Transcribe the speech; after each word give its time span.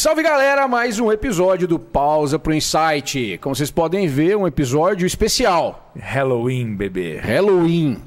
Salve 0.00 0.22
galera, 0.22 0.66
mais 0.66 0.98
um 0.98 1.12
episódio 1.12 1.68
do 1.68 1.78
Pausa 1.78 2.38
pro 2.38 2.54
Insight. 2.54 3.36
Como 3.42 3.54
vocês 3.54 3.70
podem 3.70 4.08
ver, 4.08 4.34
um 4.34 4.46
episódio 4.46 5.06
especial. 5.06 5.92
Halloween, 5.94 6.74
bebê. 6.74 7.18
Halloween. 7.18 7.98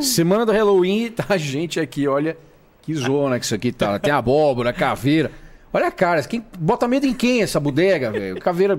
Semana 0.00 0.46
do 0.46 0.52
Halloween, 0.52 1.10
tá 1.10 1.24
a 1.28 1.36
gente 1.36 1.80
aqui, 1.80 2.06
olha 2.06 2.36
que 2.82 2.94
zona 2.94 3.36
que 3.36 3.44
isso 3.46 3.54
aqui 3.56 3.72
tá. 3.72 3.98
Tem 3.98 4.12
abóbora, 4.12 4.72
caveira. 4.72 5.32
Olha 5.72 5.88
a 5.88 5.90
cara, 5.90 6.22
quem 6.22 6.46
bota 6.56 6.86
medo 6.86 7.04
em 7.04 7.12
quem 7.12 7.42
essa 7.42 7.58
bodega, 7.58 8.12
velho? 8.12 8.38
Caveira 8.38 8.78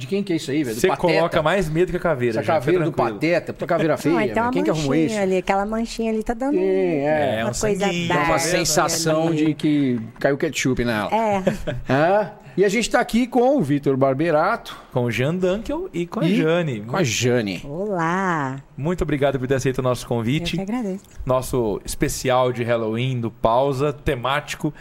de 0.00 0.06
quem 0.06 0.22
que 0.22 0.32
é 0.32 0.36
isso 0.36 0.50
aí, 0.50 0.64
velho? 0.64 0.74
Você 0.80 0.88
coloca 0.96 1.42
mais 1.42 1.68
medo 1.68 1.90
que 1.90 1.96
a 1.96 2.00
caveira. 2.00 2.38
essa 2.38 2.42
já, 2.46 2.54
caveira 2.54 2.84
do. 2.84 2.92
Pateta, 2.92 3.52
puta 3.52 3.66
caveira 3.66 3.96
feia. 3.98 4.34
Não, 4.34 4.42
uma 4.44 4.50
Quem 4.50 4.64
que 4.64 4.70
arrumou 4.70 4.88
manchinha 4.90 5.06
isso? 5.06 5.18
ali, 5.20 5.36
aquela 5.36 5.66
manchinha 5.66 6.10
ali 6.10 6.22
tá 6.24 6.32
dando 6.34 6.54
Sim, 6.54 6.60
é. 6.60 7.36
É, 7.40 7.44
uma 7.44 7.50
um 7.50 7.54
coisa 7.54 7.86
Dá 7.86 8.14
uma 8.14 8.26
dark 8.28 8.40
sensação 8.40 9.28
ali. 9.28 9.36
de 9.46 9.54
que 9.54 10.00
caiu 10.18 10.36
ketchup 10.38 10.84
nela. 10.84 11.10
É, 11.14 11.42
Hã? 11.92 12.32
E 12.56 12.64
a 12.64 12.68
gente 12.68 12.90
tá 12.90 12.98
aqui 13.00 13.26
com 13.28 13.56
o 13.58 13.62
Vitor 13.62 13.96
Barberato 13.96 14.76
Com 14.92 15.04
o 15.04 15.10
Jean 15.10 15.34
Dunkel 15.36 15.88
e 15.94 16.04
com 16.04 16.20
a 16.20 16.24
e 16.26 16.34
Jane. 16.34 16.80
com 16.80 16.96
a 16.96 17.02
Jane. 17.04 17.62
olá. 17.64 18.56
Muito 18.76 19.02
obrigado 19.02 19.38
por 19.38 19.46
ter 19.46 19.54
aceito 19.54 19.78
o 19.78 19.82
nosso 19.82 20.04
Eu 20.04 20.08
convite. 20.08 20.56
que 20.56 20.62
agradeço. 20.62 21.04
Nosso 21.24 21.80
especial 21.84 22.52
de 22.52 22.64
Halloween 22.64 23.20
do 23.20 23.30
Pausa, 23.30 23.92
temático. 23.92 24.74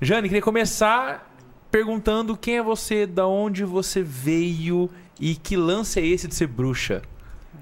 Jane, 0.00 0.28
queria 0.28 0.42
começar 0.42 1.27
perguntando 1.70 2.36
quem 2.36 2.56
é 2.58 2.62
você, 2.62 3.06
da 3.06 3.26
onde 3.26 3.64
você 3.64 4.02
veio 4.02 4.88
e 5.20 5.34
que 5.34 5.56
lance 5.56 6.00
é 6.00 6.06
esse 6.06 6.28
de 6.28 6.34
ser 6.34 6.46
bruxa? 6.46 7.02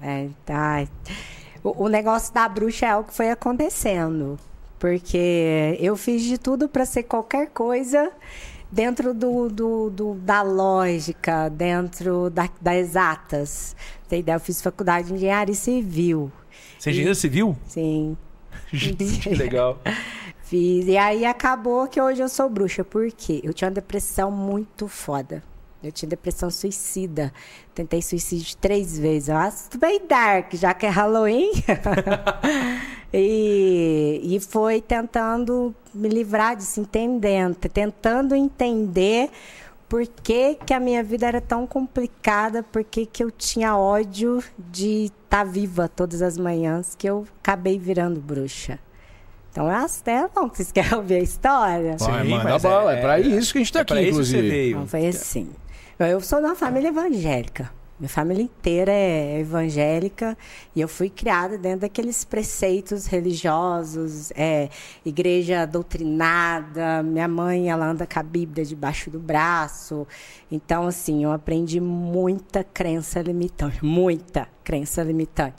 É, 0.01 0.27
tá. 0.45 0.87
O, 1.63 1.85
o 1.85 1.87
negócio 1.87 2.33
da 2.33 2.47
bruxa 2.47 2.85
é 2.85 2.89
algo 2.89 3.09
que 3.09 3.15
foi 3.15 3.29
acontecendo. 3.29 4.37
Porque 4.79 5.75
eu 5.79 5.97
fiz 5.97 6.21
de 6.23 6.37
tudo 6.37 6.69
para 6.69 6.85
ser 6.85 7.03
qualquer 7.03 7.49
coisa 7.49 8.11
dentro 8.71 9.11
do, 9.13 9.49
do- 9.49 9.89
do- 9.89 10.13
da 10.15 10.43
lógica, 10.43 11.49
dentro 11.49 12.29
da, 12.29 12.47
das 12.61 12.75
exatas. 12.75 13.75
Tem 14.07 14.19
ideia? 14.19 14.35
Eu 14.35 14.39
fiz 14.39 14.61
faculdade 14.61 15.07
de 15.07 15.15
engenharia 15.15 15.55
civil. 15.55 16.31
Você 16.77 16.89
é 16.89 16.91
engenheiro 16.91 17.15
civil? 17.15 17.57
Sim. 17.67 18.15
Gente, 18.71 19.19
que 19.19 19.29
legal. 19.35 19.79
Fiz. 20.47 20.87
E 20.87 20.97
aí 20.97 21.25
acabou 21.25 21.87
que 21.87 22.01
hoje 22.01 22.21
eu 22.21 22.29
sou 22.29 22.49
bruxa. 22.49 22.81
Por 22.81 23.11
quê? 23.11 23.41
Eu 23.43 23.53
tinha 23.53 23.67
uma 23.67 23.73
depressão 23.73 24.31
muito 24.31 24.87
foda. 24.87 25.43
Eu 25.83 25.91
tinha 25.91 26.07
depressão 26.07 26.49
suicida. 26.49 27.33
Tentei 27.75 28.01
suicídio 28.01 28.55
três 28.55 28.97
vezes. 28.97 29.27
Eu 29.27 29.35
acho 29.35 29.69
tudo 29.69 29.81
bem 29.81 29.99
dark, 30.07 30.53
já 30.53 30.73
que 30.73 30.85
é 30.85 30.89
Halloween. 30.89 31.51
e, 33.13 34.21
e 34.23 34.39
foi 34.39 34.79
tentando 34.79 35.75
me 35.93 36.07
livrar 36.07 36.55
disso, 36.55 36.79
entendendo, 36.79 37.55
tentando 37.55 38.33
entender 38.33 39.29
por 39.89 40.07
que, 40.07 40.55
que 40.55 40.73
a 40.73 40.79
minha 40.79 41.03
vida 41.03 41.27
era 41.27 41.41
tão 41.41 41.67
complicada, 41.67 42.63
por 42.63 42.85
que, 42.85 43.05
que 43.05 43.21
eu 43.21 43.29
tinha 43.29 43.77
ódio 43.77 44.41
de 44.57 45.11
estar 45.25 45.43
viva 45.43 45.89
todas 45.89 46.21
as 46.21 46.37
manhãs, 46.37 46.95
que 46.95 47.07
eu 47.07 47.27
acabei 47.41 47.77
virando 47.77 48.21
bruxa. 48.21 48.79
Então, 49.57 49.71
é 49.71 49.75
até 49.85 50.27
bom 50.35 50.47
que 50.49 50.57
vocês 50.57 50.71
querem 50.71 50.93
ouvir 50.93 51.15
a 51.15 51.19
história. 51.19 51.97
Vai, 51.97 52.23
Sim, 52.23 52.29
manda 52.29 52.43
mas 52.51 52.61
bala, 52.61 52.93
é, 52.95 52.99
é- 52.99 53.01
pra 53.01 53.19
isso 53.19 53.51
que 53.51 53.57
a 53.57 53.61
gente 53.61 53.73
tá 53.73 53.79
É 53.79 53.81
aqui, 53.81 53.93
pra 53.93 54.01
isso 54.03 54.09
que 54.19 54.25
você 54.25 54.35
inclusive. 54.37 54.49
veio. 54.49 54.75
Então, 54.75 54.87
foi 54.87 55.07
assim. 55.07 55.49
Eu 55.99 56.21
sou 56.21 56.39
de 56.39 56.45
uma 56.45 56.55
família 56.55 56.89
evangélica. 56.89 57.71
Minha 57.99 58.09
família 58.09 58.43
inteira 58.43 58.91
é 58.91 59.39
evangélica 59.39 60.37
e 60.75 60.79
eu 60.81 60.87
fui 60.87 61.09
criada 61.09 61.57
dentro 61.57 61.79
daqueles 61.79 62.23
preceitos 62.23 63.07
religiosos, 63.07 64.31
é, 64.35 64.69
igreja 65.03 65.65
doutrinada. 65.65 67.01
Minha 67.01 67.27
mãe, 67.27 67.71
ela 67.71 67.87
anda 67.87 68.05
com 68.05 68.19
a 68.19 68.21
Bíblia 68.21 68.63
debaixo 68.63 69.09
do 69.09 69.17
braço. 69.19 70.05
Então, 70.51 70.85
assim, 70.85 71.23
eu 71.23 71.31
aprendi 71.31 71.79
muita 71.81 72.63
crença 72.63 73.19
limitante, 73.19 73.83
muita 73.83 74.47
crença 74.63 75.01
limitante. 75.01 75.55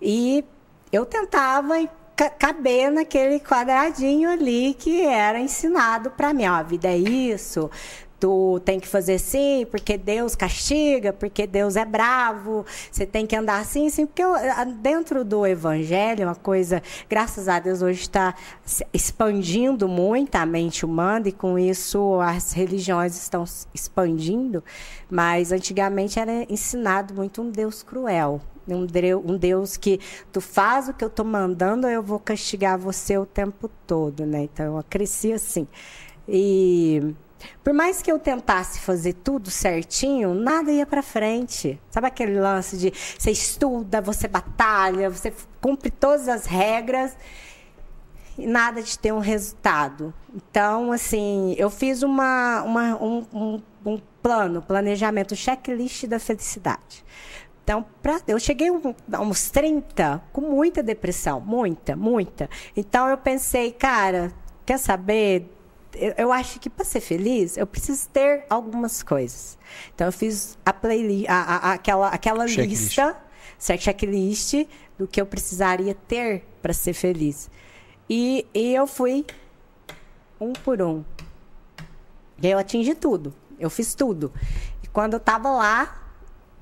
E 0.00 0.42
eu 0.90 1.04
tentava 1.04 1.78
caber 2.16 2.90
naquele 2.90 3.40
quadradinho 3.40 4.30
ali 4.30 4.74
que 4.74 5.02
era 5.02 5.40
ensinado 5.40 6.10
para 6.10 6.32
mim. 6.32 6.46
Ó, 6.46 6.52
a 6.52 6.62
vida 6.62 6.88
é 6.88 6.96
isso, 6.96 7.70
tu 8.20 8.58
tem 8.64 8.80
que 8.80 8.88
fazer 8.88 9.14
assim, 9.14 9.66
porque 9.70 9.98
Deus 9.98 10.34
castiga, 10.34 11.12
porque 11.12 11.46
Deus 11.46 11.76
é 11.76 11.84
bravo, 11.84 12.64
você 12.90 13.04
tem 13.04 13.26
que 13.26 13.36
andar 13.36 13.60
assim, 13.60 13.86
assim, 13.88 14.06
porque 14.06 14.22
eu- 14.22 14.34
dentro 14.80 15.24
do 15.24 15.46
evangelho, 15.46 16.26
uma 16.26 16.34
coisa, 16.34 16.82
graças 17.06 17.48
a 17.48 17.58
Deus, 17.58 17.82
hoje 17.82 18.00
está 18.00 18.34
expandindo 18.92 19.86
muito 19.88 20.36
a 20.36 20.46
mente 20.46 20.86
humana 20.86 21.28
e 21.28 21.32
com 21.32 21.58
isso 21.58 22.18
as 22.20 22.52
religiões 22.52 23.14
estão 23.14 23.44
expandindo, 23.74 24.64
mas 25.10 25.52
antigamente 25.52 26.18
era 26.18 26.46
ensinado 26.48 27.12
muito 27.12 27.42
um 27.42 27.50
Deus 27.50 27.82
cruel. 27.82 28.40
Um, 28.68 29.36
Deus 29.36 29.76
que 29.76 30.00
tu 30.32 30.40
faz 30.40 30.88
o 30.88 30.94
que 30.94 31.04
eu 31.04 31.10
tô 31.10 31.24
mandando, 31.24 31.86
eu 31.86 32.02
vou 32.02 32.18
castigar 32.18 32.78
você 32.78 33.18
o 33.18 33.26
tempo 33.26 33.68
todo, 33.86 34.24
né? 34.24 34.42
Então 34.44 34.76
eu 34.76 34.84
cresci 34.88 35.32
assim. 35.32 35.66
E 36.28 37.14
por 37.62 37.74
mais 37.74 38.00
que 38.00 38.10
eu 38.10 38.18
tentasse 38.18 38.80
fazer 38.80 39.12
tudo 39.14 39.50
certinho, 39.50 40.32
nada 40.34 40.72
ia 40.72 40.86
para 40.86 41.02
frente. 41.02 41.78
Sabe 41.90 42.06
aquele 42.06 42.38
lance 42.40 42.76
de 42.76 42.92
você 43.18 43.30
estuda, 43.30 44.00
você 44.00 44.26
batalha, 44.26 45.10
você 45.10 45.32
cumpre 45.60 45.90
todas 45.90 46.28
as 46.28 46.46
regras 46.46 47.16
e 48.38 48.46
nada 48.46 48.82
de 48.82 48.98
ter 48.98 49.12
um 49.12 49.18
resultado. 49.18 50.12
Então, 50.34 50.90
assim, 50.90 51.54
eu 51.58 51.70
fiz 51.70 52.02
uma, 52.02 52.62
uma- 52.62 52.96
um, 53.02 53.26
um- 53.32 53.62
um 53.86 54.00
plano, 54.22 54.62
planejamento, 54.62 55.36
checklist 55.36 56.06
da 56.06 56.18
felicidade. 56.18 57.04
Então, 57.64 57.84
pra, 58.02 58.20
eu 58.28 58.38
cheguei 58.38 58.70
um- 58.70 58.94
a 59.10 59.20
uns 59.22 59.50
30 59.50 60.22
com 60.32 60.42
muita 60.42 60.82
depressão, 60.82 61.40
muita, 61.40 61.96
muita. 61.96 62.48
Então, 62.76 63.08
eu 63.08 63.16
pensei, 63.16 63.72
cara, 63.72 64.30
quer 64.66 64.78
saber? 64.78 65.50
Eu, 65.94 66.12
eu 66.18 66.32
acho 66.32 66.60
que 66.60 66.68
para 66.68 66.84
ser 66.84 67.00
feliz, 67.00 67.56
eu 67.56 67.66
preciso 67.66 68.06
ter 68.10 68.44
algumas 68.50 69.02
coisas. 69.02 69.56
Então, 69.94 70.06
eu 70.08 70.12
fiz 70.12 70.58
a 70.66 70.72
playlist, 70.74 71.26
a, 71.30 71.34
a- 71.70 71.72
aquela, 71.72 72.08
aquela 72.08 72.46
Checklist. 72.46 72.80
lista, 72.82 73.16
certo? 73.58 73.80
checklist 73.82 74.66
do 74.98 75.08
que 75.08 75.18
eu 75.18 75.24
precisaria 75.24 75.94
ter 75.94 76.44
para 76.60 76.74
ser 76.74 76.92
feliz. 76.92 77.50
E, 78.10 78.46
e 78.52 78.74
eu 78.74 78.86
fui 78.86 79.24
um 80.38 80.52
por 80.52 80.82
um. 80.82 81.02
E 82.42 82.46
eu 82.46 82.58
atingi 82.58 82.94
tudo. 82.94 83.32
Eu 83.58 83.70
fiz 83.70 83.94
tudo. 83.94 84.30
E 84.82 84.86
quando 84.88 85.14
eu 85.14 85.18
estava 85.18 85.48
lá, 85.50 86.03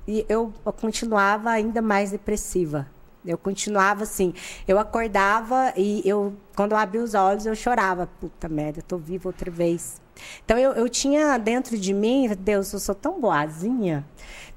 e 0.07 0.25
eu 0.27 0.53
continuava 0.79 1.49
ainda 1.49 1.81
mais 1.81 2.11
depressiva. 2.11 2.87
Eu 3.25 3.37
continuava 3.37 4.03
assim. 4.03 4.33
Eu 4.67 4.77
acordava 4.77 5.73
e 5.77 6.01
eu, 6.05 6.33
quando 6.55 6.73
eu 6.73 6.77
abria 6.77 7.01
os 7.01 7.13
olhos, 7.13 7.45
eu 7.45 7.55
chorava. 7.55 8.07
Puta 8.19 8.49
merda, 8.49 8.79
eu 8.79 8.83
tô 8.83 8.97
viva 8.97 9.29
outra 9.29 9.49
vez. 9.49 10.01
Então 10.43 10.57
eu, 10.57 10.73
eu 10.73 10.89
tinha 10.89 11.37
dentro 11.37 11.77
de 11.77 11.93
mim, 11.93 12.29
Deus, 12.37 12.71
eu 12.73 12.79
sou 12.79 12.93
tão 12.93 13.19
boazinha. 13.19 14.05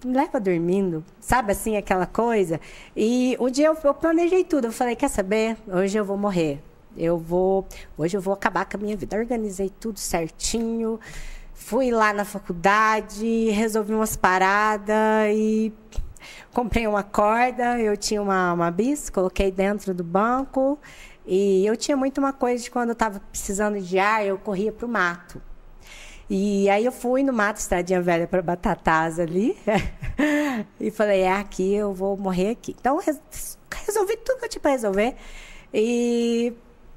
Me 0.04 0.12
leva 0.12 0.38
dormindo, 0.38 1.04
sabe 1.20 1.52
assim, 1.52 1.76
aquela 1.76 2.06
coisa. 2.06 2.60
E 2.94 3.36
um 3.40 3.50
dia 3.50 3.66
eu, 3.66 3.78
eu 3.82 3.94
planejei 3.94 4.44
tudo. 4.44 4.66
Eu 4.66 4.72
falei, 4.72 4.94
quer 4.94 5.08
saber? 5.08 5.56
Hoje 5.66 5.96
eu 5.96 6.04
vou 6.04 6.16
morrer. 6.16 6.60
Eu 6.96 7.18
vou. 7.18 7.66
Hoje 7.96 8.16
eu 8.16 8.20
vou 8.20 8.34
acabar 8.34 8.64
com 8.64 8.76
a 8.76 8.80
minha 8.80 8.96
vida. 8.96 9.16
Organizei 9.16 9.70
tudo 9.80 9.98
certinho. 9.98 10.98
Fui 11.58 11.90
lá 11.90 12.12
na 12.12 12.24
faculdade, 12.24 13.50
resolvi 13.50 13.92
umas 13.92 14.14
paradas 14.14 15.34
e 15.34 15.72
comprei 16.52 16.86
uma 16.86 17.02
corda. 17.02 17.80
Eu 17.80 17.96
tinha 17.96 18.22
uma, 18.22 18.52
uma 18.52 18.70
bis, 18.70 19.10
coloquei 19.10 19.50
dentro 19.50 19.92
do 19.92 20.04
banco. 20.04 20.78
E 21.26 21.66
eu 21.66 21.76
tinha 21.76 21.96
muito 21.96 22.18
uma 22.18 22.32
coisa 22.32 22.62
de 22.62 22.70
quando 22.70 22.90
eu 22.90 22.92
estava 22.92 23.18
precisando 23.18 23.80
de 23.80 23.98
ar, 23.98 24.24
eu 24.24 24.38
corria 24.38 24.70
para 24.70 24.86
o 24.86 24.88
mato. 24.88 25.42
E 26.28 26.68
aí 26.70 26.84
eu 26.84 26.92
fui 26.92 27.22
no 27.22 27.32
mato, 27.32 27.56
estradinha 27.56 28.00
velha 28.00 28.28
para 28.28 28.42
Batatas 28.42 29.18
ali. 29.18 29.56
e 30.78 30.90
falei, 30.90 31.22
é 31.22 31.32
aqui, 31.32 31.74
eu 31.74 31.92
vou 31.92 32.16
morrer 32.16 32.50
aqui. 32.50 32.76
Então 32.78 32.98
res- 32.98 33.58
resolvi 33.86 34.16
tudo 34.18 34.38
que 34.38 34.44
eu 34.44 34.48
tinha 34.48 34.60
para 34.60 34.70
resolver. 34.72 35.16
E, 35.72 36.52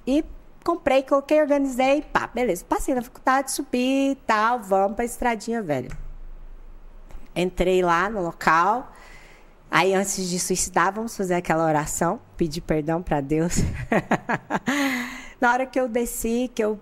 e 0.06 0.24
comprei, 0.70 1.02
coloquei, 1.02 1.42
organizei, 1.42 2.04
pá, 2.04 2.28
beleza. 2.28 2.64
Passei 2.64 2.94
na 2.94 3.02
faculdade, 3.02 3.52
subi 3.52 4.12
e 4.12 4.16
tal, 4.28 4.60
vamos 4.60 4.96
para 4.96 5.04
estradinha 5.04 5.64
velha. 5.64 5.90
Entrei 7.36 7.82
lá 7.82 8.08
no 8.08 8.22
local. 8.22 8.94
Aí, 9.72 9.96
antes 9.96 10.30
de 10.30 10.40
suicidar, 10.40 10.94
vamos 10.94 11.18
fazer 11.18 11.34
aquela 11.34 11.66
oração, 11.66 12.20
pedir 12.38 12.62
perdão 12.62 13.02
para 13.02 13.20
Deus. 13.20 13.56
Na 15.42 15.52
hora 15.52 15.66
que 15.66 15.80
eu 15.80 15.88
desci, 15.88 16.52
que 16.54 16.64
eu 16.64 16.80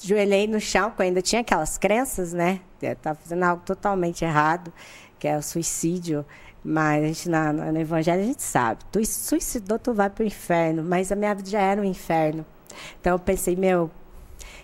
joelhei 0.00 0.46
no 0.46 0.60
chão, 0.60 0.92
que 0.92 1.02
eu 1.02 1.06
ainda 1.06 1.20
tinha 1.20 1.40
aquelas 1.40 1.76
crenças, 1.76 2.32
né? 2.32 2.60
Eu 2.80 2.92
estava 2.92 3.18
fazendo 3.18 3.42
algo 3.42 3.64
totalmente 3.64 4.24
errado, 4.24 4.72
que 5.18 5.26
é 5.26 5.36
o 5.36 5.42
suicídio. 5.42 6.24
Mas 6.62 7.02
a 7.02 7.06
gente, 7.08 7.28
na, 7.28 7.52
no 7.52 7.80
Evangelho 7.80 8.22
a 8.22 8.26
gente 8.26 8.42
sabe, 8.44 8.84
tu 8.92 9.04
suicidou, 9.04 9.76
tu 9.76 9.92
vai 9.92 10.08
para 10.08 10.22
o 10.22 10.26
inferno. 10.26 10.84
Mas 10.84 11.10
a 11.10 11.16
minha 11.16 11.34
vida 11.34 11.50
já 11.50 11.60
era 11.60 11.80
um 11.80 11.84
inferno. 11.84 12.46
Então 13.00 13.12
eu 13.12 13.18
pensei, 13.18 13.56
meu, 13.56 13.90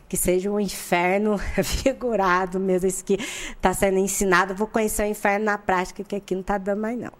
que 0.09 0.17
seja 0.17 0.51
um 0.51 0.61
inferno 0.61 1.39
figurado 1.63 2.61
mesmo, 2.61 2.89
isso 2.89 3.05
que 3.05 3.15
está 3.15 3.73
sendo 3.73 3.99
ensinado. 3.99 4.55
Vou 4.55 4.67
conhecer 4.67 5.03
o 5.03 5.07
inferno 5.07 5.47
na 5.47 5.59
prática, 5.59 6.05
que 6.05 6.17
aqui 6.17 6.35
não 6.35 6.43
está 6.43 6.59
dando 6.59 6.81
mais, 6.81 6.99
não. 6.99 7.13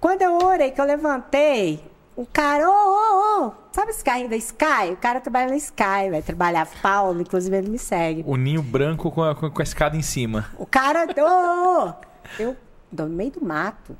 Quando 0.00 0.22
eu 0.22 0.36
orei, 0.36 0.70
que 0.70 0.80
eu 0.80 0.84
levantei, 0.84 1.82
o 2.14 2.26
cara, 2.26 2.68
ô, 2.68 2.72
ô, 2.72 3.46
ô, 3.46 3.52
sabe 3.72 3.90
esse 3.90 4.04
carrinho 4.04 4.28
da 4.28 4.36
Sky? 4.36 4.92
O 4.92 4.96
cara 4.96 5.20
trabalha 5.20 5.48
na 5.48 5.56
Sky, 5.56 6.10
vai 6.10 6.22
trabalhar 6.22 6.66
Paulo, 6.82 7.20
inclusive 7.20 7.56
ele 7.56 7.68
me 7.68 7.78
segue. 7.78 8.24
O 8.26 8.36
ninho 8.36 8.62
branco 8.62 9.10
com 9.10 9.22
a, 9.22 9.34
com 9.34 9.50
a 9.58 9.62
escada 9.62 9.96
em 9.96 10.02
cima. 10.02 10.50
O 10.58 10.66
cara, 10.66 11.06
ô, 11.06 11.84
ô, 11.84 11.88
ô, 11.88 11.94
eu, 12.38 12.56
no 12.92 13.08
meio 13.08 13.30
do 13.30 13.44
mato. 13.44 13.96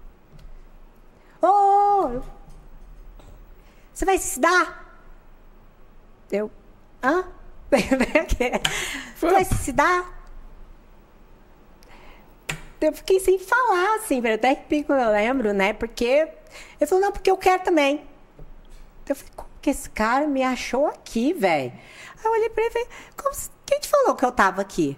Ô, 1.43 1.47
ô, 1.47 2.07
ô, 2.17 2.23
você 3.93 4.05
vai 4.05 4.19
se 4.19 4.39
dar? 4.39 4.86
Eu, 6.31 6.51
hã? 7.03 7.25
Vai 9.21 9.45
se 9.45 9.73
dar? 9.73 10.15
Eu 12.81 12.93
fiquei 12.93 13.19
sem 13.19 13.39
falar, 13.39 13.97
assim, 13.97 14.21
eu 14.25 14.35
até 14.35 14.55
pico 14.55 14.93
eu 14.93 15.11
lembro, 15.11 15.53
né? 15.53 15.73
Porque 15.73 16.29
ele 16.79 16.87
falou, 16.87 17.05
não, 17.05 17.13
porque 17.13 17.31
eu 17.31 17.37
quero 17.37 17.63
também. 17.65 18.05
Eu 19.09 19.17
falei, 19.17 19.33
como 19.35 19.49
que 19.63 19.71
esse 19.71 19.89
cara 19.91 20.27
me 20.27 20.43
achou 20.43 20.87
aqui, 20.87 21.33
velho? 21.33 21.73
Aí 21.73 22.25
eu 22.25 22.33
olhei 22.33 22.51
pra 22.51 22.63
ele 22.63 22.71
e 22.71 22.73
falei, 22.73 22.89
como, 23.17 23.35
quem 23.65 23.81
te 23.81 23.89
falou 23.89 24.15
que 24.15 24.25
eu 24.25 24.33
tava 24.33 24.61
aqui? 24.61 24.97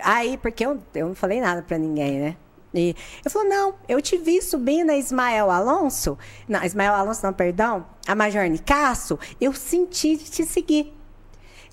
Aí, 0.00 0.36
porque 0.38 0.64
eu, 0.64 0.82
eu 0.94 1.08
não 1.08 1.14
falei 1.14 1.40
nada 1.40 1.62
pra 1.62 1.78
ninguém, 1.78 2.18
né? 2.18 2.36
E 2.72 2.94
eu 3.24 3.30
falou, 3.30 3.48
não, 3.48 3.74
eu 3.88 4.00
te 4.00 4.16
vi 4.16 4.40
subindo 4.40 4.90
a 4.90 4.96
Ismael 4.96 5.50
Alonso, 5.50 6.16
não, 6.48 6.62
Ismael 6.62 6.94
Alonso 6.94 7.24
não, 7.24 7.32
perdão, 7.32 7.84
a 8.06 8.14
Major 8.14 8.44
Nicasso, 8.44 9.18
eu 9.40 9.52
senti 9.52 10.16
de 10.16 10.30
te 10.30 10.44
seguir. 10.44 10.94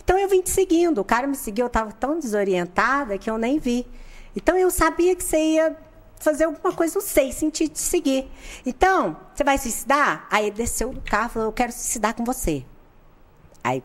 Então 0.04 0.18
eu 0.18 0.28
vim 0.28 0.42
te 0.42 0.50
seguindo, 0.50 1.00
o 1.00 1.04
cara 1.04 1.28
me 1.28 1.36
seguiu, 1.36 1.66
eu 1.66 1.70
tava 1.70 1.92
tão 1.92 2.18
desorientada 2.18 3.18
que 3.18 3.30
eu 3.30 3.38
nem 3.38 3.60
vi. 3.60 3.86
Então 4.36 4.58
eu 4.58 4.72
sabia 4.72 5.16
que 5.16 5.24
você 5.24 5.38
ia 5.38 5.78
fazer 6.20 6.46
alguma 6.46 6.74
coisa, 6.74 6.96
não 6.96 7.06
sei, 7.06 7.32
senti 7.32 7.68
te 7.68 7.80
seguir. 7.80 8.30
Então, 8.66 9.18
você 9.34 9.44
vai 9.44 9.58
suicidar? 9.58 10.28
Aí 10.32 10.48
ele 10.48 10.56
desceu 10.56 10.92
do 10.92 11.02
carro 11.02 11.28
e 11.28 11.34
falou, 11.34 11.48
eu 11.50 11.54
quero 11.54 11.72
suicidar 11.72 12.16
com 12.16 12.24
você. 12.24 12.66
Aí 13.64 13.84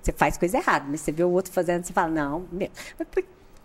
você 0.00 0.12
faz 0.12 0.38
coisa 0.38 0.56
errada, 0.58 0.86
mas 0.88 1.00
você 1.00 1.12
vê 1.12 1.24
o 1.24 1.30
outro 1.30 1.52
fazendo, 1.52 1.84
você 1.84 1.92
fala, 1.92 2.08
não, 2.08 2.46
meu, 2.50 2.70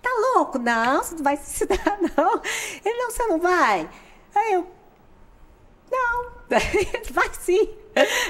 Tá 0.01 0.09
louco? 0.35 0.57
Não, 0.57 1.03
você 1.03 1.15
não 1.15 1.23
vai 1.23 1.37
se 1.37 1.45
suicidar, 1.45 1.99
não. 2.17 2.41
Ele, 2.83 2.97
não, 2.97 3.11
você 3.11 3.27
não 3.27 3.39
vai. 3.39 3.89
Aí 4.35 4.53
eu, 4.53 4.67
não, 5.91 6.31
vai 7.11 7.29
sim. 7.39 7.69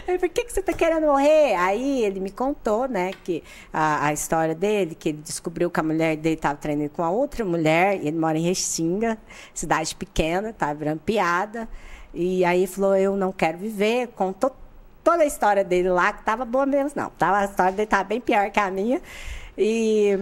Aí, 0.07 0.17
por 0.17 0.27
que, 0.29 0.43
que 0.43 0.51
você 0.51 0.61
tá 0.61 0.73
querendo 0.73 1.05
morrer? 1.05 1.55
Aí 1.55 2.03
ele 2.03 2.19
me 2.19 2.31
contou, 2.31 2.87
né, 2.87 3.11
que 3.23 3.43
a, 3.71 4.07
a 4.07 4.13
história 4.13 4.55
dele, 4.55 4.95
que 4.95 5.09
ele 5.09 5.19
descobriu 5.19 5.69
que 5.69 5.79
a 5.79 5.83
mulher 5.83 6.17
dele 6.17 6.35
estava 6.35 6.57
treinando 6.57 6.89
com 6.89 7.03
a 7.03 7.11
outra 7.11 7.45
mulher, 7.45 8.01
e 8.01 8.07
ele 8.07 8.17
mora 8.17 8.37
em 8.37 8.41
Restinga, 8.41 9.17
cidade 9.53 9.95
pequena, 9.95 10.51
tá 10.51 10.73
virando 10.73 10.99
piada. 11.01 11.69
E 12.13 12.43
aí 12.43 12.65
falou, 12.67 12.95
eu 12.95 13.15
não 13.15 13.31
quero 13.31 13.57
viver, 13.59 14.07
contou 14.09 14.51
toda 15.03 15.23
a 15.23 15.25
história 15.25 15.63
dele 15.63 15.89
lá, 15.89 16.11
que 16.11 16.23
tava 16.23 16.43
boa 16.43 16.65
mesmo, 16.65 16.99
não. 16.99 17.09
Tava, 17.11 17.39
a 17.39 17.45
história 17.45 17.71
dele 17.71 17.87
tava 17.87 18.03
bem 18.03 18.19
pior 18.19 18.49
que 18.49 18.59
a 18.59 18.71
minha. 18.71 19.01
E 19.57 20.17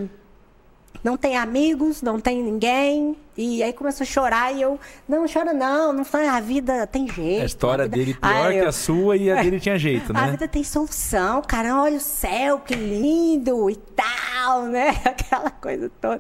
não 1.04 1.18
tem 1.18 1.38
amigos, 1.38 2.02
não 2.02 2.20
tem 2.20 2.44
ninguém. 2.44 3.16
E 3.38 3.64
aí 3.64 3.72
começou 3.72 4.04
a 4.04 4.08
chorar 4.08 4.54
e 4.54 4.62
eu, 4.62 4.78
não, 5.08 5.26
chora 5.26 5.54
não, 5.54 5.94
não 5.94 6.04
foi, 6.04 6.28
a 6.28 6.42
vida 6.42 6.86
tem 6.86 7.08
jeito. 7.08 7.42
A 7.42 7.46
história 7.46 7.86
a 7.86 7.88
vida... 7.88 7.98
dele 7.98 8.14
pior 8.14 8.52
que 8.52 8.60
a 8.60 8.72
sua 8.72 9.16
e 9.16 9.32
a 9.32 9.42
dele 9.42 9.60
tinha 9.62 9.80
jeito, 9.80 10.12
né? 10.14 10.20
A 10.20 10.32
vida 10.32 10.48
tem 10.48 10.64
solução, 10.64 11.42
cara, 11.42 11.82
olha 11.82 11.98
o 11.98 12.02
céu, 12.02 12.60
que 12.60 12.76
lindo 12.76 13.70
e 13.70 13.78
tal, 13.78 14.64
né? 14.68 14.90
Aquela 15.06 15.50
coisa 15.52 15.90
toda. 16.02 16.20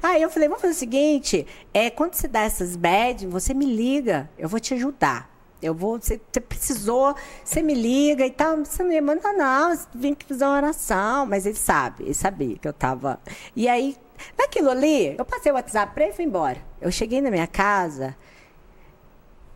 Aí 0.00 0.22
eu 0.22 0.30
falei, 0.30 0.48
vamos 0.48 0.62
fazer 0.62 0.74
o 0.74 0.78
seguinte, 0.78 1.46
é, 1.74 1.90
quando 1.90 2.14
você 2.14 2.28
dá 2.28 2.42
essas 2.42 2.76
bad, 2.76 3.26
você 3.26 3.52
me 3.52 3.66
liga, 3.66 4.30
eu 4.38 4.48
vou 4.48 4.60
te 4.60 4.74
ajudar. 4.74 5.32
Eu 5.62 5.72
vou, 5.72 6.00
você, 6.00 6.20
você, 6.30 6.40
precisou, 6.40 7.14
você 7.44 7.62
me 7.62 7.72
liga 7.72 8.26
e 8.26 8.30
tal. 8.32 8.56
Você 8.58 8.82
me 8.82 9.00
manda, 9.00 9.32
não, 9.32 9.70
você 9.70 9.86
vem 9.94 10.12
aqui 10.12 10.26
fazer 10.26 10.44
uma 10.44 10.56
oração. 10.56 11.24
Mas 11.24 11.46
ele 11.46 11.54
sabe, 11.54 12.02
ele 12.02 12.14
sabia 12.14 12.58
que 12.58 12.66
eu 12.66 12.72
tava. 12.72 13.20
E 13.54 13.68
aí, 13.68 13.96
naquilo 14.38 14.70
ali, 14.70 15.16
eu 15.16 15.24
passei 15.24 15.52
o 15.52 15.54
WhatsApp 15.54 15.94
pra 15.94 16.04
ele 16.04 16.12
e 16.12 16.16
fui 16.16 16.24
embora. 16.24 16.58
Eu 16.80 16.90
cheguei 16.90 17.20
na 17.20 17.30
minha 17.30 17.46
casa, 17.46 18.16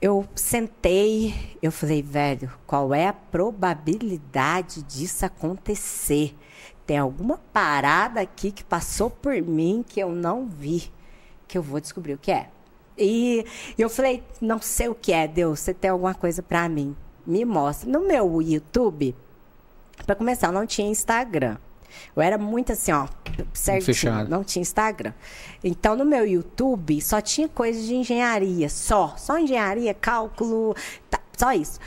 eu 0.01 0.27
sentei, 0.35 1.57
eu 1.63 1.73
falei, 1.73 2.03
velho, 2.03 2.53
qual 2.67 2.93
é 2.95 3.09
a 3.09 3.13
probabilidade 3.13 4.83
disso 4.83 5.25
acontecer? 5.25 6.37
Tem 6.87 6.99
alguma 6.99 7.39
parada 7.53 8.21
aqui 8.21 8.53
que 8.53 8.63
passou 8.63 9.11
por 9.11 9.35
mim 9.43 9.85
que 9.87 9.99
eu 9.99 10.11
não 10.11 10.47
vi, 10.47 10.93
que 11.49 11.59
eu 11.59 11.63
vou 11.63 11.81
descobrir 11.81 12.15
o 12.15 12.19
que 12.19 12.31
é. 12.31 12.49
E 12.97 13.45
eu 13.77 13.91
falei, 13.91 14.23
não 14.41 14.61
sei 14.61 14.89
o 14.89 14.95
que 14.95 15.13
é, 15.13 15.27
Deus, 15.27 15.61
você 15.61 15.75
tem 15.75 15.91
alguma 15.91 16.15
coisa 16.15 16.43
para 16.43 16.69
mim? 16.69 16.97
Me 17.27 17.45
mostra. 17.45 17.91
No 17.91 18.07
meu 18.07 18.41
YouTube, 18.41 19.15
para 20.05 20.15
começar, 20.15 20.47
eu 20.49 20.53
não 20.53 20.67
tinha 20.67 20.89
Instagram. 20.89 21.57
Eu 22.15 22.23
era 22.23 22.39
muito 22.39 22.73
assim, 22.73 22.93
ó, 22.93 23.07
certinho, 23.53 23.95
Fechado. 23.95 24.29
não 24.29 24.43
tinha 24.43 24.63
Instagram. 24.63 25.13
Então, 25.63 25.97
no 25.97 26.05
meu 26.05 26.27
YouTube, 26.27 27.01
só 27.01 27.21
tinha 27.21 27.49
coisa 27.49 27.81
de 27.81 27.95
engenharia, 27.95 28.69
só. 28.69 29.15
Só 29.17 29.39
engenharia, 29.39 29.95
cálculo, 29.95 30.75
tá, 31.11 31.21
só 31.37 31.53
isso. 31.53 31.79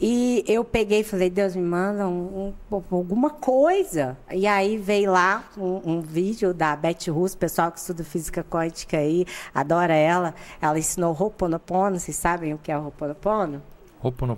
E 0.00 0.44
eu 0.46 0.64
peguei 0.64 1.00
e 1.00 1.04
falei, 1.04 1.28
Deus 1.28 1.56
me 1.56 1.62
manda 1.62 2.06
um, 2.06 2.54
um, 2.70 2.82
alguma 2.90 3.30
coisa. 3.30 4.16
E 4.30 4.46
aí 4.46 4.76
veio 4.76 5.10
lá 5.10 5.44
um, 5.56 5.80
um 5.84 6.00
vídeo 6.00 6.54
da 6.54 6.76
Beth 6.76 7.08
Russo, 7.08 7.36
pessoal 7.36 7.72
que 7.72 7.80
estuda 7.80 8.04
física 8.04 8.44
quântica 8.44 8.98
aí, 8.98 9.26
adora 9.52 9.94
ela. 9.94 10.34
Ela 10.60 10.78
ensinou 10.78 11.16
Ho'oponopono, 11.18 11.98
vocês 11.98 12.16
sabem 12.16 12.54
o 12.54 12.58
que 12.58 12.70
é 12.70 12.78
o 12.78 12.84
Ho'oponopono? 12.84 13.60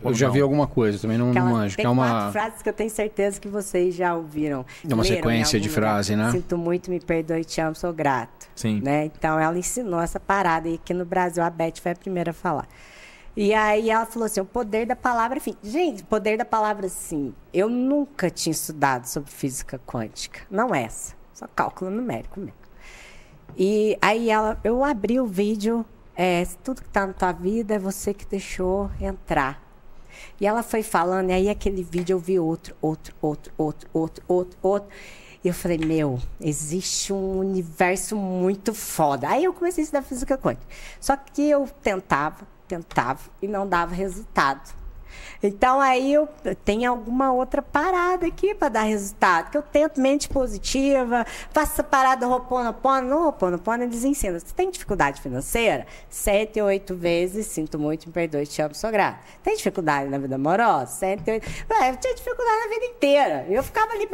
Eu 0.05 0.15
já 0.15 0.29
vi 0.31 0.41
alguma 0.41 0.67
coisa, 0.67 0.99
também 0.99 1.19
não, 1.19 1.33
não 1.33 1.47
manjo. 1.47 1.77
Tem 1.77 1.85
é 1.85 1.89
uma... 1.89 2.33
frases 2.33 2.63
que 2.63 2.69
eu 2.69 2.73
tenho 2.73 2.89
certeza 2.89 3.39
que 3.39 3.49
vocês 3.49 3.95
já 3.95 4.15
ouviram. 4.15 4.65
É 4.89 4.95
uma 4.95 5.05
sequência 5.05 5.61
de 5.61 5.69
frase, 5.69 6.17
né? 6.17 6.31
Sinto 6.31 6.57
muito, 6.57 6.91
me 6.91 6.99
perdoe, 6.99 7.45
te 7.45 7.61
amo, 7.61 7.75
sou 7.75 7.93
grato. 7.93 8.49
Sim. 8.55 8.81
Né? 8.81 9.05
Então 9.07 9.39
ela 9.39 9.59
ensinou 9.59 10.01
essa 10.01 10.19
parada 10.19 10.69
e 10.69 10.75
aqui 10.75 10.95
no 10.95 11.05
Brasil 11.05 11.43
a 11.43 11.51
Beth 11.51 11.75
foi 11.83 11.93
a 11.93 11.95
primeira 11.95 12.31
a 12.31 12.35
falar. 12.35 12.67
E 13.37 13.55
aí 13.55 13.91
ela 13.91 14.07
falou 14.07 14.27
assim, 14.27 14.41
o 14.41 14.45
poder 14.45 14.87
da 14.87 14.97
palavra, 14.97 15.39
enfim. 15.39 15.57
Gente, 15.63 16.03
poder 16.05 16.37
da 16.37 16.45
palavra, 16.45 16.89
sim. 16.89 17.35
Eu 17.53 17.69
nunca 17.69 18.29
tinha 18.29 18.53
estudado 18.53 19.07
sobre 19.07 19.31
física 19.31 19.81
quântica. 19.87 20.41
Não 20.51 20.75
essa. 20.75 21.15
Só 21.33 21.47
cálculo 21.47 21.91
numérico 21.91 22.41
mesmo. 22.41 22.55
E 23.57 23.97
aí 24.01 24.31
ela, 24.31 24.59
eu 24.65 24.85
abri 24.85 25.21
o 25.21 25.27
vídeo, 25.27 25.85
é, 26.17 26.45
tudo 26.63 26.83
que 26.83 26.89
está 26.89 27.07
na 27.07 27.13
tua 27.13 27.33
vida 27.33 27.75
é 27.75 27.79
você 27.79 28.13
que 28.13 28.27
deixou 28.27 28.91
entrar. 29.01 29.63
E 30.41 30.47
ela 30.47 30.63
foi 30.63 30.83
falando, 30.83 31.31
e 31.31 31.33
aí 31.33 31.49
aquele 31.49 31.83
vídeo 31.83 32.15
eu 32.15 32.19
vi 32.19 32.39
outro, 32.39 32.75
outro, 32.81 33.15
outro, 33.21 33.53
outro, 33.57 33.89
outro, 33.93 34.25
outro, 34.27 34.59
outro. 34.63 34.89
E 35.43 35.49
eu 35.49 35.55
falei, 35.55 35.79
meu, 35.79 36.21
existe 36.41 37.13
um 37.13 37.39
universo 37.39 38.15
muito 38.17 38.75
foda. 38.75 39.29
Aí 39.29 39.45
eu 39.45 39.55
comecei 39.55 39.83
a 39.83 39.85
estudar 39.85 40.03
física 40.03 40.37
quântica. 40.37 40.67
Só 41.01 41.17
que 41.17 41.49
eu 41.49 41.67
tentava, 41.83 42.47
tentava 42.69 43.21
e 43.41 43.49
não 43.49 43.67
dava 43.67 43.95
resultado. 43.95 44.80
Então 45.43 45.81
aí 45.81 46.13
eu 46.13 46.29
tenho 46.65 46.91
alguma 46.91 47.33
outra 47.33 47.63
parada 47.63 48.27
aqui 48.27 48.55
para 48.55 48.69
dar 48.69 48.83
resultado, 48.83 49.51
que 49.51 49.57
eu 49.57 49.63
tento 49.63 50.01
mente 50.01 50.29
positiva, 50.29 51.27
faço 51.51 51.73
essa 51.73 51.83
parada 51.83 52.27
Roponopono, 52.27 53.09
no 53.09 53.25
Roponopono 53.25 53.85
eles 53.85 54.05
ensinam, 54.05 54.39
você 54.39 54.55
tem 54.55 54.71
dificuldade 54.71 55.21
financeira? 55.21 55.87
Sete, 56.09 56.61
oito 56.61 56.95
vezes, 56.95 57.47
sinto 57.47 57.79
muito, 57.79 58.07
me 58.07 58.13
perdoe, 58.13 58.47
te 58.47 58.61
amo, 58.61 58.75
sou 58.75 58.91
grata. 58.91 59.21
Tem 59.43 59.57
dificuldade 59.57 60.11
na 60.11 60.19
vida 60.19 60.35
amorosa? 60.35 60.87
Sete, 60.87 61.31
oito... 61.31 61.47
Ué, 61.71 61.91
eu 61.91 61.97
tinha 61.97 62.15
dificuldade 62.15 62.59
na 62.59 62.75
vida 62.75 62.87
inteira, 62.87 63.47
eu 63.49 63.63
ficava 63.63 63.93
ali... 63.93 64.09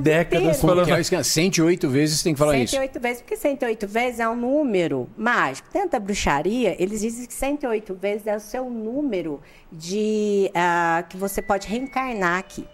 Décadas 0.00 0.60
falando... 0.60 0.88
É 0.88 1.22
108 1.22 1.88
vezes 1.88 2.22
tem 2.22 2.32
que 2.32 2.38
falar 2.38 2.52
108 2.52 2.64
isso. 2.64 2.76
108 2.76 3.00
vezes, 3.00 3.22
porque 3.22 3.36
108 3.36 3.86
vezes 3.86 4.20
é 4.20 4.28
um 4.28 4.36
número 4.36 5.08
mágico. 5.16 5.68
Dentro 5.72 5.90
da 5.90 6.00
bruxaria, 6.00 6.74
eles 6.82 7.00
dizem 7.00 7.26
que 7.26 7.34
108 7.34 7.94
vezes 7.94 8.26
é 8.26 8.36
o 8.36 8.40
seu 8.40 8.70
número 8.70 9.40
de 9.70 10.13
uh, 10.50 11.06
que 11.08 11.16
você 11.16 11.40
pode 11.40 11.66
reencarnar 11.68 12.38
aqui. 12.38 12.66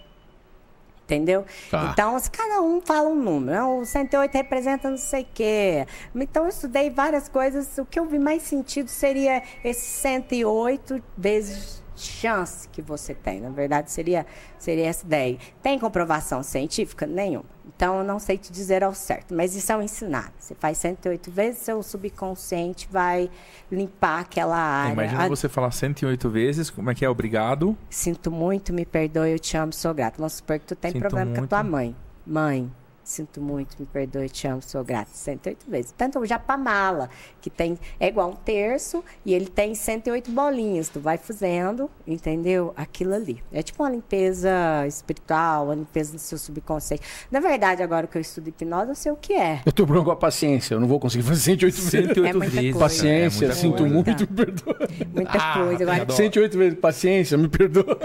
Entendeu? 1.05 1.45
Tá. 1.69 1.91
Então, 1.93 2.17
cada 2.31 2.61
um 2.63 2.81
fala 2.81 3.09
um 3.09 3.17
número. 3.17 3.81
O 3.81 3.85
108 3.85 4.33
representa 4.33 4.89
não 4.89 4.97
sei 4.97 5.23
o 5.23 5.27
quê. 5.35 5.87
Então, 6.15 6.45
eu 6.45 6.49
estudei 6.49 6.89
várias 6.89 7.29
coisas. 7.29 7.77
O 7.79 7.85
que 7.85 7.99
eu 7.99 8.07
vi 8.07 8.19
mais 8.19 8.43
sentido 8.43 8.89
seria 8.89 9.43
esse 9.65 9.87
108 9.87 11.03
vezes 11.19 11.80
chance 12.07 12.69
que 12.69 12.83
você 12.83 13.15
tem. 13.15 13.41
Na 13.41 13.51
verdade, 13.51 13.91
seria, 13.91 14.27
seria 14.59 14.87
essa 14.87 15.05
ideia. 15.05 15.39
Tem 15.63 15.79
comprovação 15.79 16.43
científica? 16.43 17.07
Nenhuma. 17.07 17.45
Então, 17.75 17.99
eu 17.99 18.05
não 18.05 18.19
sei 18.19 18.37
te 18.37 18.53
dizer 18.53 18.85
ao 18.85 18.93
certo, 18.93 19.35
mas 19.35 19.55
isso 19.55 19.71
é 19.73 19.77
um 19.77 19.83
ensinado. 19.83 20.33
Você 20.39 20.55
faz 20.55 20.77
108 20.79 21.31
vezes, 21.31 21.63
seu 21.63 21.83
subconsciente 21.83 22.89
vai 22.91 23.31
limpar 23.71 24.21
aquela 24.21 24.57
área. 24.57 24.93
Imagina 24.93 25.25
A... 25.25 25.29
você 25.29 25.49
falar 25.49 25.71
108 25.71 26.29
vezes, 26.29 26.69
como 26.69 26.91
é 26.91 26.95
que 26.95 27.05
é? 27.05 27.09
Obrigado. 27.09 27.77
Sinto 27.89 28.31
muito, 28.31 28.73
me 28.73 28.85
perdoe, 28.85 29.31
eu 29.31 29.39
te 29.39 29.57
amo, 29.57 29.73
sou 29.73 29.95
grato. 29.95 30.19
Vamos 30.19 30.35
supor 30.35 30.59
que 30.59 30.67
tu 30.67 30.77
tem 30.77 30.93
Sinto 30.93 31.01
problema 31.01 31.27
muito. 31.27 31.39
com 31.39 31.45
a 31.45 31.49
tua 31.49 31.63
mãe. 31.63 31.97
Mãe, 32.27 32.71
Sinto 33.03 33.41
muito, 33.41 33.77
me 33.81 33.87
perdoe, 33.87 34.29
te 34.29 34.47
amo, 34.47 34.63
sou 34.63 34.85
grata. 34.85 35.11
108 35.13 35.69
vezes. 35.69 35.93
Tanto 35.97 36.19
o 36.21 36.27
japamala, 36.27 37.09
que 37.41 37.51
tem, 37.51 37.79
é 37.99 38.07
igual 38.09 38.31
um 38.31 38.37
terço, 38.37 39.03
e 39.25 39.35
ele 39.35 39.47
tem 39.47 39.75
108 39.75 40.31
bolinhas. 40.31 40.89
Tu 40.89 41.01
vai 41.01 41.17
fazendo, 41.19 41.91
entendeu? 42.07 42.73
Aquilo 42.77 43.15
ali. 43.15 43.43
É 43.53 43.63
tipo 43.63 43.83
uma 43.83 43.91
limpeza 43.91 44.51
espiritual, 44.87 45.65
uma 45.67 45.75
limpeza 45.75 46.13
do 46.13 46.19
seu 46.19 46.39
subconsciente. 46.39 47.03
Na 47.31 47.41
verdade, 47.41 47.83
agora 47.83 48.07
que 48.07 48.17
eu 48.17 48.21
estudo 48.21 48.49
hipnose, 48.49 48.91
eu 48.91 48.95
sei 48.95 49.11
o 49.13 49.17
que 49.17 49.33
é. 49.33 49.61
Eu 49.67 49.73
tô 49.73 49.85
bronco 49.87 50.05
com 50.05 50.11
a 50.13 50.17
paciência, 50.17 50.75
eu 50.75 50.81
não 50.81 50.87
vou 50.87 51.01
conseguir 51.01 51.25
fazer 51.25 51.41
108 51.41 51.75
vezes. 51.75 51.91
108 51.91 52.21
É 52.29 52.33
vezes. 52.39 52.61
coisa. 52.73 52.79
Paciência, 52.79 53.47
É 53.47 53.53
sinto 53.53 53.79
coisa. 53.79 53.95
muito, 53.95 54.11
me 54.21 54.27
perdoa. 54.27 54.77
Muita 55.15 55.33
Ah, 55.39 55.55
coisa. 55.65 55.83
Agora, 55.83 56.03
adoro. 56.03 56.13
108 56.17 56.59
vezes, 56.59 56.79
paciência, 56.79 57.37
me 57.39 57.49
perdoa. 57.49 57.99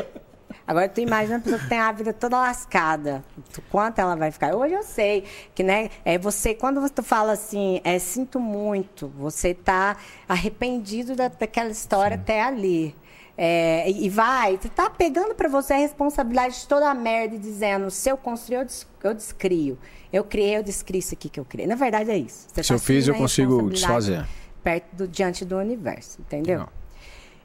Agora 0.67 0.89
tu 0.89 0.99
imagina 0.99 1.37
a 1.37 1.39
pessoa 1.39 1.59
que 1.59 1.69
tem 1.69 1.79
a 1.79 1.91
vida 1.91 2.11
toda 2.11 2.37
lascada. 2.39 3.23
Tu- 3.53 3.61
Quanto 3.69 3.99
ela 3.99 4.15
vai 4.15 4.31
ficar? 4.31 4.55
Hoje 4.55 4.73
eu 4.73 4.83
sei 4.83 5.23
que, 5.53 5.61
né? 5.61 5.89
É 6.03 6.17
você, 6.17 6.55
quando 6.55 6.81
você 6.81 7.01
fala 7.03 7.33
assim, 7.33 7.79
é 7.83 7.99
sinto 7.99 8.39
muito, 8.39 9.07
você 9.17 9.53
tá 9.53 9.95
arrependido 10.27 11.15
da, 11.15 11.27
daquela 11.27 11.69
história 11.69 12.15
até 12.15 12.41
ali. 12.41 12.95
É, 13.37 13.89
e 13.91 14.07
vai, 14.09 14.57
você 14.57 14.69
tá 14.69 14.89
pegando 14.89 15.35
pra 15.35 15.49
você 15.49 15.73
a 15.73 15.77
responsabilidade 15.77 16.61
de 16.61 16.67
toda 16.67 16.89
a 16.89 16.93
merda 16.95 17.35
e 17.35 17.37
dizendo, 17.37 17.91
se 17.91 18.09
eu 18.09 18.15
construir, 18.17 18.55
eu, 18.59 18.65
des- 18.65 18.87
eu 19.03 19.13
descrio. 19.13 19.77
Eu 20.11 20.23
criei, 20.23 20.55
eu 20.57 20.63
descrio 20.63 20.99
isso 20.99 21.13
aqui 21.13 21.27
que 21.29 21.39
eu 21.39 21.43
criei. 21.45 21.67
Na 21.67 21.75
verdade 21.75 22.09
é 22.09 22.17
isso. 22.17 22.45
Você 22.47 22.63
Se 22.63 22.69
tá 22.69 22.75
eu 22.75 22.79
fiz, 22.79 23.07
eu 23.07 23.13
consigo 23.15 23.69
desfazer. 23.69 24.25
Perto 24.63 24.95
do, 24.95 25.07
diante 25.07 25.43
do 25.43 25.57
universo, 25.57 26.21
entendeu? 26.21 26.59
Não. 26.59 26.69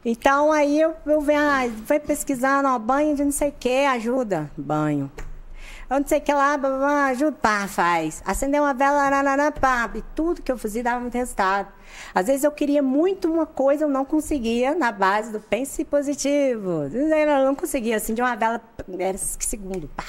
Então 0.05 0.51
aí 0.51 0.81
eu, 0.81 0.95
eu 1.05 1.21
venho, 1.21 1.41
ah, 1.41 1.69
vai 1.85 2.01
pesquisando, 2.01 2.69
ó, 2.69 2.79
banho 2.79 3.15
de 3.15 3.25
não 3.25 3.33
sei 3.33 3.51
o 3.51 3.55
que, 3.59 3.85
ajuda. 3.85 4.51
Banho. 4.57 5.11
Eu 5.91 6.01
não 6.01 6.07
sei 6.07 6.19
o 6.19 6.23
que 6.23 6.33
lá, 6.33 6.57
blá, 6.57 6.71
blá, 6.71 7.07
ajuda, 7.07 7.37
pá, 7.43 7.67
faz. 7.67 8.23
Acender 8.25 8.61
uma 8.61 8.73
vela, 8.73 9.11
nananã, 9.11 9.51
pá. 9.51 9.91
E 9.95 10.03
tudo 10.15 10.41
que 10.41 10.51
eu 10.51 10.57
fazia 10.57 10.83
dava 10.83 11.01
muito 11.01 11.15
resultado. 11.15 11.69
Às 12.15 12.29
vezes 12.29 12.45
eu 12.45 12.53
queria 12.53 12.81
muito 12.81 13.31
uma 13.31 13.45
coisa, 13.45 13.85
eu 13.85 13.89
não 13.89 14.05
conseguia, 14.05 14.75
na 14.75 14.93
base 14.93 15.33
do 15.33 15.41
pense 15.41 15.85
positivo. 15.85 16.85
Eu 16.85 17.45
não 17.45 17.55
conseguia, 17.55 17.97
assim, 17.97 18.15
de 18.15 18.23
uma 18.23 18.37
vela, 18.37 18.61
era 18.99 19.19
segundo, 19.19 19.89
pá. 19.89 20.05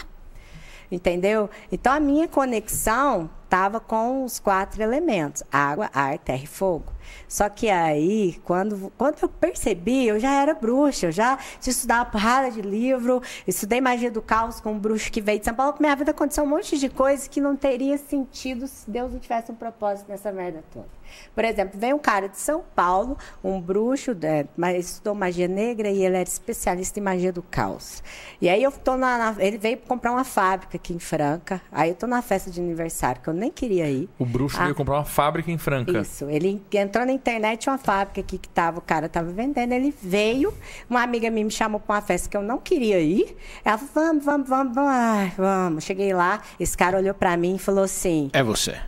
Entendeu? 0.91 1.49
Então 1.71 1.91
a 1.91 1.99
minha 1.99 2.27
conexão 2.27 3.29
estava 3.45 3.79
com 3.79 4.23
os 4.23 4.39
quatro 4.39 4.83
elementos: 4.83 5.41
água, 5.51 5.89
ar, 5.93 6.17
terra 6.19 6.43
e 6.43 6.47
fogo. 6.47 6.93
Só 7.27 7.47
que 7.49 7.69
aí, 7.69 8.39
quando, 8.43 8.91
quando 8.97 9.17
eu 9.21 9.29
percebi, 9.29 10.07
eu 10.07 10.19
já 10.19 10.31
era 10.41 10.53
bruxa, 10.53 11.07
eu 11.07 11.11
já 11.11 11.37
tinha 11.59 11.71
estudado 11.71 11.99
uma 11.99 12.05
porrada 12.11 12.51
de 12.51 12.61
livro, 12.61 13.21
estudei 13.47 13.79
magia 13.81 14.11
do 14.11 14.21
caos 14.21 14.59
com 14.59 14.73
um 14.73 14.79
bruxo 14.79 15.11
que 15.11 15.21
veio 15.21 15.39
de 15.39 15.45
São 15.45 15.53
Paulo, 15.53 15.75
minha 15.79 15.95
vida 15.95 16.11
aconteceu 16.11 16.43
um 16.43 16.47
monte 16.47 16.77
de 16.77 16.89
coisa 16.89 17.27
que 17.29 17.39
não 17.41 17.55
teria 17.55 17.97
sentido 17.97 18.67
se 18.67 18.89
Deus 18.89 19.11
não 19.11 19.19
tivesse 19.19 19.51
um 19.51 19.55
propósito 19.55 20.09
nessa 20.09 20.31
merda 20.31 20.63
toda. 20.73 20.87
Por 21.35 21.43
exemplo, 21.43 21.77
vem 21.77 21.93
um 21.93 21.99
cara 21.99 22.29
de 22.29 22.39
São 22.39 22.63
Paulo, 22.73 23.17
um 23.43 23.59
bruxo, 23.59 24.15
é, 24.23 24.45
mas 24.55 24.91
estudou 24.91 25.13
magia 25.13 25.45
negra 25.47 25.89
e 25.89 26.05
ele 26.05 26.15
era 26.15 26.23
especialista 26.27 26.99
em 26.99 27.03
magia 27.03 27.33
do 27.33 27.41
caos. 27.41 28.01
E 28.39 28.47
aí 28.47 28.63
eu 28.63 28.71
tô 28.71 28.95
na, 28.95 29.17
na- 29.17 29.35
ele 29.43 29.57
veio 29.57 29.77
comprar 29.77 30.13
uma 30.13 30.23
fábrica 30.23 30.77
aqui 30.77 30.93
em 30.93 30.99
Franca. 30.99 31.61
Aí 31.69 31.89
eu 31.89 31.95
tô 31.95 32.07
na 32.07 32.21
festa 32.21 32.49
de 32.49 32.61
aniversário 32.61 33.21
que 33.21 33.27
eu 33.27 33.33
nem 33.33 33.51
queria 33.51 33.89
ir. 33.89 34.09
O 34.17 34.25
bruxo 34.25 34.57
Ah. 34.57 34.63
veio 34.63 34.75
comprar 34.75 34.95
uma 34.95 35.03
fábrica 35.05 35.51
em 35.51 35.57
Franca. 35.57 35.99
Isso. 35.99 36.29
Ele 36.29 36.61
entrou 36.71 37.00
na 37.05 37.11
internet, 37.11 37.69
uma 37.69 37.77
fábrica 37.77 38.21
aqui 38.21 38.37
que 38.37 38.49
tava, 38.49 38.79
o 38.79 38.81
cara 38.81 39.09
tava 39.09 39.31
vendendo. 39.31 39.71
Ele 39.73 39.93
veio, 40.01 40.53
uma 40.89 41.01
amiga 41.01 41.29
minha 41.29 41.45
me 41.45 41.51
chamou 41.51 41.79
para 41.79 41.95
uma 41.95 42.01
festa 42.01 42.29
que 42.29 42.37
eu 42.37 42.41
não 42.41 42.57
queria 42.57 42.99
ir. 42.99 43.35
Ela 43.63 43.77
falou: 43.77 44.07
vamos, 44.07 44.25
vamos, 44.25 44.49
vamos, 44.49 44.75
vamos. 44.75 44.91
Ai, 44.91 45.33
vamos. 45.37 45.83
Cheguei 45.83 46.13
lá, 46.13 46.41
esse 46.59 46.77
cara 46.77 46.97
olhou 46.97 47.13
para 47.13 47.35
mim 47.37 47.55
e 47.55 47.59
falou 47.59 47.83
assim: 47.83 48.29
É 48.33 48.43
você. 48.43 48.79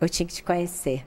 eu 0.00 0.08
tinha 0.08 0.26
que 0.26 0.34
te 0.34 0.42
conhecer. 0.42 1.06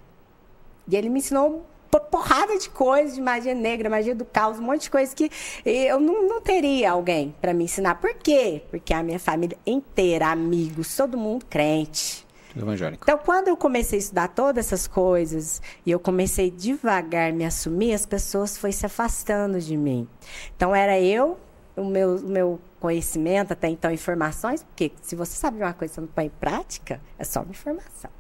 E 0.87 0.95
ele 0.95 1.09
me 1.09 1.19
ensinou 1.19 1.65
porrada 1.97 2.57
de 2.57 2.69
coisas 2.69 3.15
de 3.15 3.21
magia 3.21 3.55
negra, 3.55 3.89
magia 3.89 4.13
do 4.13 4.25
caos, 4.25 4.59
um 4.59 4.63
monte 4.63 4.83
de 4.83 4.91
coisas 4.91 5.13
que 5.13 5.31
eu 5.65 5.99
não, 5.99 6.27
não 6.27 6.41
teria 6.41 6.91
alguém 6.91 7.33
para 7.41 7.53
me 7.53 7.63
ensinar. 7.63 7.95
Por 7.95 8.13
quê? 8.15 8.61
Porque 8.69 8.93
a 8.93 9.01
minha 9.01 9.19
família 9.19 9.57
inteira, 9.65 10.27
amigos, 10.27 10.95
todo 10.95 11.17
mundo 11.17 11.45
crente. 11.49 12.27
Evangélico. 12.55 13.03
Então, 13.03 13.17
quando 13.17 13.47
eu 13.47 13.57
comecei 13.57 13.99
a 13.99 14.01
estudar 14.01 14.27
todas 14.29 14.65
essas 14.65 14.87
coisas 14.87 15.61
e 15.85 15.91
eu 15.91 15.99
comecei 15.99 16.49
devagar 16.49 17.31
me 17.31 17.45
assumir, 17.45 17.93
as 17.93 18.05
pessoas 18.05 18.57
foram 18.57 18.71
se 18.71 18.85
afastando 18.85 19.59
de 19.59 19.77
mim. 19.77 20.07
Então, 20.55 20.75
era 20.75 20.99
eu, 20.99 21.37
o 21.75 21.85
meu, 21.85 22.15
o 22.15 22.27
meu 22.27 22.59
conhecimento, 22.79 23.53
até 23.53 23.67
então, 23.67 23.91
informações, 23.91 24.63
porque 24.63 24.91
se 25.01 25.15
você 25.15 25.35
sabe 25.35 25.57
uma 25.57 25.73
coisa 25.73 25.95
você 25.95 26.01
não 26.01 26.07
põe 26.07 26.25
em 26.25 26.29
prática, 26.29 26.99
é 27.17 27.23
só 27.23 27.41
uma 27.41 27.51
informação. 27.51 28.11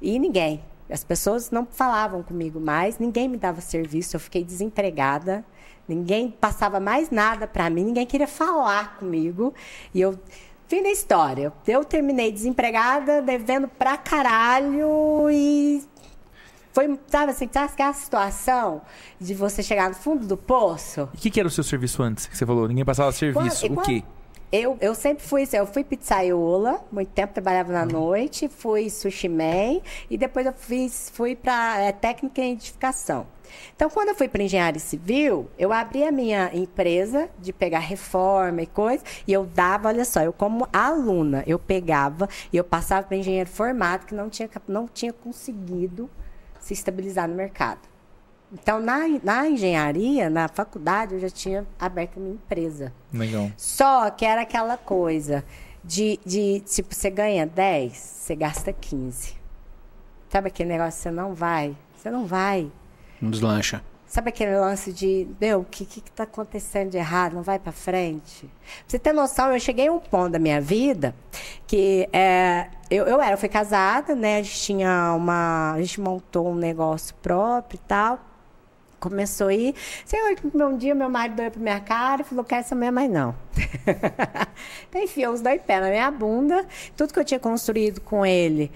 E 0.00 0.18
ninguém. 0.18 0.62
As 0.88 1.02
pessoas 1.02 1.50
não 1.50 1.66
falavam 1.66 2.22
comigo 2.22 2.60
mais, 2.60 3.00
ninguém 3.00 3.28
me 3.28 3.36
dava 3.36 3.60
serviço, 3.60 4.14
eu 4.14 4.20
fiquei 4.20 4.44
desempregada. 4.44 5.44
Ninguém 5.88 6.30
passava 6.30 6.80
mais 6.80 7.10
nada 7.10 7.46
para 7.46 7.70
mim, 7.70 7.84
ninguém 7.84 8.06
queria 8.06 8.26
falar 8.26 8.96
comigo. 8.96 9.54
E 9.94 10.00
eu 10.00 10.18
Fim 10.68 10.82
da 10.82 10.90
história. 10.90 11.52
Eu 11.66 11.84
terminei 11.84 12.32
desempregada, 12.32 13.22
devendo 13.22 13.68
pra 13.68 13.96
caralho 13.96 15.30
e 15.30 15.82
foi, 16.72 16.98
sabe 17.06 17.30
assim, 17.32 17.48
sabe 17.52 17.72
aquela 17.72 17.92
situação 17.92 18.82
de 19.20 19.32
você 19.32 19.62
chegar 19.62 19.88
no 19.88 19.94
fundo 19.94 20.26
do 20.26 20.36
poço? 20.36 21.08
E 21.14 21.16
o 21.16 21.20
que, 21.20 21.30
que 21.30 21.40
era 21.40 21.46
o 21.48 21.50
seu 21.50 21.64
serviço 21.64 22.02
antes? 22.02 22.26
Que 22.26 22.36
você 22.36 22.44
falou, 22.44 22.66
ninguém 22.68 22.84
passava 22.84 23.12
serviço. 23.12 23.66
Quando- 23.68 23.78
o 23.78 23.82
quê? 23.82 24.02
Eu, 24.52 24.78
eu 24.80 24.94
sempre 24.94 25.24
fui, 25.24 25.42
assim, 25.42 25.56
eu 25.56 25.66
fui 25.66 25.82
pizzaiola, 25.82 26.80
muito 26.92 27.10
tempo 27.10 27.34
trabalhava 27.34 27.72
na 27.72 27.84
noite, 27.84 28.48
fui 28.48 28.88
sushi 28.88 29.28
man 29.28 29.80
e 30.08 30.16
depois 30.16 30.46
eu 30.46 30.52
fiz, 30.52 31.10
fui 31.12 31.34
para 31.34 31.92
técnica 31.92 32.40
em 32.40 32.52
edificação. 32.52 33.26
Então, 33.74 33.90
quando 33.90 34.10
eu 34.10 34.14
fui 34.14 34.28
para 34.28 34.42
engenharia 34.42 34.80
civil, 34.80 35.50
eu 35.58 35.72
abri 35.72 36.04
a 36.04 36.12
minha 36.12 36.50
empresa 36.54 37.28
de 37.38 37.52
pegar 37.52 37.80
reforma 37.80 38.62
e 38.62 38.66
coisa, 38.66 39.02
e 39.26 39.32
eu 39.32 39.44
dava, 39.44 39.88
olha 39.88 40.04
só, 40.04 40.20
eu 40.20 40.32
como 40.32 40.68
aluna, 40.72 41.42
eu 41.46 41.58
pegava 41.58 42.28
e 42.52 42.56
eu 42.56 42.64
passava 42.64 43.06
para 43.06 43.16
engenheiro 43.16 43.48
formado 43.48 44.06
que 44.06 44.14
não 44.14 44.30
tinha, 44.30 44.48
não 44.68 44.86
tinha 44.86 45.12
conseguido 45.12 46.08
se 46.60 46.72
estabilizar 46.72 47.28
no 47.28 47.34
mercado. 47.34 47.95
Então, 48.52 48.80
na, 48.80 49.00
na 49.22 49.48
engenharia, 49.48 50.30
na 50.30 50.48
faculdade, 50.48 51.14
eu 51.14 51.20
já 51.20 51.28
tinha 51.28 51.66
aberto 51.78 52.16
a 52.16 52.20
minha 52.20 52.34
empresa. 52.34 52.92
Legal. 53.12 53.50
Só 53.56 54.08
que 54.10 54.24
era 54.24 54.42
aquela 54.42 54.76
coisa 54.76 55.44
de, 55.82 56.18
de 56.24 56.60
tipo, 56.60 56.94
você 56.94 57.10
ganha 57.10 57.46
10, 57.46 57.92
você 57.92 58.36
gasta 58.36 58.72
15. 58.72 59.34
Sabe 60.28 60.48
aquele 60.48 60.68
negócio, 60.68 61.00
você 61.00 61.10
não 61.10 61.34
vai? 61.34 61.76
Você 61.96 62.10
não 62.10 62.26
vai. 62.26 62.70
Não 63.20 63.30
deslancha. 63.30 63.82
Sabe 64.06 64.28
aquele 64.28 64.56
lance 64.56 64.92
de, 64.92 65.26
meu, 65.40 65.60
o 65.60 65.64
que, 65.64 65.84
que, 65.84 66.00
que 66.00 66.10
tá 66.12 66.22
acontecendo 66.22 66.90
de 66.90 66.96
errado? 66.96 67.34
Não 67.34 67.42
vai 67.42 67.58
para 67.58 67.72
frente? 67.72 68.46
Pra 68.46 68.84
você 68.86 68.98
ter 68.98 69.12
noção, 69.12 69.52
eu 69.52 69.58
cheguei 69.58 69.88
a 69.88 69.92
um 69.92 69.98
ponto 69.98 70.30
da 70.30 70.38
minha 70.38 70.60
vida 70.60 71.14
que 71.66 72.08
é, 72.12 72.68
eu, 72.88 73.04
eu 73.04 73.20
era, 73.20 73.32
eu 73.32 73.38
fui 73.38 73.48
casada, 73.48 74.14
né? 74.14 74.38
A 74.38 74.42
gente 74.42 74.60
tinha 74.60 75.12
uma. 75.12 75.72
A 75.72 75.80
gente 75.80 76.00
montou 76.00 76.48
um 76.48 76.54
negócio 76.54 77.14
próprio 77.16 77.76
e 77.76 77.88
tal. 77.88 78.20
Começou 78.98 79.48
a 79.48 79.54
ir. 79.54 79.74
Sei 80.04 80.18
lá, 80.22 80.66
um 80.66 80.76
dia 80.76 80.94
meu 80.94 81.10
marido 81.10 81.40
olhou 81.40 81.50
pra 81.50 81.60
minha 81.60 81.80
cara 81.80 82.22
e 82.22 82.24
falou: 82.24 82.44
quero 82.44 82.60
essa 82.60 82.74
mulher 82.74 82.90
mais 82.92 83.10
não. 83.10 83.34
então, 84.88 85.02
enfiou 85.02 85.32
os 85.34 85.40
dois 85.40 85.60
pés 85.62 85.80
na 85.80 85.90
minha 85.90 86.10
bunda. 86.10 86.66
Tudo 86.96 87.12
que 87.12 87.20
eu 87.20 87.24
tinha 87.24 87.40
construído 87.40 88.00
com 88.00 88.24
ele. 88.24 88.70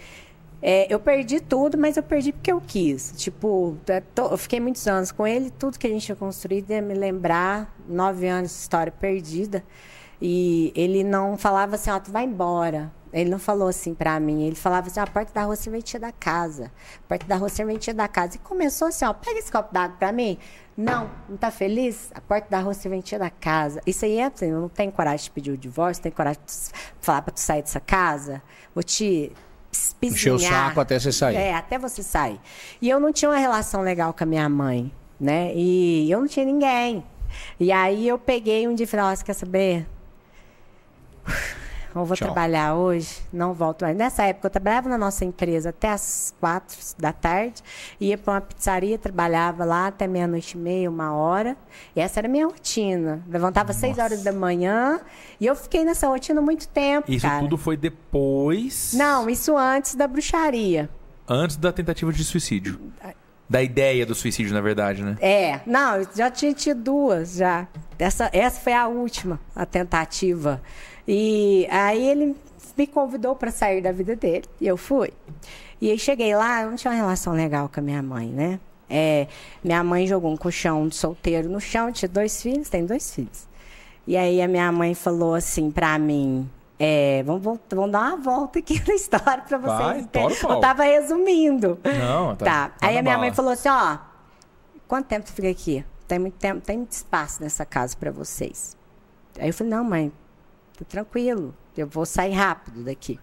é, 0.62 0.92
eu 0.92 1.00
perdi 1.00 1.40
tudo, 1.40 1.78
mas 1.78 1.96
eu 1.96 2.02
perdi 2.02 2.32
porque 2.32 2.52
eu 2.52 2.60
quis. 2.60 3.12
Tipo, 3.16 3.76
é, 3.88 4.02
eu 4.16 4.36
fiquei 4.36 4.60
muitos 4.60 4.86
anos 4.86 5.10
com 5.10 5.26
ele, 5.26 5.50
tudo 5.50 5.78
que 5.78 5.86
a 5.86 5.90
gente 5.90 6.04
tinha 6.04 6.16
construído 6.16 6.70
ia 6.70 6.82
me 6.82 6.94
lembrar, 6.94 7.74
nove 7.88 8.28
anos 8.28 8.50
de 8.50 8.58
história 8.58 8.92
perdida. 8.92 9.64
E 10.20 10.72
ele 10.76 11.02
não 11.02 11.36
falava 11.38 11.76
assim, 11.76 11.90
ó, 11.90 11.98
tu 11.98 12.10
vai 12.10 12.24
embora. 12.24 12.92
Ele 13.12 13.28
não 13.28 13.38
falou 13.38 13.68
assim 13.68 13.94
pra 13.94 14.18
mim. 14.20 14.44
Ele 14.44 14.56
falava 14.56 14.86
assim, 14.86 15.00
ó, 15.00 15.02
a 15.02 15.06
porta 15.06 15.32
da 15.32 15.42
rua 15.42 15.56
serventia 15.56 15.98
da 15.98 16.12
casa. 16.12 16.70
A 17.04 17.08
porta 17.08 17.26
da 17.26 17.36
rua 17.36 17.48
serventia 17.48 17.92
da 17.92 18.06
casa. 18.06 18.36
E 18.36 18.38
começou 18.38 18.88
assim, 18.88 19.04
ó, 19.04 19.12
pega 19.12 19.38
esse 19.38 19.50
copo 19.50 19.72
d'água 19.72 19.96
pra 19.98 20.12
mim. 20.12 20.38
Não, 20.76 21.10
não 21.28 21.36
tá 21.36 21.50
feliz? 21.50 22.10
A 22.14 22.20
porta 22.20 22.48
da 22.48 22.60
rua 22.60 22.72
serventia 22.72 23.18
da 23.18 23.28
casa. 23.30 23.80
Isso 23.86 24.04
aí 24.04 24.18
é 24.18 24.26
assim, 24.26 24.46
eu 24.46 24.60
não 24.60 24.68
tenho 24.68 24.92
coragem 24.92 25.24
de 25.24 25.30
pedir 25.30 25.50
o 25.50 25.56
divórcio, 25.56 26.02
tenho 26.02 26.14
coragem 26.14 26.40
de 26.46 26.52
falar 27.00 27.22
pra 27.22 27.32
tu 27.32 27.40
sair 27.40 27.62
dessa 27.62 27.80
casa. 27.80 28.42
Vou 28.74 28.82
te 28.82 29.32
Encher 29.72 30.32
o 30.32 30.36
espizinhar. 30.36 30.68
saco 30.68 30.80
até 30.80 30.98
você 30.98 31.12
sair. 31.12 31.36
É, 31.36 31.54
até 31.54 31.78
você 31.78 32.02
sair. 32.02 32.40
E 32.80 32.88
eu 32.88 32.98
não 32.98 33.12
tinha 33.12 33.30
uma 33.30 33.38
relação 33.38 33.82
legal 33.82 34.12
com 34.12 34.24
a 34.24 34.26
minha 34.26 34.48
mãe, 34.48 34.92
né? 35.20 35.52
E 35.54 36.10
eu 36.10 36.20
não 36.20 36.26
tinha 36.26 36.46
ninguém. 36.46 37.04
E 37.58 37.70
aí 37.70 38.08
eu 38.08 38.18
peguei 38.18 38.66
um 38.66 38.74
dia 38.74 38.84
e 38.84 38.86
falei, 38.86 39.06
nossa, 39.06 39.24
quer 39.24 39.34
saber? 39.34 39.86
Ou 41.94 42.04
vou 42.04 42.16
Tchau. 42.16 42.26
trabalhar 42.28 42.74
hoje, 42.74 43.18
não 43.32 43.52
volto 43.52 43.82
mais. 43.82 43.96
Nessa 43.96 44.24
época, 44.24 44.46
eu 44.46 44.50
trabalhava 44.50 44.88
na 44.88 44.98
nossa 44.98 45.24
empresa 45.24 45.70
até 45.70 45.90
as 45.90 46.34
quatro 46.38 46.76
da 46.98 47.12
tarde, 47.12 47.62
ia 48.00 48.16
para 48.16 48.34
uma 48.34 48.40
pizzaria, 48.40 48.98
trabalhava 48.98 49.64
lá 49.64 49.88
até 49.88 50.06
meia-noite 50.06 50.56
e 50.56 50.60
meia, 50.60 50.90
uma 50.90 51.12
hora. 51.14 51.56
E 51.94 52.00
essa 52.00 52.20
era 52.20 52.28
a 52.28 52.30
minha 52.30 52.46
rotina. 52.46 53.22
Levantava 53.28 53.70
às 53.70 53.76
seis 53.76 53.98
horas 53.98 54.22
da 54.22 54.32
manhã 54.32 55.00
e 55.40 55.46
eu 55.46 55.54
fiquei 55.54 55.84
nessa 55.84 56.06
rotina 56.08 56.40
muito 56.40 56.68
tempo. 56.68 57.10
Isso 57.10 57.26
cara. 57.26 57.40
tudo 57.40 57.56
foi 57.56 57.76
depois. 57.76 58.92
Não, 58.94 59.28
isso 59.28 59.56
antes 59.56 59.94
da 59.94 60.06
bruxaria. 60.06 60.88
Antes 61.28 61.56
da 61.56 61.72
tentativa 61.72 62.12
de 62.12 62.24
suicídio. 62.24 62.80
Da 63.48 63.60
ideia 63.60 64.06
do 64.06 64.14
suicídio, 64.14 64.54
na 64.54 64.60
verdade, 64.60 65.02
né? 65.02 65.16
É, 65.20 65.60
não, 65.66 65.96
eu 65.96 66.08
já 66.14 66.30
tinha 66.30 66.54
tido 66.54 66.82
duas 66.82 67.34
já. 67.34 67.66
Essa, 67.98 68.30
essa 68.32 68.60
foi 68.60 68.72
a 68.72 68.86
última, 68.86 69.40
a 69.56 69.66
tentativa. 69.66 70.62
E 71.12 71.66
aí 71.72 72.08
ele 72.08 72.36
me 72.76 72.86
convidou 72.86 73.34
para 73.34 73.50
sair 73.50 73.82
da 73.82 73.90
vida 73.90 74.14
dele 74.14 74.44
e 74.60 74.66
eu 74.68 74.76
fui. 74.76 75.12
E 75.80 75.90
aí 75.90 75.98
cheguei 75.98 76.36
lá, 76.36 76.62
eu 76.62 76.70
não 76.70 76.76
tinha 76.76 76.92
uma 76.92 76.96
relação 76.96 77.32
legal 77.32 77.68
com 77.68 77.80
a 77.80 77.82
minha 77.82 78.00
mãe, 78.00 78.28
né? 78.28 78.60
É, 78.88 79.26
minha 79.64 79.82
mãe 79.82 80.06
jogou 80.06 80.32
um 80.32 80.36
colchão 80.36 80.86
de 80.86 80.94
solteiro 80.94 81.48
no 81.48 81.60
chão, 81.60 81.90
tinha 81.90 82.08
dois 82.08 82.40
filhos, 82.40 82.68
tem 82.68 82.86
dois 82.86 83.12
filhos. 83.12 83.48
E 84.06 84.16
aí 84.16 84.40
a 84.40 84.46
minha 84.46 84.70
mãe 84.70 84.94
falou 84.94 85.34
assim 85.34 85.68
para 85.72 85.98
mim, 85.98 86.48
é, 86.78 87.24
vamos, 87.24 87.42
vamos 87.42 87.90
dar 87.90 88.14
uma 88.14 88.16
volta 88.16 88.60
aqui 88.60 88.80
na 88.86 88.94
história 88.94 89.42
para 89.42 89.58
vocês 89.58 90.06
Vai. 90.12 90.56
Eu 90.56 90.60
tava 90.60 90.84
resumindo. 90.84 91.76
Não, 91.82 92.36
tá. 92.36 92.44
Tá. 92.44 92.68
tá 92.68 92.86
Aí 92.86 92.96
a 92.96 93.02
minha 93.02 93.18
mãe 93.18 93.30
bala. 93.30 93.34
falou 93.34 93.50
assim, 93.50 93.68
ó, 93.68 93.98
quanto 94.86 95.06
tempo 95.06 95.26
você 95.26 95.34
fica 95.34 95.50
aqui? 95.50 95.84
Tem 96.06 96.20
muito 96.20 96.34
tempo, 96.34 96.60
tem 96.60 96.76
muito 96.76 96.92
espaço 96.92 97.42
nessa 97.42 97.66
casa 97.66 97.96
para 97.96 98.12
vocês. 98.12 98.76
Aí 99.40 99.48
eu 99.48 99.54
falei, 99.54 99.72
não, 99.72 99.82
mãe, 99.82 100.12
tranquilo, 100.84 101.54
eu 101.76 101.86
vou 101.86 102.04
sair 102.04 102.32
rápido 102.32 102.84
daqui. 102.84 103.18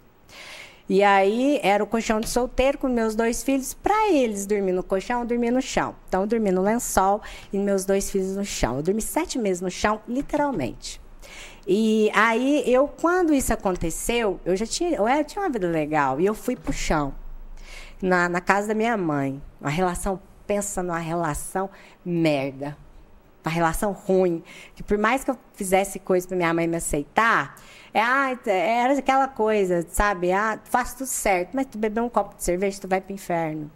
E 0.90 1.04
aí 1.04 1.60
era 1.62 1.84
o 1.84 1.88
colchão 1.88 2.22
de 2.22 2.30
solteiro 2.30 2.78
com 2.78 2.88
meus 2.88 3.14
dois 3.14 3.44
filhos, 3.44 3.74
para 3.74 4.10
eles 4.10 4.46
dormir 4.46 4.72
no 4.72 4.82
colchão, 4.82 5.20
eu 5.20 5.26
dormia 5.26 5.52
no 5.52 5.62
chão. 5.62 5.94
Então 6.08 6.22
eu 6.22 6.28
dormi 6.28 6.50
no 6.50 6.62
lençol 6.62 7.22
e 7.52 7.58
meus 7.58 7.84
dois 7.84 8.10
filhos 8.10 8.38
no 8.38 8.46
chão. 8.46 8.78
Eu 8.78 8.84
dormi 8.84 9.02
sete 9.02 9.38
meses 9.38 9.62
no 9.62 9.70
chão, 9.70 10.02
literalmente. 10.08 11.02
E 11.68 12.10
aí 12.14 12.64
eu, 12.66 12.88
quando 12.88 13.34
isso 13.34 13.52
aconteceu, 13.52 14.40
eu 14.46 14.56
já 14.56 14.66
tinha, 14.66 14.96
eu 14.96 15.26
tinha 15.26 15.44
uma 15.44 15.50
vida 15.50 15.68
legal 15.68 16.22
e 16.22 16.26
eu 16.26 16.34
fui 16.34 16.56
pro 16.56 16.72
chão 16.72 17.14
na, 18.02 18.30
na 18.30 18.40
casa 18.40 18.70
da 18.70 18.74
minha 18.74 18.96
mãe. 18.96 19.42
Uma 19.60 19.70
relação, 19.70 20.18
pensa 20.46 20.82
numa 20.82 21.00
relação 21.00 21.70
merda. 22.06 22.78
Uma 23.48 23.54
relação 23.54 23.94
ruim. 23.94 24.44
Que 24.76 24.84
por 24.84 24.98
mais 24.98 25.24
que 25.24 25.32
eu 25.32 25.38
fizesse 25.54 26.00
coisa 26.00 26.28
pra 26.28 26.36
minha 26.36 26.54
mãe 26.54 26.68
me 26.68 26.76
aceitar, 26.76 27.56
é, 27.94 28.02
ah, 28.02 28.38
era 28.46 29.00
aquela 29.00 29.30
coisa, 29.30 29.88
sabe? 29.90 30.34
Ah, 30.34 30.60
faz 30.66 30.94
tudo 30.94 31.08
certo, 31.08 31.52
mas 31.54 31.66
tu 31.66 31.78
beber 31.78 32.02
um 32.02 32.10
copo 32.10 32.36
de 32.36 32.44
cerveja, 32.44 32.82
tu 32.82 32.90
vai 32.90 33.00
pro 33.00 33.14
inferno. 33.14 33.72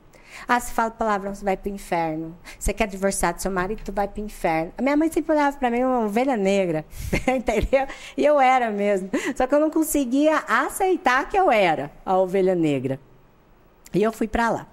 Ah, 0.46 0.60
se 0.60 0.74
fala 0.74 0.92
palavrão, 0.92 1.34
você 1.34 1.46
vai 1.46 1.56
pro 1.56 1.72
inferno. 1.72 2.38
Você 2.60 2.74
quer 2.74 2.86
divorciar 2.86 3.34
do 3.34 3.42
seu 3.42 3.50
marido, 3.50 3.82
tu 3.82 3.94
vai 3.94 4.10
pro 4.10 4.22
inferno. 4.22 4.74
A 4.78 4.82
minha 4.82 4.98
mãe 4.98 5.10
sempre 5.10 5.32
olhava 5.32 5.56
pra 5.58 5.72
mim 5.72 5.84
uma 5.86 6.01
ovelha 6.01 6.36
negra, 6.36 6.84
entendeu? 7.34 7.88
E 8.18 8.25
eu 8.25 8.42
era 8.42 8.70
mesmo. 8.70 9.10
Só 9.38 9.48
que 9.48 9.56
eu 9.56 9.60
não 9.60 9.70
conseguia 9.70 10.38
aceitar 10.48 11.30
que 11.30 11.38
eu 11.38 11.50
era 11.50 11.90
a 12.06 12.18
ovelha 12.18 12.56
negra. 12.56 13.00
E 13.94 14.04
eu 14.04 14.12
fui 14.12 14.28
para 14.28 14.50
lá. 14.50 14.68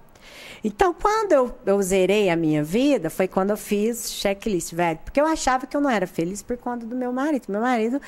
Então, 0.63 0.93
quando 0.93 1.31
eu, 1.31 1.55
eu 1.65 1.81
zerei 1.81 2.29
a 2.29 2.35
minha 2.35 2.63
vida, 2.63 3.09
foi 3.09 3.27
quando 3.27 3.51
eu 3.51 3.57
fiz 3.57 4.11
checklist, 4.11 4.73
velho. 4.73 4.99
Porque 5.03 5.19
eu 5.19 5.25
achava 5.25 5.65
que 5.65 5.75
eu 5.75 5.81
não 5.81 5.89
era 5.89 6.05
feliz 6.05 6.41
por 6.41 6.57
conta 6.57 6.85
do 6.85 6.95
meu 6.95 7.13
marido. 7.13 7.45
Meu 7.47 7.61
marido, 7.61 8.01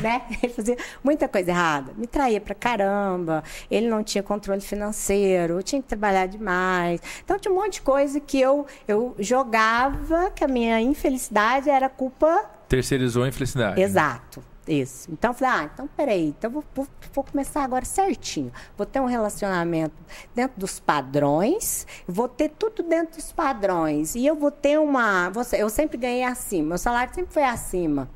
né? 0.00 0.22
Ele 0.42 0.52
fazia 0.52 0.76
muita 1.02 1.28
coisa 1.28 1.50
errada. 1.50 1.92
Me 1.96 2.06
traía 2.06 2.40
pra 2.40 2.54
caramba. 2.54 3.44
Ele 3.70 3.88
não 3.88 4.02
tinha 4.02 4.22
controle 4.22 4.60
financeiro. 4.60 5.54
Eu 5.54 5.62
tinha 5.62 5.80
que 5.80 5.88
trabalhar 5.88 6.26
demais. 6.26 7.00
Então, 7.24 7.38
tinha 7.38 7.52
um 7.52 7.56
monte 7.56 7.74
de 7.74 7.82
coisa 7.82 8.18
que 8.20 8.40
eu, 8.40 8.66
eu 8.88 9.14
jogava 9.18 10.30
que 10.30 10.44
a 10.44 10.48
minha 10.48 10.80
infelicidade 10.80 11.70
era 11.70 11.88
culpa 11.88 12.56
Terceirizou 12.68 13.22
a 13.22 13.28
infelicidade. 13.28 13.80
Exato. 13.80 14.42
Isso. 14.66 15.08
Então 15.12 15.30
eu 15.30 15.34
falei, 15.34 15.54
ah, 15.54 15.70
então 15.72 15.88
peraí, 15.96 16.28
então 16.28 16.50
vou, 16.50 16.64
vou, 16.74 16.86
vou 17.12 17.22
começar 17.22 17.62
agora 17.62 17.84
certinho. 17.84 18.52
Vou 18.76 18.84
ter 18.84 19.00
um 19.00 19.06
relacionamento 19.06 19.94
dentro 20.34 20.58
dos 20.58 20.80
padrões, 20.80 21.86
vou 22.06 22.28
ter 22.28 22.48
tudo 22.48 22.82
dentro 22.82 23.16
dos 23.16 23.30
padrões. 23.32 24.16
E 24.16 24.26
eu 24.26 24.34
vou 24.34 24.50
ter 24.50 24.78
uma. 24.80 25.30
vou 25.30 25.44
Eu 25.52 25.70
sempre 25.70 25.96
ganhei 25.96 26.24
acima, 26.24 26.70
meu 26.70 26.78
salário 26.78 27.14
sempre 27.14 27.32
foi 27.32 27.44
acima. 27.44 28.10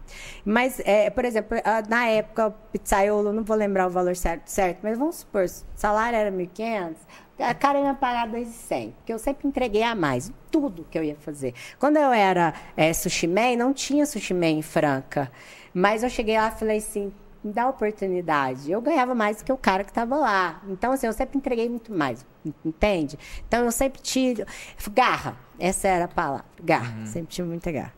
Mas, 0.45 0.81
é, 0.81 1.09
por 1.09 1.25
exemplo, 1.25 1.57
na 1.89 2.07
época, 2.07 2.53
pizzaiolo, 2.73 3.33
não 3.33 3.45
vou 3.45 3.57
lembrar 3.57 3.87
o 3.87 3.91
valor 3.91 4.17
certo, 4.17 4.49
certo 4.49 4.81
mas 4.83 4.99
vamos 4.99 5.17
supor, 5.17 5.47
salário 5.77 6.17
era 6.17 6.33
1.500, 6.33 6.97
a 7.39 7.55
cara 7.55 7.81
ia 7.81 7.95
pagar 7.95 8.29
2,100, 8.29 8.91
porque 8.91 9.13
eu 9.13 9.19
sempre 9.19 9.49
entreguei 9.49 9.83
a 9.83 9.95
mais, 9.95 10.33
tudo 10.51 10.87
que 10.91 10.99
eu 10.99 11.05
ia 11.05 11.17
fazer. 11.17 11.55
Quando 11.79 11.97
eu 11.97 12.13
era 12.13 12.53
é, 12.77 12.93
sushi 12.93 13.27
man, 13.27 13.57
não 13.57 13.73
tinha 13.73 14.05
sushi 14.05 14.35
man 14.35 14.47
em 14.47 14.63
Franca. 14.63 15.31
Mas 15.73 16.03
eu 16.03 16.11
cheguei 16.11 16.37
lá 16.37 16.49
e 16.49 16.59
falei 16.59 16.79
assim, 16.79 17.13
me 17.43 17.53
dá 17.53 17.69
oportunidade. 17.69 18.71
Eu 18.71 18.81
ganhava 18.81 19.15
mais 19.15 19.39
do 19.39 19.45
que 19.45 19.53
o 19.53 19.57
cara 19.57 19.85
que 19.85 19.91
estava 19.91 20.17
lá. 20.17 20.61
Então, 20.69 20.93
assim, 20.93 21.07
eu 21.07 21.13
sempre 21.13 21.39
entreguei 21.39 21.69
muito 21.69 21.93
mais, 21.93 22.25
entende? 22.65 23.19
Então, 23.47 23.65
eu 23.65 23.73
sempre 23.73 24.01
tive... 24.01 24.45
Garra, 24.93 25.37
essa 25.59 25.89
era 25.89 26.05
a 26.05 26.09
palavra, 26.09 26.45
garra. 26.63 27.07
Sempre 27.07 27.29
tive 27.35 27.49
muita 27.49 27.71
garra. 27.73 27.95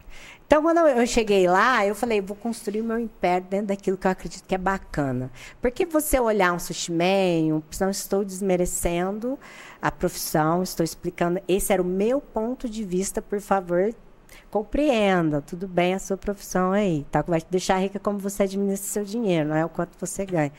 Então, 0.47 0.63
quando 0.63 0.79
eu- 0.87 1.07
cheguei 1.07 1.49
lá, 1.49 1.87
eu 1.87 1.95
falei, 1.95 2.21
vou 2.21 2.37
construir 2.37 2.83
o 2.83 2.85
meu 2.85 2.99
império 2.99 3.47
dentro 3.49 3.69
daquilo 3.69 3.97
que 3.97 4.07
eu 4.07 4.11
acredito 4.11 4.45
que 4.47 4.55
é 4.55 4.59
bacana. 4.59 5.31
Porque 5.63 5.87
você 5.87 6.21
olhar 6.21 6.53
um 6.53 6.59
sushi 6.59 6.93
man, 6.93 7.63
não 7.81 7.89
estou 7.91 8.23
desmerecendo 8.23 9.39
a 9.81 9.91
profissão, 9.91 10.63
estou 10.63 10.85
explicando. 10.85 11.41
Esse 11.49 11.73
era 11.73 11.81
o 11.81 11.85
meu 11.87 12.21
ponto 12.21 12.69
de 12.69 12.85
vista, 12.85 13.23
por 13.23 13.41
favor, 13.41 13.95
compreenda. 14.51 15.41
Tudo 15.41 15.67
bem 15.67 15.95
a 15.95 15.99
sua 15.99 16.17
profissão 16.17 16.73
aí, 16.73 17.07
tá? 17.11 17.23
Vai 17.23 17.41
te 17.41 17.49
deixar 17.51 17.79
rica 17.79 17.99
como 17.99 18.19
você 18.19 18.45
administra 18.45 18.89
seu 18.89 19.05
dinheiro, 19.05 19.51
não 19.51 19.57
é 19.57 19.65
o 19.65 19.69
quanto 19.69 19.99
você 19.99 20.25
ganha. 20.25 20.53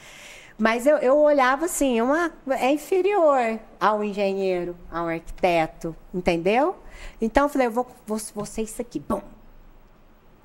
Mas 0.58 0.86
eu, 0.86 0.98
eu 0.98 1.18
olhava 1.18 1.66
assim, 1.66 2.00
uma, 2.00 2.32
é 2.48 2.72
inferior 2.72 3.60
ao 3.80 4.04
engenheiro, 4.04 4.76
ao 4.92 5.08
arquiteto, 5.08 5.96
entendeu? 6.14 6.76
Então 7.20 7.46
eu 7.46 7.50
falei, 7.50 7.68
eu 7.68 7.72
vou, 7.72 7.88
vou, 8.06 8.20
vou 8.36 8.46
ser 8.46 8.62
isso 8.62 8.82
aqui. 8.82 9.00
Bom, 9.00 9.22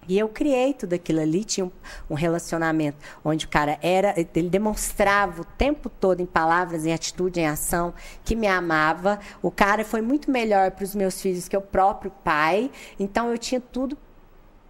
e 0.09 0.19
eu 0.19 0.29
criei 0.29 0.73
tudo 0.73 0.95
aquilo 0.95 1.21
ali, 1.21 1.45
tinha 1.45 1.67
um, 1.67 1.71
um 2.09 2.15
relacionamento 2.15 2.97
onde 3.23 3.45
o 3.45 3.49
cara 3.49 3.79
era, 3.83 4.15
ele 4.35 4.49
demonstrava 4.49 5.43
o 5.43 5.45
tempo 5.45 5.91
todo 5.91 6.21
em 6.21 6.27
palavras, 6.27 6.87
em 6.87 6.93
atitude, 6.93 7.41
em 7.41 7.47
ação, 7.47 7.93
que 8.25 8.35
me 8.35 8.47
amava. 8.47 9.21
O 9.43 9.51
cara 9.51 9.85
foi 9.85 10.01
muito 10.01 10.31
melhor 10.31 10.71
para 10.71 10.85
os 10.85 10.95
meus 10.95 11.21
filhos 11.21 11.47
que 11.47 11.57
o 11.57 11.61
próprio 11.61 12.11
pai. 12.25 12.71
Então 12.99 13.31
eu 13.31 13.37
tinha 13.37 13.61
tudo 13.61 13.99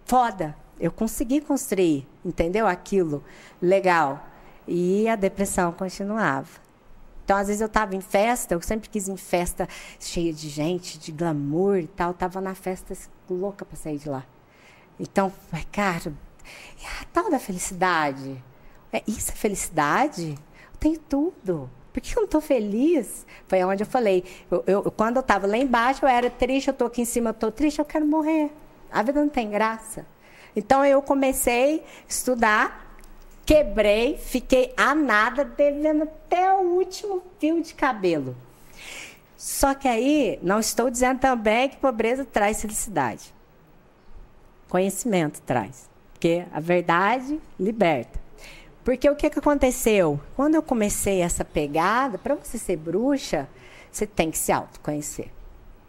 foda. 0.05 0.55
Eu 0.77 0.91
consegui 0.91 1.39
construir, 1.39 2.05
entendeu? 2.23 2.67
Aquilo 2.67 3.23
legal. 3.61 4.27
E 4.67 5.07
a 5.07 5.15
depressão 5.15 5.71
continuava. 5.71 6.69
Então, 7.23 7.37
às 7.37 7.47
vezes 7.47 7.61
eu 7.61 7.67
estava 7.67 7.95
em 7.95 8.01
festa, 8.01 8.55
eu 8.55 8.61
sempre 8.61 8.89
quis 8.89 9.07
ir 9.07 9.11
em 9.11 9.17
festa 9.17 9.67
cheia 9.99 10.33
de 10.33 10.49
gente, 10.49 10.97
de 10.97 11.11
glamour 11.11 11.77
e 11.77 11.87
tal. 11.87 12.13
Tava 12.13 12.41
na 12.41 12.55
festa 12.55 12.95
louca 13.29 13.63
para 13.63 13.77
sair 13.77 13.99
de 13.99 14.09
lá. 14.09 14.25
Então, 14.99 15.31
ai, 15.51 15.65
cara, 15.71 16.13
é 16.81 16.85
a 17.01 17.05
tal 17.13 17.29
da 17.31 17.39
felicidade. 17.39 18.41
É, 18.91 19.01
isso 19.07 19.31
é 19.31 19.35
felicidade? 19.35 20.31
Eu 20.73 20.77
tenho 20.79 20.99
tudo. 20.99 21.69
Por 21.93 22.01
que 22.01 22.11
eu 22.13 22.21
não 22.21 22.25
estou 22.25 22.41
feliz? 22.41 23.25
Foi 23.47 23.63
onde 23.63 23.83
eu 23.83 23.87
falei. 23.87 24.23
Eu, 24.51 24.63
eu- 24.67 24.91
quando 24.91 25.17
eu 25.17 25.21
estava 25.21 25.47
lá 25.47 25.57
embaixo, 25.57 26.03
eu 26.05 26.09
era 26.09 26.29
triste, 26.29 26.67
eu 26.67 26.71
estou 26.71 26.87
aqui 26.87 27.01
em 27.01 27.05
cima, 27.05 27.29
eu 27.29 27.31
estou 27.31 27.51
triste, 27.51 27.79
eu 27.79 27.85
quero 27.85 28.05
morrer. 28.05 28.51
A 28.91 29.01
vida 29.01 29.19
não 29.21 29.29
tem 29.29 29.49
graça. 29.49 30.05
Então 30.55 30.83
eu 30.83 31.01
comecei 31.01 31.79
a 31.79 31.83
estudar, 32.09 32.95
quebrei, 33.45 34.17
fiquei 34.17 34.73
a 34.75 34.93
nada, 34.95 35.45
devendo 35.45 36.03
até 36.03 36.53
o 36.53 36.61
último 36.75 37.21
fio 37.39 37.61
de 37.61 37.73
cabelo. 37.73 38.35
Só 39.37 39.73
que 39.73 39.87
aí, 39.87 40.37
não 40.41 40.59
estou 40.59 40.89
dizendo 40.89 41.19
também 41.19 41.69
que 41.69 41.77
pobreza 41.77 42.25
traz 42.25 42.61
felicidade 42.61 43.33
conhecimento 44.69 45.41
traz. 45.41 45.89
Porque 46.13 46.45
a 46.51 46.59
verdade 46.59 47.39
liberta. 47.59 48.19
Porque 48.83 49.09
o 49.09 49.15
que, 49.15 49.29
que 49.29 49.39
aconteceu? 49.39 50.19
Quando 50.35 50.55
eu 50.55 50.63
comecei 50.63 51.21
essa 51.21 51.43
pegada, 51.43 52.17
para 52.17 52.35
você 52.35 52.57
ser 52.57 52.77
bruxa, 52.77 53.47
você 53.91 54.07
tem 54.07 54.31
que 54.31 54.37
se 54.37 54.51
autoconhecer. 54.51 55.29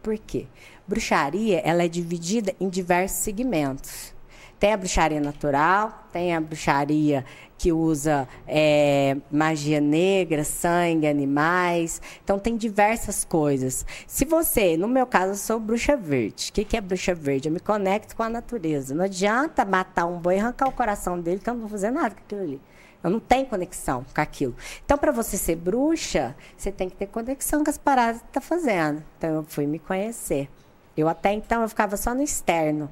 Por 0.02 0.18
quê? 0.18 0.46
Bruxaria 0.86 1.60
ela 1.60 1.84
é 1.84 1.88
dividida 1.88 2.54
em 2.60 2.68
diversos 2.68 3.20
segmentos. 3.20 4.14
Tem 4.60 4.74
a 4.74 4.76
bruxaria 4.76 5.20
natural, 5.20 6.06
tem 6.12 6.36
a 6.36 6.40
bruxaria 6.40 7.24
que 7.56 7.72
usa 7.72 8.28
é, 8.46 9.16
magia 9.30 9.80
negra, 9.80 10.44
sangue, 10.44 11.06
animais. 11.06 12.00
Então, 12.22 12.38
tem 12.38 12.58
diversas 12.58 13.24
coisas. 13.24 13.86
Se 14.06 14.26
você, 14.26 14.76
no 14.76 14.86
meu 14.86 15.06
caso, 15.06 15.32
eu 15.32 15.36
sou 15.36 15.58
bruxa 15.58 15.96
verde. 15.96 16.50
O 16.50 16.52
que, 16.52 16.64
que 16.66 16.76
é 16.76 16.80
bruxa 16.82 17.14
verde? 17.14 17.48
Eu 17.48 17.52
me 17.54 17.60
conecto 17.60 18.14
com 18.14 18.22
a 18.22 18.28
natureza. 18.28 18.94
Não 18.94 19.04
adianta 19.04 19.64
matar 19.64 20.04
um 20.04 20.18
boi 20.18 20.36
e 20.36 20.38
arrancar 20.38 20.68
o 20.68 20.72
coração 20.72 21.18
dele, 21.18 21.40
que 21.40 21.48
eu 21.48 21.54
não 21.54 21.60
vou 21.62 21.70
fazer 21.70 21.90
nada 21.90 22.14
com 22.14 22.20
aquilo 22.20 22.42
ali. 22.42 22.60
Eu 23.02 23.08
não 23.08 23.20
tenho 23.20 23.46
conexão 23.46 24.04
com 24.14 24.20
aquilo. 24.20 24.54
Então, 24.84 24.98
para 24.98 25.10
você 25.10 25.38
ser 25.38 25.56
bruxa, 25.56 26.36
você 26.54 26.70
tem 26.70 26.90
que 26.90 26.96
ter 26.96 27.06
conexão 27.06 27.64
com 27.64 27.70
as 27.70 27.78
paradas 27.78 28.20
que 28.20 28.28
está 28.28 28.42
fazendo. 28.42 29.02
Então, 29.16 29.36
eu 29.36 29.42
fui 29.42 29.66
me 29.66 29.78
conhecer. 29.78 30.50
Eu 31.00 31.08
até 31.08 31.32
então 31.32 31.62
eu 31.62 31.68
ficava 31.68 31.96
só 31.96 32.14
no 32.14 32.22
externo. 32.22 32.90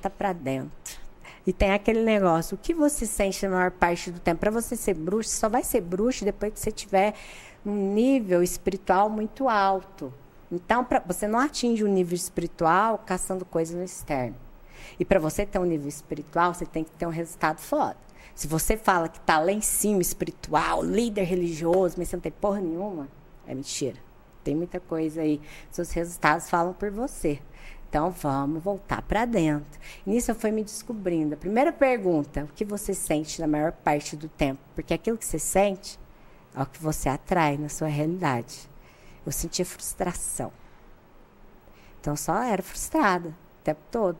Tá 0.00 0.10
para 0.10 0.32
dentro. 0.32 0.98
E 1.46 1.52
tem 1.52 1.72
aquele 1.72 2.02
negócio, 2.02 2.54
o 2.54 2.58
que 2.58 2.74
você 2.74 3.06
sente 3.06 3.46
na 3.46 3.56
maior 3.56 3.70
parte 3.70 4.10
do 4.10 4.20
tempo? 4.20 4.40
Para 4.40 4.50
você 4.50 4.76
ser 4.76 4.92
bruxa, 4.92 5.30
você 5.30 5.36
só 5.36 5.48
vai 5.48 5.64
ser 5.64 5.80
bruxa 5.80 6.24
depois 6.24 6.52
que 6.52 6.60
você 6.60 6.70
tiver 6.70 7.14
um 7.64 7.94
nível 7.94 8.42
espiritual 8.42 9.08
muito 9.08 9.48
alto. 9.48 10.12
Então, 10.52 10.84
pra, 10.84 11.02
você 11.06 11.26
não 11.26 11.38
atinge 11.38 11.84
o 11.84 11.86
um 11.86 11.90
nível 11.90 12.14
espiritual 12.14 12.98
caçando 12.98 13.44
coisas 13.44 13.74
no 13.74 13.82
externo. 13.82 14.36
E 15.00 15.04
para 15.04 15.18
você 15.18 15.46
ter 15.46 15.58
um 15.58 15.64
nível 15.64 15.88
espiritual, 15.88 16.52
você 16.52 16.66
tem 16.66 16.84
que 16.84 16.90
ter 16.90 17.06
um 17.06 17.10
resultado 17.10 17.60
foda. 17.60 17.96
Se 18.34 18.46
você 18.46 18.76
fala 18.76 19.08
que 19.08 19.20
tá 19.20 19.38
lá 19.38 19.50
em 19.50 19.60
cima, 19.60 20.00
espiritual, 20.00 20.82
líder 20.82 21.24
religioso, 21.24 21.96
mas 21.98 22.08
você 22.08 22.16
não 22.16 22.20
tem 22.20 22.32
porra 22.32 22.60
nenhuma, 22.60 23.08
é 23.46 23.54
mentira. 23.54 23.96
Tem 24.48 24.56
muita 24.56 24.80
coisa 24.80 25.20
aí. 25.20 25.42
Seus 25.70 25.92
resultados 25.92 26.48
falam 26.48 26.72
por 26.72 26.90
você. 26.90 27.38
Então 27.86 28.10
vamos 28.10 28.62
voltar 28.62 29.02
para 29.02 29.26
dentro. 29.26 29.78
Nisso 30.06 30.30
eu 30.30 30.34
fui 30.34 30.50
me 30.50 30.64
descobrindo. 30.64 31.34
A 31.34 31.36
primeira 31.36 31.70
pergunta: 31.70 32.44
o 32.44 32.54
que 32.54 32.64
você 32.64 32.94
sente 32.94 33.42
na 33.42 33.46
maior 33.46 33.72
parte 33.72 34.16
do 34.16 34.26
tempo? 34.26 34.58
Porque 34.74 34.94
aquilo 34.94 35.18
que 35.18 35.26
você 35.26 35.38
sente 35.38 36.00
é 36.56 36.62
o 36.62 36.64
que 36.64 36.82
você 36.82 37.10
atrai 37.10 37.58
na 37.58 37.68
sua 37.68 37.88
realidade. 37.88 38.70
Eu 39.26 39.32
sentia 39.32 39.66
frustração. 39.66 40.50
Então 42.00 42.16
só 42.16 42.42
era 42.42 42.62
frustrada 42.62 43.28
o 43.28 43.62
tempo 43.62 43.82
todo. 43.90 44.18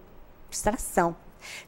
Frustração, 0.50 1.16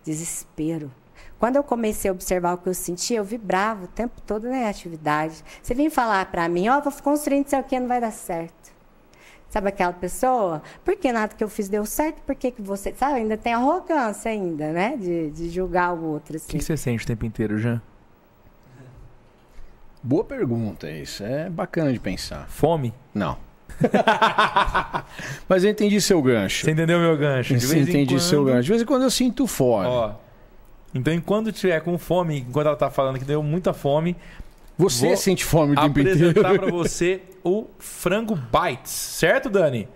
desespero. 0.04 0.92
Quando 1.40 1.56
eu 1.56 1.64
comecei 1.64 2.10
a 2.10 2.12
observar 2.12 2.52
o 2.52 2.58
que 2.58 2.68
eu 2.68 2.74
sentia, 2.74 3.16
eu 3.16 3.24
vibrava 3.24 3.86
o 3.86 3.88
tempo 3.88 4.20
todo 4.26 4.46
na 4.46 4.68
atividade. 4.68 5.42
Você 5.62 5.74
vem 5.74 5.88
falar 5.88 6.26
para 6.26 6.46
mim, 6.50 6.68
ó, 6.68 6.76
oh, 6.76 6.82
vou 6.82 6.92
construir 7.02 7.38
não 7.38 7.48
sei 7.48 7.58
o 7.58 7.64
que, 7.64 7.80
não 7.80 7.88
vai 7.88 7.98
dar 7.98 8.12
certo. 8.12 8.70
Sabe 9.48 9.68
aquela 9.68 9.94
pessoa? 9.94 10.62
Por 10.84 10.94
que 10.96 11.10
nada 11.10 11.34
que 11.34 11.42
eu 11.42 11.48
fiz 11.48 11.66
deu 11.66 11.86
certo? 11.86 12.20
Por 12.26 12.34
que, 12.34 12.50
que 12.50 12.60
você. 12.60 12.94
Sabe, 12.94 13.20
ainda 13.20 13.38
tem 13.38 13.54
arrogância 13.54 14.30
ainda, 14.30 14.70
né? 14.70 14.98
De, 14.98 15.30
de 15.30 15.48
julgar 15.48 15.94
o 15.94 16.04
outro. 16.04 16.36
Assim. 16.36 16.46
O 16.46 16.58
que, 16.58 16.62
você 16.62 16.76
sente 16.76 17.04
o 17.04 17.06
tempo 17.06 17.24
inteiro, 17.24 17.58
Jean? 17.58 17.80
Boa 20.02 20.22
pergunta, 20.22 20.90
isso. 20.90 21.24
É 21.24 21.48
bacana 21.48 21.90
de 21.90 21.98
pensar. 21.98 22.48
Fome? 22.50 22.92
Não. 23.14 23.38
Mas 25.48 25.64
eu 25.64 25.70
entendi 25.70 26.00
seu 26.02 26.20
gancho. 26.20 26.66
Você 26.66 26.70
entendeu 26.70 27.00
meu 27.00 27.16
gancho? 27.16 27.56
De 27.56 27.66
vez 27.66 27.88
entendi 27.88 28.14
quando... 28.14 28.20
seu 28.20 28.44
gancho. 28.44 28.62
De 28.64 28.68
vez 28.68 28.82
em 28.82 28.84
quando 28.84 29.02
eu 29.04 29.10
sinto 29.10 29.46
fome. 29.46 29.88
Ó, 29.88 30.14
então, 30.94 31.12
enquanto 31.12 31.52
tiver 31.52 31.80
com 31.80 31.96
fome, 31.98 32.40
enquanto 32.40 32.66
ela 32.66 32.76
tá 32.76 32.90
falando 32.90 33.18
que 33.18 33.24
deu 33.24 33.42
muita 33.42 33.72
fome, 33.72 34.16
você 34.76 35.16
sente 35.16 35.44
fome 35.44 35.72
o 35.72 35.76
tempo 35.76 36.00
inteiro. 36.00 36.30
apresentar 36.30 36.58
para 36.58 36.70
você 36.70 37.22
o 37.44 37.66
frango 37.78 38.34
bites, 38.34 38.90
certo, 38.90 39.48
Dani? 39.50 39.88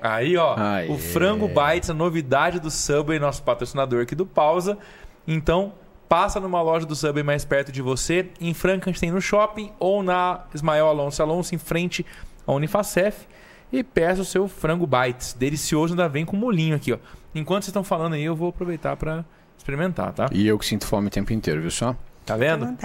Aí, 0.00 0.36
ó, 0.36 0.54
ah, 0.56 0.80
o 0.88 0.98
frango 0.98 1.48
bites, 1.48 1.90
a 1.90 1.94
novidade 1.94 2.60
do 2.60 2.70
Subway, 2.70 3.18
nosso 3.18 3.42
patrocinador 3.42 4.02
aqui 4.02 4.14
do 4.14 4.24
Pausa. 4.24 4.78
Então, 5.26 5.72
passa 6.08 6.40
numa 6.40 6.62
loja 6.62 6.86
do 6.86 6.94
Subway 6.94 7.22
mais 7.22 7.44
perto 7.44 7.70
de 7.70 7.82
você, 7.82 8.30
em 8.40 8.54
Frankenstein 8.54 9.10
no 9.10 9.20
shopping 9.20 9.72
ou 9.78 10.02
na 10.02 10.44
Ismael 10.54 10.86
Alonso 10.86 11.22
Alonso 11.22 11.54
em 11.54 11.58
frente 11.58 12.04
à 12.46 12.52
Unifacef 12.52 13.26
e 13.72 13.82
peça 13.84 14.22
o 14.22 14.24
seu 14.24 14.48
frango 14.48 14.86
bites. 14.86 15.34
Delicioso, 15.34 15.92
ainda 15.92 16.08
vem 16.08 16.24
com 16.24 16.36
molinho 16.36 16.76
aqui, 16.76 16.92
ó. 16.92 16.98
Enquanto 17.34 17.64
vocês 17.64 17.68
estão 17.68 17.84
falando 17.84 18.14
aí, 18.14 18.24
eu 18.24 18.34
vou 18.34 18.48
aproveitar 18.48 18.96
para 18.96 19.24
experimentar, 19.60 20.12
tá? 20.12 20.28
E 20.32 20.46
eu 20.46 20.58
que 20.58 20.66
sinto 20.66 20.86
fome 20.86 21.08
o 21.08 21.10
tempo 21.10 21.32
inteiro, 21.32 21.60
viu 21.60 21.70
só? 21.70 21.94
Tá 22.24 22.36
vendo? 22.36 22.76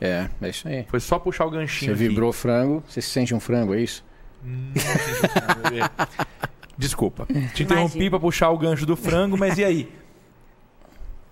É, 0.00 0.28
é 0.40 0.48
isso 0.48 0.66
aí. 0.66 0.84
Foi 0.88 1.00
só 1.00 1.18
puxar 1.18 1.44
o 1.44 1.50
ganchinho. 1.50 1.90
Você 1.90 2.08
vibrou 2.08 2.32
frango, 2.32 2.82
você 2.88 3.02
se 3.02 3.10
sente 3.10 3.34
um 3.34 3.40
frango, 3.40 3.74
é 3.74 3.80
isso? 3.80 4.04
Hum, 4.44 4.72
Desculpa. 6.78 7.26
Te 7.54 7.64
interrompi 7.64 8.08
para 8.08 8.18
puxar 8.18 8.50
o 8.50 8.58
gancho 8.58 8.86
do 8.86 8.96
frango, 8.96 9.36
mas 9.36 9.58
e 9.58 9.64
aí? 9.64 9.92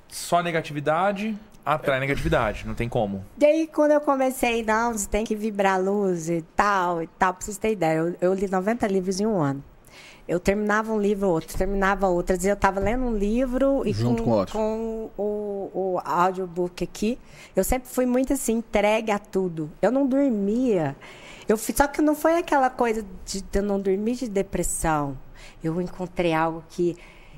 Só 0.09 0.43
negatividade 0.43 1.35
atrai 1.65 2.01
negatividade, 2.01 2.67
não 2.67 2.75
tem 2.75 2.89
como. 2.89 3.25
E 3.39 3.45
aí, 3.45 3.67
quando 3.67 3.93
eu 3.93 4.01
comecei, 4.01 4.65
não, 4.65 4.93
você 4.93 5.07
tem 5.07 5.25
que 5.25 5.37
vibrar 5.37 5.79
luz 5.81 6.31
e 6.31 6.43
tal, 6.57 7.03
e 7.03 7.07
tal, 7.19 7.35
pra 7.35 7.45
vocês 7.45 7.59
terem 7.59 7.77
ideia. 7.77 7.99
Eu, 7.99 8.17
eu 8.21 8.35
li 8.35 8.49
90 8.49 8.87
livros 8.87 9.21
em 9.21 9.27
um 9.27 9.39
ano. 9.41 9.63
Eu 10.27 10.39
terminava 10.39 10.93
um 10.93 11.01
livro, 11.01 11.29
outro, 11.29 11.57
terminava 11.57 12.07
outro. 12.07 12.37
Eu 12.43 12.53
estava 12.53 12.79
lendo 12.79 13.05
um 13.05 13.17
livro 13.17 13.83
e 13.87 13.95
Junto 13.95 14.23
com, 14.23 14.31
com, 14.31 14.47
com 14.47 15.11
o, 15.17 15.71
o 15.73 16.01
audiobook 16.05 16.85
aqui. 16.85 17.19
Eu 17.57 17.65
sempre 17.65 17.89
fui 17.89 18.05
muito 18.05 18.35
assim, 18.35 18.59
entregue 18.59 19.11
a 19.11 19.19
tudo. 19.19 19.71
Eu 19.81 19.91
não 19.91 20.07
dormia. 20.07 20.95
Eu, 21.49 21.57
só 21.57 21.87
que 21.87 22.03
não 22.03 22.15
foi 22.15 22.37
aquela 22.37 22.69
coisa 22.69 23.03
de, 23.25 23.41
de 23.41 23.59
eu 23.59 23.63
não 23.63 23.81
dormir 23.81 24.17
de 24.17 24.29
depressão. 24.29 25.17
Eu 25.65 25.81
encontrei 25.81 26.35
algo 26.35 26.63
que 26.69 26.95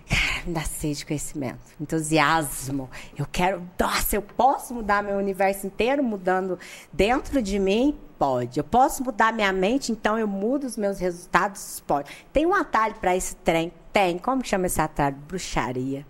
cara, 0.08 0.44
me 0.44 0.52
dá 0.52 0.62
sede 0.62 0.98
de 0.98 1.06
conhecimento, 1.06 1.60
entusiasmo. 1.80 2.90
Eu 3.16 3.26
quero, 3.30 3.62
nossa, 3.78 4.16
eu 4.16 4.22
posso 4.22 4.74
mudar 4.74 5.00
meu 5.00 5.16
universo 5.16 5.64
inteiro 5.64 6.02
mudando 6.02 6.58
dentro 6.92 7.40
de 7.40 7.60
mim 7.60 7.96
Pode. 8.20 8.58
Eu 8.58 8.64
posso 8.64 9.02
mudar 9.02 9.32
minha 9.32 9.50
mente, 9.50 9.90
então 9.90 10.18
eu 10.18 10.28
mudo 10.28 10.66
os 10.66 10.76
meus 10.76 10.98
resultados? 10.98 11.82
Pode. 11.86 12.10
Tem 12.30 12.44
um 12.44 12.54
atalho 12.54 12.94
para 12.96 13.16
esse 13.16 13.34
trem? 13.36 13.72
Tem. 13.94 14.18
Como 14.18 14.44
chama 14.44 14.66
esse 14.66 14.78
atalho? 14.78 15.16
Bruxaria. 15.26 16.06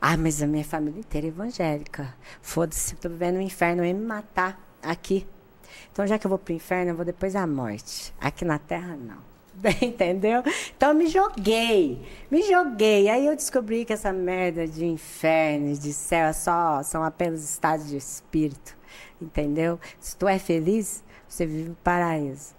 Ah, 0.00 0.16
mas 0.16 0.42
a 0.42 0.48
minha 0.48 0.64
família 0.64 0.98
inteira 0.98 1.28
é 1.28 1.30
evangélica. 1.30 2.12
Foda-se, 2.42 2.96
tô 2.96 3.08
vivendo 3.08 3.36
no 3.36 3.40
inferno, 3.40 3.82
eu 3.82 3.86
ia 3.86 3.94
me 3.94 4.04
matar 4.04 4.60
aqui. 4.82 5.24
Então, 5.92 6.04
já 6.08 6.18
que 6.18 6.26
eu 6.26 6.28
vou 6.28 6.40
pro 6.40 6.52
inferno, 6.52 6.90
eu 6.90 6.96
vou 6.96 7.04
depois 7.04 7.34
da 7.34 7.46
morte. 7.46 8.12
Aqui 8.20 8.44
na 8.44 8.58
terra, 8.58 8.96
não. 8.96 9.22
Entendeu? 9.80 10.42
Então 10.76 10.88
eu 10.88 10.94
me 10.96 11.06
joguei, 11.06 12.04
me 12.28 12.42
joguei. 12.42 13.08
Aí 13.08 13.26
eu 13.26 13.36
descobri 13.36 13.84
que 13.84 13.92
essa 13.92 14.12
merda 14.12 14.66
de 14.66 14.84
inferno, 14.84 15.72
de 15.72 15.92
céu, 15.92 16.26
é 16.26 16.32
só, 16.32 16.82
são 16.82 17.04
apenas 17.04 17.48
estados 17.48 17.86
de 17.86 17.96
espírito. 17.96 18.76
Entendeu? 19.22 19.78
Se 20.00 20.16
tu 20.16 20.26
é 20.26 20.38
feliz, 20.38 21.04
você 21.28 21.46
vive 21.46 21.70
o 21.70 21.76
paraíso. 21.76 22.56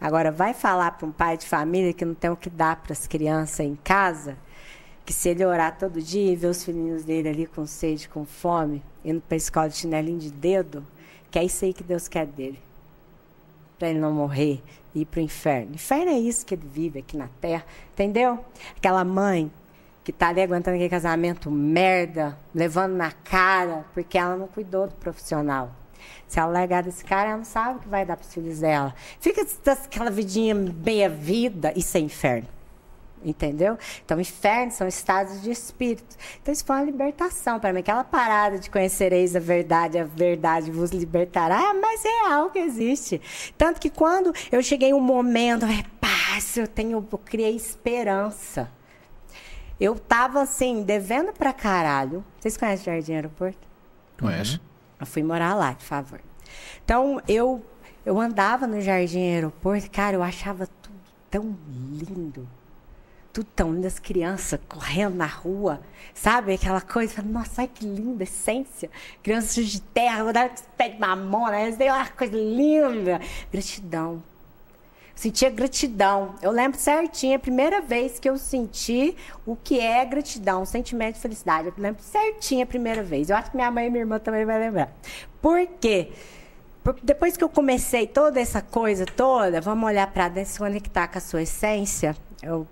Agora, 0.00 0.30
vai 0.30 0.54
falar 0.54 0.92
para 0.92 1.06
um 1.06 1.12
pai 1.12 1.36
de 1.36 1.46
família 1.46 1.92
que 1.92 2.04
não 2.04 2.14
tem 2.14 2.30
o 2.30 2.36
que 2.36 2.50
dar 2.50 2.76
para 2.76 2.92
as 2.92 3.06
crianças 3.06 3.60
em 3.60 3.76
casa, 3.76 4.36
que 5.04 5.12
se 5.12 5.28
ele 5.28 5.44
orar 5.44 5.76
todo 5.78 6.00
dia 6.00 6.32
e 6.32 6.36
ver 6.36 6.48
os 6.48 6.64
filhinhos 6.64 7.04
dele 7.04 7.28
ali 7.28 7.46
com 7.46 7.66
sede, 7.66 8.08
com 8.08 8.24
fome, 8.24 8.82
indo 9.04 9.20
para 9.20 9.34
a 9.34 9.36
escola 9.36 9.68
de 9.68 9.76
chinelinho 9.76 10.18
de 10.18 10.30
dedo, 10.30 10.84
que 11.30 11.38
é 11.38 11.44
isso 11.44 11.64
aí 11.64 11.74
que 11.74 11.82
Deus 11.82 12.08
quer 12.08 12.26
dele. 12.26 12.58
Para 13.78 13.90
ele 13.90 13.98
não 13.98 14.12
morrer 14.12 14.62
e 14.94 15.00
ir 15.02 15.04
para 15.04 15.20
o 15.20 15.22
inferno. 15.22 15.74
Inferno 15.74 16.10
é 16.10 16.18
isso 16.18 16.46
que 16.46 16.54
ele 16.54 16.66
vive 16.66 17.00
aqui 17.00 17.16
na 17.16 17.28
terra, 17.40 17.64
entendeu? 17.92 18.44
Aquela 18.76 19.04
mãe 19.04 19.50
que 20.04 20.10
está 20.10 20.28
ali 20.28 20.42
aguentando 20.42 20.76
aquele 20.76 20.90
casamento 20.90 21.50
merda, 21.50 22.38
levando 22.54 22.92
na 22.92 23.10
cara, 23.10 23.84
porque 23.94 24.16
ela 24.16 24.36
não 24.36 24.46
cuidou 24.46 24.86
do 24.86 24.94
profissional. 24.94 25.70
Se 26.34 26.40
ela 26.40 26.50
largar 26.50 26.82
desse 26.82 27.04
cara, 27.04 27.28
ela 27.28 27.36
não 27.36 27.44
sabe 27.44 27.76
o 27.76 27.78
que 27.78 27.88
vai 27.88 28.04
dar 28.04 28.16
para 28.16 28.26
os 28.26 28.34
filhos 28.34 28.58
dela. 28.58 28.92
Fica 29.20 29.46
aquela 29.70 30.10
vidinha 30.10 30.52
meia-vida, 30.52 31.72
isso 31.76 31.96
é 31.96 32.00
inferno. 32.00 32.48
Entendeu? 33.24 33.78
Então, 34.04 34.20
inferno 34.20 34.72
são 34.72 34.88
estados 34.88 35.40
de 35.42 35.52
espírito. 35.52 36.16
Então, 36.42 36.52
isso 36.52 36.64
foi 36.64 36.74
uma 36.74 36.84
libertação 36.84 37.60
para 37.60 37.72
mim. 37.72 37.78
Aquela 37.78 38.02
parada 38.02 38.58
de 38.58 38.68
conhecereis 38.68 39.36
a 39.36 39.38
verdade, 39.38 39.96
a 39.96 40.02
verdade 40.02 40.72
vos 40.72 40.90
libertará, 40.90 41.70
é 41.70 41.72
mais 41.72 42.02
real 42.02 42.50
que 42.50 42.58
existe. 42.58 43.22
Tanto 43.56 43.80
que 43.80 43.88
quando 43.88 44.34
eu 44.50 44.60
cheguei 44.60 44.92
um 44.92 44.98
momento, 44.98 45.64
é 45.66 45.84
paz, 46.00 46.56
eu 46.56 46.66
tenho, 46.66 47.06
eu 47.12 47.18
criei 47.18 47.54
esperança. 47.54 48.68
Eu 49.78 49.94
tava 49.94 50.42
assim, 50.42 50.82
devendo 50.82 51.32
pra 51.32 51.52
caralho. 51.52 52.24
Vocês 52.40 52.56
conhecem 52.56 52.92
o 52.92 52.96
Jardim 52.96 53.12
Aeroporto? 53.14 53.68
Conheço. 54.18 54.56
Uhum. 54.56 54.73
Eu 55.04 55.06
fui 55.06 55.22
morar 55.22 55.54
lá, 55.54 55.74
por 55.74 55.84
favor. 55.84 56.20
Então, 56.82 57.20
eu, 57.28 57.62
eu 58.06 58.18
andava 58.18 58.66
no 58.66 58.80
Jardim 58.80 59.20
Aeroporto, 59.20 59.90
cara, 59.90 60.16
eu 60.16 60.22
achava 60.22 60.66
tudo 60.66 60.98
tão 61.30 61.56
lindo. 61.92 62.48
Tudo 63.30 63.46
tão 63.54 63.74
lindo, 63.74 63.86
as 63.86 63.98
crianças 63.98 64.58
correndo 64.66 65.16
na 65.16 65.26
rua, 65.26 65.82
sabe? 66.14 66.54
Aquela 66.54 66.80
coisa, 66.80 67.20
nossa, 67.20 67.60
ai, 67.60 67.68
que 67.68 67.84
linda 67.84 68.22
essência. 68.22 68.90
Crianças 69.22 69.66
de 69.66 69.82
terra, 69.82 70.32
dar 70.32 70.54
pé 70.74 70.88
de 70.88 70.98
mamona, 70.98 71.58
uma 71.58 72.08
coisa 72.08 72.34
linda. 72.34 73.20
Gratidão. 73.52 74.22
Sentia 75.14 75.48
gratidão. 75.48 76.34
Eu 76.42 76.50
lembro 76.50 76.78
certinho, 76.78 77.36
a 77.36 77.38
primeira 77.38 77.80
vez 77.80 78.18
que 78.18 78.28
eu 78.28 78.36
senti 78.36 79.16
o 79.46 79.54
que 79.54 79.78
é 79.78 80.04
gratidão, 80.04 80.62
um 80.62 80.66
sentimento 80.66 81.14
de 81.14 81.20
felicidade. 81.20 81.68
Eu 81.68 81.74
lembro 81.78 82.02
certinho 82.02 82.64
a 82.64 82.66
primeira 82.66 83.02
vez. 83.02 83.30
Eu 83.30 83.36
acho 83.36 83.50
que 83.50 83.56
minha 83.56 83.70
mãe 83.70 83.86
e 83.86 83.90
minha 83.90 84.02
irmã 84.02 84.18
também 84.18 84.44
vai 84.44 84.58
lembrar. 84.58 84.92
Por 85.40 85.66
quê? 85.80 86.10
Depois 87.02 87.36
que 87.36 87.44
eu 87.44 87.48
comecei 87.48 88.06
toda 88.06 88.38
essa 88.40 88.60
coisa 88.60 89.06
toda, 89.06 89.60
vamos 89.60 89.86
olhar 89.86 90.06
para 90.12 90.28
dentro, 90.28 90.52
se 90.52 90.58
conectar 90.58 91.08
com 91.08 91.16
a 91.16 91.20
sua 91.20 91.42
essência. 91.42 92.14
Eu, 92.42 92.66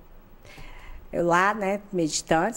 eu 1.11 1.25
lá, 1.25 1.55
né, 1.55 1.81
meditando, 1.91 2.55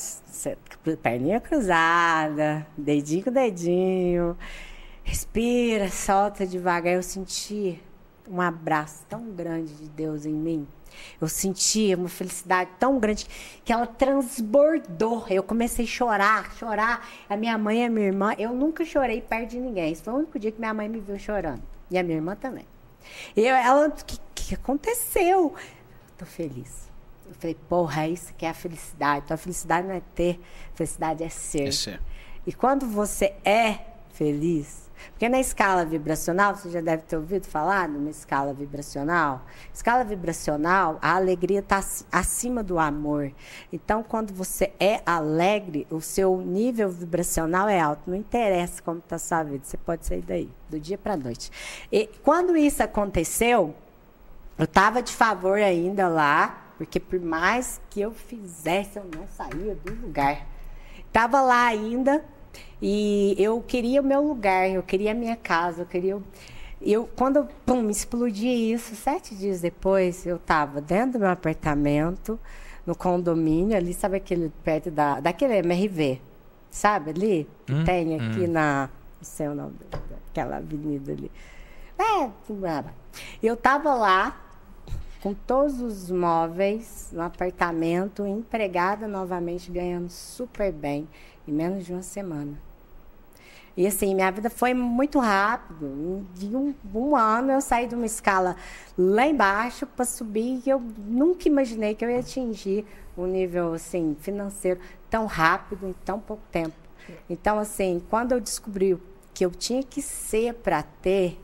perninha 1.01 1.39
cruzada, 1.39 2.65
dedinho 2.77 3.23
com 3.23 3.31
dedinho. 3.31 4.37
Respira, 5.03 5.89
solta 5.89 6.45
devagar. 6.45 6.95
Eu 6.95 7.03
senti 7.03 7.79
um 8.27 8.41
abraço 8.41 9.03
tão 9.09 9.31
grande 9.31 9.73
de 9.73 9.89
Deus 9.89 10.25
em 10.25 10.33
mim. 10.33 10.67
Eu 11.19 11.27
senti 11.27 11.93
uma 11.93 12.07
felicidade 12.07 12.69
tão 12.79 12.99
grande 12.99 13.25
que 13.63 13.71
ela 13.71 13.85
transbordou. 13.85 15.25
Eu 15.29 15.43
comecei 15.43 15.85
a 15.85 15.87
chorar, 15.87 16.55
chorar. 16.55 17.07
A 17.29 17.35
minha 17.35 17.57
mãe 17.57 17.81
e 17.81 17.85
a 17.85 17.89
minha 17.89 18.07
irmã, 18.07 18.33
eu 18.37 18.53
nunca 18.53 18.85
chorei 18.85 19.21
perto 19.21 19.51
de 19.51 19.59
ninguém. 19.59 19.91
Esse 19.91 20.03
foi 20.03 20.13
o 20.13 20.17
único 20.17 20.39
dia 20.39 20.51
que 20.51 20.59
minha 20.59 20.73
mãe 20.73 20.87
me 20.87 20.99
viu 20.99 21.19
chorando. 21.19 21.61
E 21.91 21.97
a 21.97 22.03
minha 22.03 22.17
irmã 22.17 22.35
também. 22.35 22.65
E 23.35 23.45
ela, 23.45 23.87
o 23.87 23.91
que, 23.91 24.19
que 24.33 24.55
aconteceu? 24.55 25.53
Tô 26.17 26.25
feliz. 26.25 26.85
Eu 27.27 27.33
falei, 27.35 27.57
porra, 27.67 28.05
é 28.05 28.09
isso 28.09 28.33
que 28.35 28.45
é 28.45 28.49
a 28.49 28.53
felicidade. 28.53 29.23
Então, 29.25 29.35
a 29.35 29.37
felicidade 29.37 29.87
não 29.87 29.95
é 29.95 30.01
ter, 30.13 30.39
a 30.73 30.77
felicidade 30.77 31.23
é 31.23 31.29
ser. 31.29 31.67
É 31.67 31.71
ser. 31.71 32.01
E 32.45 32.53
quando 32.53 32.87
você 32.87 33.33
é 33.43 33.79
feliz, 34.13 34.84
porque 35.11 35.29
na 35.29 35.39
escala 35.39 35.85
vibracional, 35.85 36.55
você 36.55 36.69
já 36.69 36.81
deve 36.81 37.03
ter 37.03 37.15
ouvido 37.15 37.45
falar 37.45 37.87
numa 37.87 38.09
escala 38.09 38.53
vibracional. 38.53 39.45
Escala 39.73 40.03
vibracional, 40.03 40.97
a 41.01 41.15
alegria 41.15 41.59
está 41.59 41.81
acima 42.11 42.61
do 42.61 42.77
amor. 42.77 43.31
Então, 43.71 44.03
quando 44.03 44.33
você 44.33 44.73
é 44.79 45.01
alegre, 45.05 45.87
o 45.89 46.01
seu 46.01 46.37
nível 46.37 46.89
vibracional 46.89 47.69
é 47.69 47.79
alto. 47.79 48.09
Não 48.09 48.15
interessa 48.15 48.81
como 48.81 48.99
está 48.99 49.17
sua 49.17 49.43
vida, 49.43 49.63
você 49.63 49.77
pode 49.77 50.05
sair 50.05 50.21
daí, 50.21 50.49
do 50.69 50.79
dia 50.79 50.97
para 50.97 51.13
a 51.13 51.17
noite. 51.17 51.51
E 51.91 52.09
quando 52.23 52.55
isso 52.57 52.83
aconteceu, 52.83 53.73
eu 54.57 54.65
estava 54.65 55.01
de 55.01 55.13
favor 55.13 55.59
ainda 55.59 56.07
lá, 56.07 56.71
porque 56.77 56.99
por 56.99 57.19
mais 57.19 57.79
que 57.89 58.01
eu 58.01 58.11
fizesse, 58.11 58.97
eu 58.97 59.05
não 59.15 59.27
saía 59.27 59.75
do 59.75 59.93
lugar. 59.93 60.45
Estava 61.07 61.41
lá 61.41 61.67
ainda, 61.67 62.23
e 62.81 63.35
eu 63.37 63.61
queria 63.61 64.01
o 64.01 64.03
meu 64.03 64.21
lugar, 64.21 64.69
eu 64.69 64.83
queria 64.83 65.11
a 65.11 65.13
minha 65.13 65.35
casa, 65.35 65.81
eu 65.81 65.85
queria. 65.85 66.17
Eu, 66.81 67.09
quando 67.15 67.47
pum, 67.65 67.89
explodi 67.89 68.47
isso, 68.47 68.95
sete 68.95 69.33
dias 69.33 69.61
depois, 69.61 70.25
eu 70.25 70.35
estava 70.35 70.81
dentro 70.81 71.13
do 71.13 71.19
meu 71.19 71.29
apartamento, 71.29 72.39
no 72.85 72.95
condomínio, 72.95 73.75
ali, 73.75 73.93
sabe 73.93 74.17
aquele 74.17 74.51
perto 74.63 74.91
da, 74.91 75.19
daquele 75.19 75.55
MRV, 75.57 76.21
sabe 76.69 77.11
ali? 77.11 77.49
Que 77.65 77.73
hum, 77.73 77.83
tem 77.83 78.15
aqui 78.15 78.41
hum. 78.41 78.51
na. 78.51 78.89
Não 79.19 79.23
sei 79.25 79.47
o 79.47 79.55
nome 79.55 79.75
daquela 80.09 80.57
avenida 80.57 81.13
ali. 81.13 81.31
É, 81.97 82.29
eu 83.41 83.53
estava 83.53 83.95
lá, 83.95 84.37
com 85.21 85.33
todos 85.33 85.81
os 85.81 86.11
móveis 86.11 87.09
no 87.11 87.21
apartamento, 87.21 88.25
empregada 88.25 89.07
novamente, 89.07 89.71
ganhando 89.71 90.09
super 90.09 90.71
bem, 90.71 91.07
em 91.47 91.51
menos 91.51 91.85
de 91.85 91.93
uma 91.93 92.01
semana. 92.01 92.57
E 93.77 93.85
assim, 93.85 94.15
minha 94.15 94.31
vida 94.31 94.49
foi 94.49 94.73
muito 94.73 95.19
rápido. 95.19 96.25
De 96.33 96.55
um, 96.55 96.73
um 96.93 97.15
ano 97.15 97.51
eu 97.51 97.61
saí 97.61 97.87
de 97.87 97.95
uma 97.95 98.05
escala 98.05 98.55
lá 98.97 99.27
embaixo 99.27 99.85
para 99.85 100.05
subir 100.05 100.61
e 100.65 100.69
eu 100.69 100.81
nunca 100.97 101.47
imaginei 101.47 101.93
que 101.93 102.05
eu 102.05 102.09
ia 102.09 102.19
atingir 102.19 102.85
um 103.17 103.25
nível 103.25 103.73
assim 103.73 104.15
financeiro 104.19 104.79
tão 105.09 105.25
rápido 105.25 105.87
em 105.87 105.93
tão 106.05 106.19
pouco 106.19 106.43
tempo. 106.51 106.75
Então, 107.29 107.59
assim, 107.59 108.01
quando 108.09 108.31
eu 108.31 108.39
descobri 108.39 108.97
que 109.33 109.45
eu 109.45 109.51
tinha 109.51 109.83
que 109.83 110.01
ser 110.01 110.53
para 110.53 110.81
ter 110.81 111.37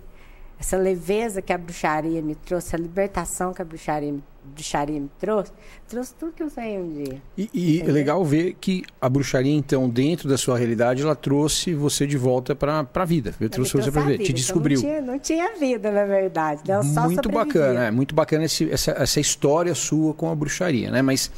essa 0.62 0.78
leveza 0.78 1.42
que 1.42 1.52
a 1.52 1.58
bruxaria 1.58 2.22
me 2.22 2.36
trouxe, 2.36 2.76
a 2.76 2.80
libertação 2.80 3.52
que 3.52 3.64
a 3.64 3.66
bruxaria 3.66 4.12
me 4.12 4.24
bruxaria 4.44 5.00
me 5.00 5.10
trouxe, 5.20 5.52
trouxe 5.88 6.14
tudo 6.20 6.34
que 6.34 6.44
eu 6.44 6.50
sei 6.52 6.78
um 6.78 7.04
dia. 7.04 7.22
E, 7.36 7.50
e 7.52 7.82
é 7.82 7.86
legal 7.86 8.24
ver 8.24 8.56
que 8.62 8.84
a 9.00 9.10
bruxaria, 9.10 9.54
então, 9.54 9.90
dentro 9.90 10.30
da 10.30 10.38
sua 10.38 10.58
realidade, 10.58 11.02
ela 11.02 11.16
trouxe 11.16 11.74
você 11.74 12.06
de 12.06 12.16
volta 12.16 12.56
para 12.56 12.88
a 12.94 13.06
vida. 13.06 13.34
Eu 13.40 13.50
trouxe 13.50 13.74
você 13.74 13.92
para 13.92 14.04
ver, 14.04 14.20
te 14.20 14.32
descobriu. 14.34 14.80
Então 14.80 15.02
não, 15.02 15.20
tinha, 15.20 15.42
não, 15.42 15.52
tinha, 15.52 15.60
vida, 15.60 15.92
na 15.92 16.06
verdade. 16.06 16.62
Né? 16.68 16.80
Muito 17.06 17.30
bacana, 17.30 17.86
é 17.86 17.92
muito 17.92 18.14
bacana 18.14 18.46
esse, 18.46 18.72
essa, 18.72 18.92
essa 18.92 19.20
história 19.20 19.74
sua 19.74 20.14
com 20.14 20.30
a 20.30 20.36
bruxaria, 20.36 20.92
né? 20.92 21.02
Mas 21.02 21.32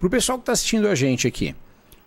para 0.00 0.06
o 0.06 0.10
pessoal 0.10 0.36
que 0.36 0.42
está 0.42 0.52
assistindo 0.52 0.88
a 0.88 0.96
gente 0.96 1.28
aqui, 1.28 1.54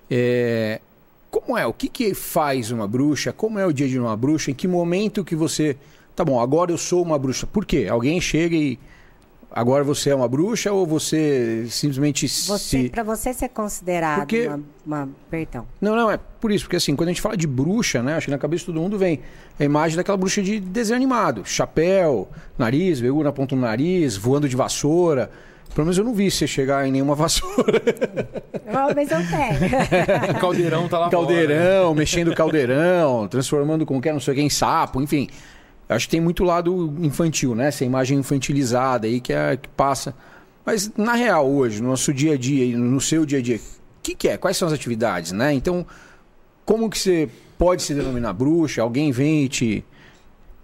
é, 0.09 0.81
como 1.29 1.57
é? 1.57 1.65
O 1.65 1.73
que, 1.73 1.87
que 1.87 2.13
faz 2.13 2.71
uma 2.71 2.87
bruxa? 2.87 3.31
Como 3.31 3.57
é 3.57 3.65
o 3.65 3.71
dia 3.71 3.87
de 3.87 3.97
uma 3.97 4.17
bruxa? 4.17 4.51
Em 4.51 4.53
que 4.53 4.67
momento 4.67 5.23
que 5.23 5.35
você... 5.35 5.77
Tá 6.15 6.25
bom, 6.25 6.39
agora 6.39 6.71
eu 6.71 6.77
sou 6.77 7.01
uma 7.01 7.17
bruxa. 7.17 7.47
Por 7.47 7.65
quê? 7.65 7.87
Alguém 7.89 8.19
chega 8.19 8.55
e 8.55 8.77
Agora 9.53 9.83
você 9.83 10.11
é 10.11 10.15
uma 10.15 10.29
bruxa 10.29 10.71
ou 10.71 10.87
você 10.87 11.65
simplesmente 11.69 12.25
você, 12.25 12.57
se... 12.57 12.89
Para 12.89 13.03
você 13.03 13.33
ser 13.33 13.49
considerado 13.49 14.19
porque... 14.19 14.47
uma, 14.47 14.61
uma... 14.85 15.09
Perdão. 15.29 15.67
Não, 15.81 15.93
não, 15.93 16.09
é 16.09 16.17
por 16.39 16.53
isso. 16.53 16.63
Porque 16.63 16.77
assim, 16.77 16.95
quando 16.95 17.09
a 17.09 17.11
gente 17.11 17.21
fala 17.21 17.35
de 17.35 17.47
bruxa, 17.47 18.01
né? 18.01 18.15
Acho 18.15 18.27
que 18.27 18.31
na 18.31 18.37
cabeça 18.37 18.61
de 18.61 18.65
todo 18.67 18.79
mundo 18.79 18.97
vem 18.97 19.19
a 19.59 19.63
imagem 19.65 19.97
daquela 19.97 20.17
bruxa 20.17 20.41
de 20.41 20.57
desenho 20.57 20.95
animado. 20.95 21.43
Chapéu, 21.43 22.29
nariz, 22.57 23.01
veio 23.01 23.21
na 23.21 23.33
ponta 23.33 23.53
do 23.53 23.61
nariz, 23.61 24.15
voando 24.15 24.47
de 24.47 24.55
vassoura. 24.55 25.29
Pelo 25.75 25.85
menos 25.85 25.97
eu 25.97 26.05
não 26.05 26.13
vi 26.13 26.31
você 26.31 26.47
chegar 26.47 26.87
em 26.87 26.91
nenhuma 26.91 27.13
vassoura. 27.15 27.81
Mas 28.95 29.11
eu 29.11 29.17
tenho. 29.17 30.39
caldeirão 30.39 30.87
tá 30.87 30.97
lá 30.97 31.09
Caldeirão, 31.09 31.87
fora. 31.87 31.95
mexendo 31.95 32.29
o 32.31 32.35
caldeirão, 32.35 33.27
transformando 33.27 33.85
com 33.85 33.99
que 33.99 34.09
não 34.13 34.19
sei 34.21 34.35
quem 34.35 34.49
sapo, 34.49 35.01
enfim. 35.01 35.27
Acho 35.91 36.07
que 36.07 36.11
tem 36.11 36.21
muito 36.21 36.43
lado 36.43 36.95
infantil, 36.99 37.53
né? 37.53 37.67
Essa 37.67 37.83
imagem 37.83 38.17
infantilizada 38.17 39.07
aí 39.07 39.19
que, 39.19 39.33
é, 39.33 39.57
que 39.57 39.67
passa. 39.69 40.15
Mas 40.65 40.91
na 40.95 41.13
real, 41.13 41.49
hoje, 41.49 41.81
no 41.81 41.89
nosso 41.89 42.13
dia 42.13 42.33
a 42.33 42.37
dia, 42.37 42.77
no 42.77 43.01
seu 43.01 43.25
dia 43.25 43.39
a 43.39 43.41
dia, 43.41 43.57
o 43.57 43.59
que, 44.01 44.15
que, 44.15 44.27
é? 44.29 44.37
Quais 44.37 44.55
são 44.57 44.67
as 44.67 44.73
atividades, 44.73 45.31
né? 45.31 45.53
Então, 45.53 45.85
como 46.65 46.89
que 46.89 46.97
você 46.97 47.29
pode 47.57 47.83
se 47.83 47.93
denominar 47.93 48.33
bruxa? 48.33 48.81
Alguém 48.81 49.11
vem 49.11 49.45
e 49.45 49.49
te, 49.49 49.85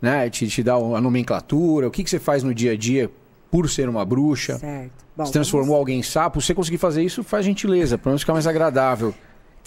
né, 0.01 0.29
te, 0.29 0.47
te 0.47 0.63
dá 0.63 0.75
a 0.75 1.01
nomenclatura? 1.01 1.87
O 1.87 1.91
que, 1.91 2.03
que 2.03 2.09
você 2.09 2.19
faz 2.19 2.43
no 2.43 2.53
dia 2.53 2.71
a 2.71 2.77
dia 2.77 3.09
por 3.51 3.69
ser 3.69 3.89
uma 3.89 4.05
bruxa? 4.05 4.57
Certo. 4.57 5.05
Bom, 5.15 5.25
se 5.25 5.31
transformou 5.31 5.67
vamos... 5.67 5.79
alguém 5.79 5.99
em 5.99 6.03
sapo? 6.03 6.39
Se 6.39 6.47
você 6.47 6.53
conseguir 6.53 6.77
fazer 6.77 7.03
isso, 7.03 7.23
faz 7.23 7.45
gentileza, 7.45 7.97
para 7.97 8.11
não 8.11 8.19
ficar 8.19 8.33
mais 8.33 8.47
agradável. 8.47 9.13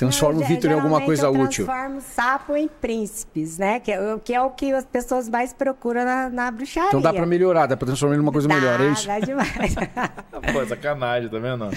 Transforma 0.00 0.40
o 0.40 0.44
Vitor 0.44 0.70
em 0.70 0.74
alguma 0.74 1.00
coisa 1.02 1.26
eu 1.26 1.32
útil. 1.32 1.66
Transforma 1.66 2.00
sapo 2.00 2.56
em 2.56 2.66
príncipes, 2.66 3.58
né? 3.58 3.80
Que 3.80 3.92
é, 3.92 4.18
que 4.24 4.34
é, 4.34 4.40
o 4.40 4.50
que 4.50 4.72
as 4.72 4.84
pessoas 4.84 5.28
mais 5.28 5.52
procuram 5.52 6.04
na, 6.04 6.30
na 6.30 6.50
bruxaria. 6.50 6.88
Então 6.88 7.02
dá 7.02 7.12
para 7.12 7.26
melhorar, 7.26 7.66
dá 7.66 7.76
para 7.76 7.86
transformar 7.86 8.16
em 8.16 8.18
uma 8.18 8.32
coisa 8.32 8.48
dá, 8.48 8.54
melhor, 8.54 8.80
é 8.80 8.92
isso? 8.92 9.06
Dá 9.06 9.20
demais. 9.20 9.74
Pô, 10.52 10.66
sacanagem, 10.66 11.28
tá 11.28 11.38
vendo? 11.38 11.68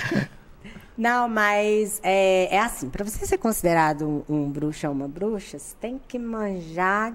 Não, 0.97 1.27
mas 1.27 1.99
é, 2.03 2.55
é 2.55 2.59
assim, 2.59 2.89
para 2.89 3.03
você 3.03 3.25
ser 3.25 3.37
considerado 3.37 4.23
um, 4.29 4.35
um 4.35 4.49
bruxo 4.49 4.87
ou 4.87 4.93
uma 4.93 5.07
bruxa, 5.07 5.59
você 5.59 5.75
tem 5.81 5.99
que 6.07 6.17
manjar 6.17 7.13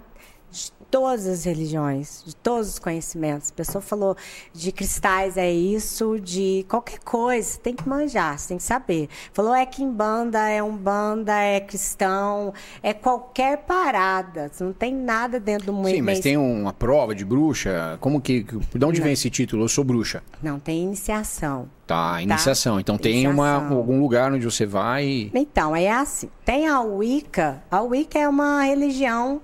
de 0.50 0.72
todas 0.90 1.26
as 1.26 1.44
religiões, 1.44 2.22
de 2.24 2.34
todos 2.34 2.68
os 2.68 2.78
conhecimentos. 2.78 3.50
A 3.50 3.54
pessoa 3.54 3.82
falou 3.82 4.16
de 4.52 4.72
cristais 4.72 5.37
é 5.37 5.50
isso, 5.50 6.18
de 6.18 6.64
qualquer 6.68 6.98
coisa, 7.00 7.58
tem 7.58 7.74
que 7.74 7.88
manjar, 7.88 8.38
você 8.38 8.48
tem 8.48 8.56
que 8.56 8.62
saber. 8.62 9.08
Falou 9.32 9.54
é 9.54 9.66
que 9.66 9.82
em 9.82 9.90
banda 9.90 10.48
é 10.48 10.62
um 10.62 10.76
banda, 10.76 11.34
é 11.34 11.61
cristão, 11.61 12.52
é 12.82 12.92
qualquer 12.92 13.58
parada. 13.58 14.50
Não 14.61 14.72
tem 14.72 14.94
nada 14.94 15.38
dentro 15.38 15.66
do 15.66 15.72
mundo. 15.72 15.90
Sim, 15.90 16.02
mas 16.02 16.20
tem 16.20 16.37
uma 16.37 16.72
prova 16.72 17.14
de 17.14 17.24
bruxa? 17.24 17.98
Como 18.00 18.20
que. 18.20 18.42
De 18.42 18.84
onde 18.84 18.98
Não. 19.00 19.04
vem 19.04 19.12
esse 19.12 19.30
título? 19.30 19.64
Eu 19.64 19.68
sou 19.68 19.84
bruxa. 19.84 20.22
Não, 20.42 20.58
tem 20.58 20.82
iniciação. 20.82 21.68
Tá, 21.87 22.20
iniciação. 22.20 22.74
Tá? 22.74 22.80
Então 22.80 22.94
iniciação. 22.96 23.22
tem 23.22 23.26
uma, 23.26 23.74
algum 23.74 24.00
lugar 24.00 24.32
onde 24.32 24.44
você 24.44 24.66
vai. 24.66 25.30
Então, 25.34 25.74
é 25.74 25.90
assim. 25.90 26.28
Tem 26.44 26.66
a 26.66 26.80
Wicca. 26.80 27.62
A 27.70 27.80
Wicca 27.80 28.18
é 28.18 28.28
uma 28.28 28.62
religião 28.62 29.40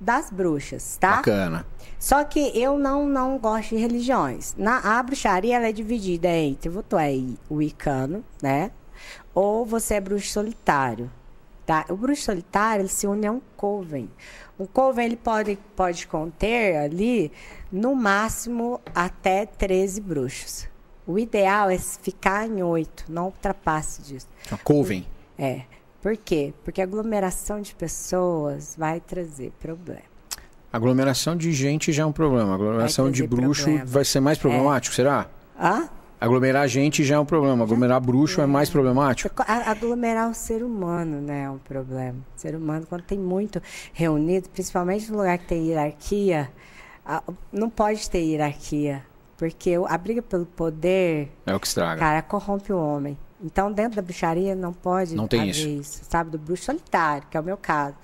das 0.00 0.30
bruxas, 0.30 0.96
tá? 0.98 1.16
Bacana. 1.16 1.66
Só 1.98 2.22
que 2.22 2.52
eu 2.56 2.78
não, 2.78 3.06
não 3.06 3.38
gosto 3.38 3.70
de 3.70 3.76
religiões. 3.76 4.54
Na, 4.56 4.98
a 4.98 5.02
bruxaria 5.02 5.56
ela 5.56 5.66
é 5.66 5.72
dividida 5.72 6.28
entre 6.28 6.68
você 6.68 6.96
é 6.96 7.52
wicano, 7.52 8.24
né? 8.40 8.70
Ou 9.34 9.66
você 9.66 9.94
é 9.94 10.00
bruxo 10.00 10.30
solitário. 10.30 11.10
Tá? 11.66 11.84
O 11.88 11.96
bruxo 11.96 12.22
solitário 12.22 12.82
ele 12.82 12.88
se 12.88 13.06
une 13.06 13.26
a 13.26 13.32
um 13.32 13.40
coven. 13.56 14.08
Um 14.58 14.64
coven 14.66 15.04
ele 15.04 15.16
pode, 15.16 15.58
pode 15.76 16.06
conter 16.06 16.76
ali, 16.76 17.30
no 17.70 17.94
máximo, 17.94 18.80
até 18.94 19.44
13 19.44 20.00
bruxos. 20.00 20.68
O 21.06 21.18
ideal 21.18 21.68
é 21.68 21.78
ficar 21.78 22.46
em 22.46 22.62
oito, 22.62 23.04
não 23.08 23.26
ultrapasse 23.26 24.02
disso. 24.02 24.28
A 24.50 24.56
coven? 24.56 25.06
É. 25.38 25.62
Por 26.00 26.16
quê? 26.16 26.52
Porque 26.64 26.80
aglomeração 26.80 27.60
de 27.60 27.74
pessoas 27.74 28.74
vai 28.78 29.00
trazer 29.00 29.52
problema. 29.60 30.02
Aglomeração 30.72 31.34
de 31.36 31.50
gente 31.52 31.92
já 31.92 32.02
é 32.02 32.06
um 32.06 32.12
problema. 32.12 32.54
Aglomeração 32.54 33.10
de 33.10 33.26
bruxo 33.26 33.64
problema. 33.64 33.84
vai 33.86 34.04
ser 34.04 34.20
mais 34.20 34.38
problemático, 34.38 34.94
será? 34.94 35.26
Hã? 35.58 35.88
Aglomerar 36.20 36.66
gente 36.68 37.04
já 37.04 37.16
é 37.16 37.18
um 37.18 37.24
problema. 37.24 37.64
Aglomerar 37.64 38.00
bruxo 38.00 38.40
é 38.40 38.46
mais 38.46 38.68
problemático. 38.68 39.42
A- 39.46 39.70
Aglomerar 39.70 40.28
o 40.30 40.34
ser 40.34 40.62
humano, 40.62 41.20
né, 41.20 41.44
é 41.44 41.50
um 41.50 41.58
problema. 41.58 42.18
O 42.36 42.40
ser 42.40 42.54
humano, 42.54 42.86
quando 42.88 43.02
tem 43.02 43.18
muito 43.18 43.62
reunido, 43.92 44.48
principalmente 44.50 45.10
no 45.10 45.18
lugar 45.18 45.38
que 45.38 45.46
tem 45.46 45.66
hierarquia, 45.68 46.50
não 47.52 47.70
pode 47.70 48.08
ter 48.10 48.18
hierarquia. 48.20 49.04
Porque 49.36 49.78
o- 49.78 49.86
a 49.86 49.96
briga 49.96 50.20
pelo 50.20 50.44
poder, 50.44 51.30
É 51.46 51.54
o 51.54 51.60
que 51.60 51.66
estraga. 51.68 51.98
cara, 52.00 52.20
corrompe 52.22 52.72
o 52.72 52.78
homem. 52.78 53.16
Então, 53.40 53.70
dentro 53.70 53.96
da 53.96 54.02
bruxaria, 54.02 54.54
não 54.54 54.72
pode 54.72 55.14
Não 55.14 55.28
tem 55.28 55.48
isso. 55.48 55.68
isso, 55.68 56.00
sabe? 56.08 56.30
Do 56.30 56.38
bruxo 56.38 56.64
solitário, 56.64 57.26
que 57.30 57.36
é 57.36 57.40
o 57.40 57.44
meu 57.44 57.56
caso. 57.56 57.94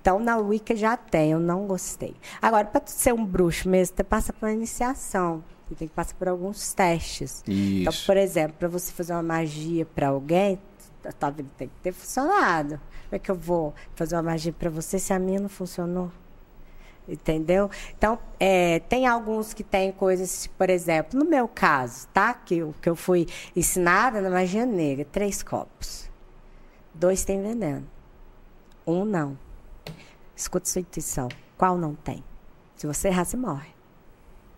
Então, 0.00 0.18
na 0.18 0.36
Wicca 0.36 0.76
já 0.76 0.96
tem, 0.96 1.30
eu 1.30 1.40
não 1.40 1.66
gostei. 1.66 2.14
Agora, 2.40 2.66
para 2.66 2.82
ser 2.86 3.14
um 3.14 3.24
bruxo 3.24 3.68
mesmo, 3.68 3.96
você 3.96 4.04
passa 4.04 4.32
por 4.32 4.46
uma 4.46 4.52
iniciação. 4.52 5.42
Você 5.68 5.74
tem 5.76 5.88
que 5.88 5.94
passar 5.94 6.14
por 6.14 6.28
alguns 6.28 6.74
testes. 6.74 7.42
Então, 7.48 7.90
Isso. 7.92 8.04
por 8.04 8.16
exemplo, 8.18 8.56
para 8.58 8.68
você 8.68 8.92
fazer 8.92 9.14
uma 9.14 9.22
magia 9.22 9.86
para 9.86 10.08
alguém, 10.08 10.58
a 11.04 11.12
tua 11.12 11.30
vida 11.30 11.48
tem 11.56 11.68
que 11.68 11.74
ter 11.82 11.92
funcionado. 11.92 12.78
Como 13.08 13.16
é 13.16 13.18
que 13.18 13.30
eu 13.30 13.34
vou 13.34 13.74
fazer 13.94 14.16
uma 14.16 14.22
magia 14.22 14.52
para 14.52 14.68
você 14.68 14.98
se 14.98 15.12
a 15.12 15.18
minha 15.18 15.40
não 15.40 15.48
funcionou? 15.48 16.10
Entendeu? 17.08 17.68
Então, 17.98 18.18
é, 18.38 18.78
tem 18.80 19.06
alguns 19.06 19.52
que 19.52 19.64
têm 19.64 19.90
coisas, 19.90 20.46
por 20.46 20.70
exemplo, 20.70 21.18
no 21.18 21.24
meu 21.28 21.48
caso, 21.48 22.06
tá? 22.08 22.32
Que, 22.32 22.58
eu- 22.58 22.74
que 22.80 22.88
eu 22.88 22.94
fui 22.94 23.26
ensinada 23.56 24.20
na 24.20 24.30
magia 24.30 24.64
negra, 24.64 25.04
três 25.04 25.42
copos. 25.42 26.08
Dois 26.94 27.24
têm 27.24 27.42
veneno. 27.42 27.86
Um 28.86 29.04
não. 29.04 29.36
Escuta 30.36 30.68
sua 30.68 30.80
intuição. 30.80 31.28
Qual 31.58 31.76
não 31.76 31.94
tem? 31.94 32.22
Se 32.76 32.86
você 32.86 33.08
errar, 33.08 33.24
você 33.24 33.36
morre. 33.36 33.70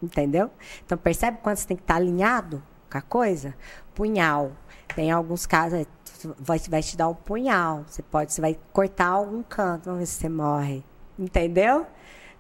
Entendeu? 0.03 0.51
Então 0.85 0.99
percebe 0.99 1.39
quando 1.43 1.57
você 1.57 1.67
tem 1.67 1.77
que 1.77 1.83
estar 1.83 1.97
alinhado 1.97 2.63
com 2.91 2.99
a 2.99 3.03
coisa? 3.03 3.55
Punhal. 3.95 4.53
Tem 4.95 5.11
alguns 5.11 5.47
casos, 5.47 5.81
é, 5.81 5.87
vai, 6.39 6.59
vai 6.69 6.83
te 6.83 6.97
dar 6.97 7.09
um 7.09 7.15
punhal. 7.15 7.85
Você 7.87 8.03
pode, 8.03 8.33
você 8.33 8.41
vai 8.41 8.59
cortar 8.73 9.09
algum 9.09 9.43
canto, 9.43 9.87
vamos 9.87 10.01
ver 10.01 10.07
se 10.07 10.15
você 10.21 10.29
morre. 10.29 10.85
Entendeu? 11.19 11.87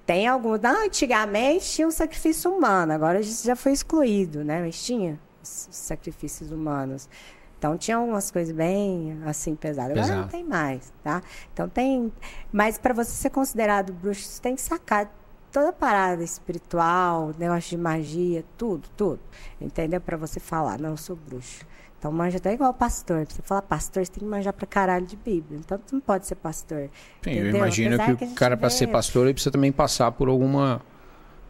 Tem 0.06 0.26
algum. 0.26 0.58
Não, 0.58 0.84
antigamente 0.84 1.64
tinha 1.70 1.88
um 1.88 1.90
sacrifício 1.90 2.50
humano, 2.50 2.92
agora 2.92 3.20
isso 3.20 3.46
já 3.46 3.56
foi 3.56 3.72
excluído, 3.72 4.44
né? 4.44 4.60
Mas 4.60 4.82
tinha 4.82 5.18
os 5.42 5.68
sacrifícios 5.70 6.50
humanos. 6.50 7.08
Então 7.58 7.78
tinha 7.78 7.96
algumas 7.96 8.30
coisas 8.30 8.54
bem 8.54 9.18
assim 9.24 9.54
pesadas. 9.54 9.96
Agora 9.96 10.20
não 10.20 10.28
tem 10.28 10.44
mais, 10.44 10.92
tá? 11.02 11.22
Então 11.52 11.68
tem. 11.68 12.12
Mas 12.52 12.76
para 12.76 12.92
você 12.92 13.10
ser 13.12 13.30
considerado 13.30 13.92
bruxo, 13.92 14.22
você 14.22 14.42
tem 14.42 14.54
que 14.54 14.60
sacar 14.60 15.10
toda 15.50 15.70
a 15.70 15.72
parada 15.72 16.22
espiritual, 16.22 17.32
negócio 17.38 17.70
de 17.70 17.78
magia, 17.78 18.44
tudo, 18.58 18.88
tudo. 18.96 19.20
Entendeu? 19.60 20.00
Para 20.00 20.16
você 20.16 20.40
falar, 20.40 20.78
não, 20.78 20.90
eu 20.90 20.96
sou 20.96 21.16
bruxo. 21.16 21.64
Então 22.04 22.12
manja 22.12 22.36
até 22.36 22.52
igual 22.52 22.74
pastor. 22.74 23.24
Pra 23.24 23.34
você 23.34 23.40
falar 23.40 23.62
pastor, 23.62 24.04
você 24.04 24.12
tem 24.12 24.18
que 24.20 24.26
manjar 24.26 24.52
pra 24.52 24.66
caralho 24.66 25.06
de 25.06 25.16
Bíblia. 25.16 25.58
Então 25.58 25.78
tu 25.78 25.94
não 25.94 26.02
pode 26.02 26.26
ser 26.26 26.34
pastor. 26.34 26.90
Sim, 27.22 27.30
eu 27.30 27.32
entendeu? 27.44 27.56
imagino 27.56 27.94
Apesar 27.94 28.16
que 28.16 28.24
o 28.26 28.34
cara, 28.34 28.56
vê- 28.56 28.68
ser 28.68 28.88
pastor, 28.88 29.24
ele 29.24 29.32
precisa 29.32 29.50
também 29.50 29.72
passar 29.72 30.12
por 30.12 30.28
alguma. 30.28 30.82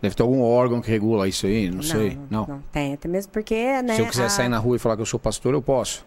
Deve 0.01 0.15
ter 0.15 0.23
algum 0.23 0.41
órgão 0.43 0.81
que 0.81 0.89
regula 0.89 1.27
isso 1.27 1.45
aí, 1.47 1.69
não, 1.69 1.83
sei. 1.83 2.17
Não. 2.31 2.47
Não 2.47 2.61
tem, 2.71 2.93
até 2.95 3.09
mesmo 3.09 3.33
porque, 3.33 3.83
né? 3.83 3.97
Se 3.97 4.03
eu 4.03 4.07
quiser 4.07 4.27
a- 4.27 4.29
sair 4.29 4.49
na 4.49 4.59
rua 4.59 4.77
e 4.77 4.79
falar 4.79 4.95
que 4.95 5.03
eu 5.03 5.07
sou 5.07 5.19
pastor, 5.19 5.55
eu 5.55 5.63
posso. 5.63 6.07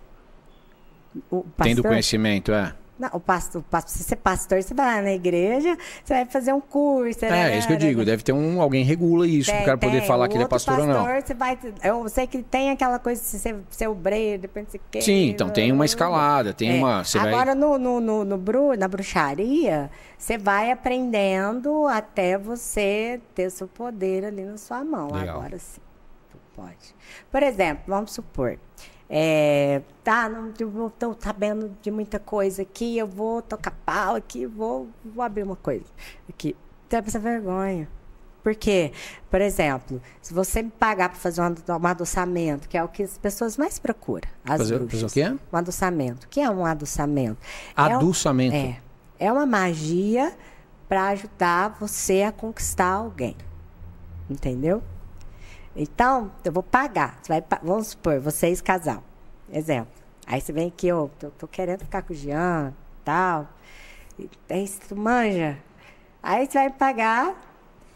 o 1.29 1.41
Tendo 1.41 1.51
pastor- 1.57 1.83
conhecimento, 1.91 2.53
é. 2.53 2.73
Não, 2.99 3.09
o 3.13 3.19
pastor, 3.19 3.61
o 3.61 3.63
pastor, 3.63 3.91
se 3.91 4.03
você 4.03 4.13
é 4.15 4.17
pastor, 4.17 4.61
você 4.63 4.73
vai 4.73 4.95
lá 4.95 5.01
na 5.03 5.11
igreja, 5.13 5.77
você 6.03 6.13
vai 6.15 6.25
fazer 6.25 6.51
um 6.53 6.59
curso. 6.59 7.23
É, 7.25 7.53
é 7.53 7.57
isso 7.57 7.67
que 7.67 7.73
eu 7.73 7.77
digo. 7.77 8.03
Deve 8.03 8.23
ter 8.23 8.33
um. 8.33 8.61
Alguém 8.61 8.83
regula 8.83 9.27
isso, 9.27 9.49
Tem, 9.51 9.57
pro 9.57 9.65
cara 9.65 9.77
poder 9.77 9.99
tem. 9.99 10.07
falar 10.07 10.25
O 10.25 10.27
que 10.27 10.33
ele 10.35 10.41
é 10.41 10.45
outro 10.45 10.55
pastor 10.55 10.79
ou 10.79 10.87
não. 10.87 11.03
pastor, 11.05 11.21
Você 11.23 11.33
vai, 11.33 11.57
eu 11.83 12.09
sei 12.09 12.25
que 12.25 12.41
tem 12.41 12.71
aquela 12.71 12.97
coisa 12.97 13.21
de 13.21 13.27
ser, 13.27 13.55
ser 13.69 13.87
obreiro, 13.87 14.41
depende 14.41 14.71
de 14.71 14.81
quê. 14.89 15.01
Sim, 15.01 15.29
então 15.29 15.49
tem 15.49 15.71
uma 15.71 15.85
escalada, 15.85 16.53
tem 16.53 16.71
É. 16.71 16.73
uma. 16.73 17.03
Você 17.03 17.19
vai. 17.19 17.27
Agora, 17.29 17.53
no, 17.53 17.77
no, 17.77 17.99
no, 18.01 18.25
no 18.25 18.37
bru, 18.37 18.75
na 18.75 18.87
bruxaria, 18.87 19.91
você 20.17 20.37
vai 20.37 20.71
aprendendo 20.71 21.87
até 21.87 22.37
você 22.37 23.21
ter 23.35 23.49
seu 23.51 23.67
poder 23.67 24.25
ali 24.25 24.43
na 24.43 24.57
sua 24.57 24.83
mão. 24.83 25.11
Legal. 25.11 25.37
Agora 25.37 25.57
sim, 25.59 25.79
pode. 26.55 26.95
Por 27.31 27.43
exemplo, 27.43 27.83
vamos 27.87 28.11
supor. 28.11 28.57
É, 29.09 29.81
tá, 30.03 30.27
não 30.27 30.51
tô 30.51 31.15
sabendo 31.19 31.71
de 31.81 31.89
muita 31.89 32.19
coisa 32.19 32.61
aqui, 32.61 32.97
eu 32.97 33.07
vou 33.07 33.41
tocar 33.41 33.71
pau 33.85 34.15
aqui, 34.15 34.45
vou, 34.45 34.89
vou 35.05 35.23
abrir 35.23 35.43
uma 35.43 35.55
coisa 35.55 35.85
aqui. 36.29 36.55
Tem 36.89 36.99
essa 37.05 37.19
vergonha. 37.19 37.87
Por 38.43 38.55
quê? 38.55 38.93
Por 39.29 39.41
exemplo, 39.41 40.01
se 40.21 40.33
você 40.33 40.61
me 40.63 40.69
pagar 40.69 41.09
para 41.09 41.17
fazer 41.17 41.41
um 41.41 41.45
um 41.45 41.87
adoçamento, 41.87 42.67
que 42.69 42.77
é 42.77 42.83
o 42.83 42.87
que 42.87 43.03
as 43.03 43.17
pessoas 43.17 43.57
mais 43.57 43.77
procuram, 43.77 44.29
as 44.45 44.57
Fazer- 44.57 44.79
bruxas. 44.79 45.01
fazer 45.01 45.31
o 45.31 45.37
quê? 45.37 45.43
Um 45.51 45.57
adoçamento. 45.57 46.25
O 46.27 46.29
que 46.29 46.39
é 46.39 46.49
um 46.49 46.65
adoçamento? 46.65 47.37
É 47.75 47.81
um- 47.81 47.95
Adoçamento. 47.97 48.55
É. 48.55 48.79
É 49.19 49.31
uma 49.31 49.45
magia 49.45 50.31
para 50.87 51.07
ajudar 51.09 51.75
você 51.79 52.21
a 52.23 52.31
conquistar 52.31 52.87
alguém. 52.93 53.35
Entendeu? 54.29 54.81
Então, 55.77 56.31
eu 56.43 56.51
vou 56.51 56.63
pagar. 56.63 57.19
Você 57.21 57.31
vai 57.31 57.43
vamos 57.61 57.89
supor, 57.89 58.19
vocês 58.19 58.59
casal. 58.61 59.03
Exemplo. 59.53 59.93
Aí 60.25 60.41
você 60.41 60.51
vem 60.51 60.67
aqui, 60.67 60.87
eu 60.87 61.11
tô, 61.19 61.29
tô 61.29 61.47
querendo 61.47 61.81
ficar 61.81 62.01
com 62.01 62.13
o 62.13 62.15
Jean, 62.15 62.73
tal. 63.05 63.47
E 64.17 64.27
aí 64.49 64.67
tu 64.89 64.95
manja. 64.95 65.57
Aí 66.21 66.47
você 66.47 66.57
vai 66.57 66.69
pagar, 66.71 67.35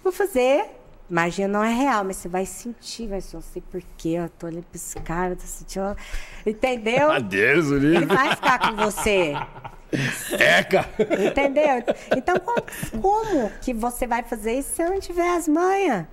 vou 0.03 0.13
fazer. 0.13 0.65
Magia 1.09 1.45
não 1.45 1.61
é 1.61 1.73
real, 1.73 2.05
mas 2.05 2.17
você 2.17 2.29
vai 2.29 2.45
sentir, 2.45 3.07
vai 3.07 3.19
ser, 3.19 3.35
não 3.35 3.41
sei 3.41 3.61
porquê, 3.69 4.09
eu 4.09 4.29
tô 4.29 4.47
olhando 4.47 4.63
pra 4.63 4.77
esse 4.77 4.95
cara, 5.01 5.35
tô 5.35 5.41
sentindo. 5.41 5.97
Entendeu? 6.45 7.11
Adeus, 7.11 7.71
Ele 7.71 8.05
vai 8.05 8.33
ficar 8.33 8.59
com 8.59 8.77
você. 8.77 9.33
É, 10.39 10.63
cara. 10.63 10.89
Entendeu? 11.27 11.83
Então, 12.15 12.37
como, 12.39 13.01
como 13.01 13.49
que 13.59 13.73
você 13.73 14.07
vai 14.07 14.23
fazer 14.23 14.53
isso 14.53 14.75
se 14.75 14.83
eu 14.83 14.89
não 14.89 15.01
tiver 15.01 15.35
as 15.35 15.49
manhas? 15.49 16.05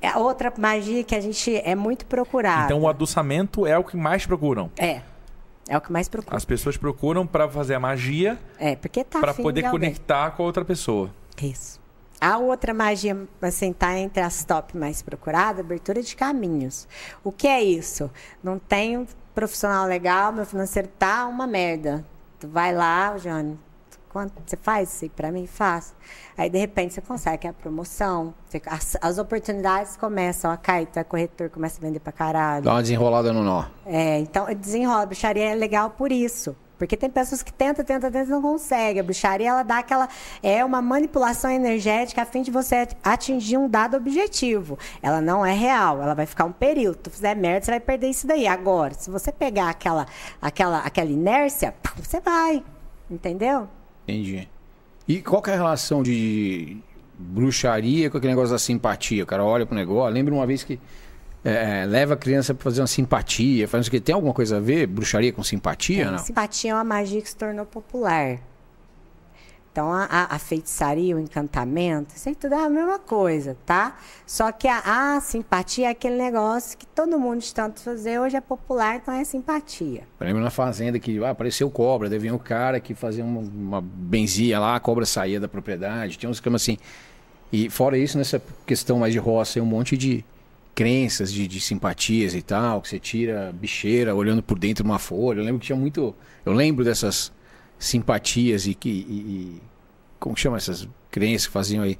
É 0.00 0.16
outra 0.16 0.52
magia 0.58 1.04
que 1.04 1.14
a 1.14 1.20
gente 1.20 1.54
é 1.56 1.74
muito 1.74 2.06
procurada. 2.06 2.64
Então 2.64 2.80
o 2.80 2.88
adoçamento 2.88 3.66
é 3.66 3.78
o 3.78 3.84
que 3.84 3.96
mais 3.96 4.26
procuram. 4.26 4.70
É. 4.76 5.02
É 5.68 5.76
o 5.76 5.80
que 5.80 5.92
mais 5.92 6.08
procura. 6.08 6.36
As 6.36 6.44
pessoas 6.44 6.76
procuram 6.76 7.26
pra 7.26 7.48
fazer 7.48 7.74
a 7.74 7.80
magia 7.80 8.38
É, 8.58 8.74
porque 8.74 9.04
tá 9.04 9.20
afim 9.22 9.42
poder 9.42 9.70
conectar 9.70 10.32
com 10.32 10.42
a 10.42 10.46
outra 10.46 10.64
pessoa. 10.64 11.10
Isso. 11.40 11.80
A 12.20 12.38
outra 12.38 12.72
magia, 12.72 13.26
assim, 13.40 13.72
tá 13.72 13.98
entre 13.98 14.22
as 14.22 14.44
top 14.44 14.76
mais 14.76 15.02
procuradas, 15.02 15.64
abertura 15.64 16.00
de 16.02 16.14
caminhos. 16.14 16.86
O 17.24 17.32
que 17.32 17.48
é 17.48 17.62
isso? 17.62 18.10
Não 18.42 18.60
um 18.96 19.06
profissional 19.34 19.86
legal, 19.86 20.32
meu 20.32 20.46
financeiro 20.46 20.88
tá 20.98 21.26
uma 21.26 21.46
merda. 21.46 22.04
Tu 22.38 22.46
vai 22.46 22.74
lá, 22.74 23.16
Jane, 23.18 23.58
quanto 24.12 24.32
você 24.44 24.56
faz 24.56 24.92
isso 25.02 25.10
pra 25.10 25.32
mim? 25.32 25.46
Faz. 25.46 25.94
Aí, 26.36 26.50
de 26.50 26.58
repente, 26.58 26.94
você 26.94 27.00
consegue 27.00 27.48
a 27.48 27.52
promoção. 27.52 28.34
você- 28.46 28.60
as, 28.66 28.96
as 29.00 29.18
oportunidades 29.18 29.96
começam 29.96 30.50
a 30.50 30.56
cair, 30.56 30.86
tu 30.86 30.98
é 30.98 31.04
corretor, 31.04 31.48
começa 31.48 31.78
a 31.78 31.80
vender 31.80 32.00
pra 32.00 32.12
caralho. 32.12 32.64
Dá 32.64 32.72
uma 32.74 32.82
desenrolada 32.82 33.32
no 33.32 33.42
nó. 33.42 33.64
É, 33.86 34.18
então, 34.18 34.46
desenrola. 34.54 35.02
A 35.02 35.06
bruxaria 35.06 35.50
é 35.50 35.54
legal 35.54 35.90
por 35.90 36.12
isso. 36.12 36.54
Porque 36.78 36.96
tem 36.96 37.08
pessoas 37.08 37.44
que 37.44 37.52
tentam, 37.52 37.84
tentam, 37.84 38.10
tentam 38.10 38.26
e 38.28 38.30
não 38.30 38.42
conseguem. 38.42 38.98
A 38.98 39.04
bruxaria, 39.04 39.48
ela 39.50 39.62
dá 39.62 39.78
aquela... 39.78 40.08
É 40.42 40.64
uma 40.64 40.82
manipulação 40.82 41.48
energética 41.48 42.22
a 42.22 42.26
fim 42.26 42.42
de 42.42 42.50
você 42.50 42.88
atingir 43.04 43.56
um 43.56 43.68
dado 43.68 43.96
objetivo. 43.96 44.76
Ela 45.00 45.20
não 45.20 45.46
é 45.46 45.52
real. 45.52 46.02
Ela 46.02 46.12
vai 46.14 46.26
ficar 46.26 46.44
um 46.44 46.50
período. 46.50 46.94
Se 46.96 47.02
tu 47.04 47.10
fizer 47.10 47.36
merda, 47.36 47.66
você 47.66 47.70
vai 47.70 47.78
perder 47.80 48.08
isso 48.08 48.26
daí. 48.26 48.48
Agora, 48.48 48.94
se 48.94 49.08
você 49.10 49.30
pegar 49.30 49.68
aquela, 49.70 50.06
aquela, 50.40 50.78
aquela 50.80 51.08
inércia, 51.10 51.72
você 51.96 52.18
vai. 52.20 52.64
Entendeu? 53.08 53.68
Entendi. 54.06 54.48
E 55.06 55.20
qual 55.20 55.42
que 55.42 55.50
é 55.50 55.54
a 55.54 55.56
relação 55.56 56.02
de 56.02 56.76
bruxaria 57.18 58.10
com 58.10 58.18
aquele 58.18 58.32
negócio 58.32 58.52
da 58.52 58.58
simpatia? 58.58 59.22
O 59.22 59.26
cara 59.26 59.44
olha 59.44 59.66
pro 59.66 59.74
negócio. 59.74 60.12
Lembra 60.14 60.34
uma 60.34 60.46
vez 60.46 60.64
que 60.64 60.78
é, 61.44 61.84
leva 61.86 62.14
a 62.14 62.16
criança 62.16 62.54
pra 62.54 62.62
fazer 62.64 62.80
uma 62.80 62.86
simpatia, 62.86 63.66
faz 63.66 63.86
o 63.86 63.90
que 63.90 64.00
tem 64.00 64.14
alguma 64.14 64.32
coisa 64.32 64.58
a 64.58 64.60
ver? 64.60 64.86
Bruxaria 64.86 65.32
com 65.32 65.42
simpatia, 65.42 66.02
É, 66.04 66.10
não? 66.10 66.18
Simpatia 66.18 66.70
é 66.70 66.74
uma 66.74 66.84
magia 66.84 67.20
que 67.20 67.28
se 67.28 67.36
tornou 67.36 67.66
popular. 67.66 68.38
Então, 69.72 69.90
a, 69.90 70.04
a- 70.04 70.38
feitiçaria, 70.38 71.16
o 71.16 71.18
encantamento, 71.18 72.14
isso 72.14 72.28
aí 72.28 72.34
tudo 72.34 72.54
é 72.54 72.62
a 72.62 72.68
mesma 72.68 72.98
coisa, 72.98 73.56
tá? 73.64 73.96
Só 74.26 74.52
que 74.52 74.68
a, 74.68 75.14
a 75.16 75.20
simpatia 75.22 75.86
é 75.86 75.90
aquele 75.90 76.16
negócio 76.16 76.76
que 76.76 76.84
todo 76.84 77.18
mundo 77.18 77.42
tanto 77.54 77.80
fazer 77.80 78.20
hoje 78.20 78.36
é 78.36 78.40
popular, 78.42 78.96
então 78.96 79.14
é 79.14 79.24
simpatia. 79.24 80.02
Eu 80.20 80.26
lembro 80.26 80.42
na 80.42 80.50
fazenda 80.50 80.98
que 80.98 81.24
ah, 81.24 81.30
apareceu 81.30 81.70
cobra, 81.70 82.10
daí 82.10 82.18
vinha 82.18 82.34
um 82.34 82.38
cara 82.38 82.78
que 82.80 82.94
fazia 82.94 83.24
uma, 83.24 83.40
uma 83.40 83.80
benzia 83.80 84.60
lá, 84.60 84.76
a 84.76 84.80
cobra 84.80 85.06
saía 85.06 85.40
da 85.40 85.48
propriedade, 85.48 86.18
tinha 86.18 86.28
uns 86.28 86.36
esquema 86.36 86.56
assim. 86.56 86.76
E 87.50 87.70
fora 87.70 87.96
isso, 87.96 88.18
nessa 88.18 88.42
questão 88.66 88.98
mais 88.98 89.14
de 89.14 89.18
roça, 89.18 89.54
tem 89.54 89.62
um 89.62 89.66
monte 89.66 89.96
de 89.96 90.22
crenças, 90.74 91.32
de, 91.32 91.48
de 91.48 91.60
simpatias 91.60 92.34
e 92.34 92.42
tal, 92.42 92.82
que 92.82 92.88
você 92.90 92.98
tira 92.98 93.52
bicheira 93.54 94.14
olhando 94.14 94.42
por 94.42 94.58
dentro 94.58 94.84
de 94.84 94.90
uma 94.90 94.98
folha. 94.98 95.40
Eu 95.40 95.44
lembro 95.44 95.60
que 95.60 95.66
tinha 95.66 95.76
muito. 95.76 96.14
Eu 96.44 96.52
lembro 96.52 96.84
dessas 96.84 97.32
simpatias 97.82 98.66
e 98.66 98.74
que. 98.74 98.88
E, 98.88 99.14
e- 99.14 99.62
como 100.18 100.34
que 100.36 100.40
chama 100.40 100.56
essas 100.56 100.88
crenças 101.10 101.46
que 101.48 101.52
faziam 101.52 101.82
aí? 101.82 101.98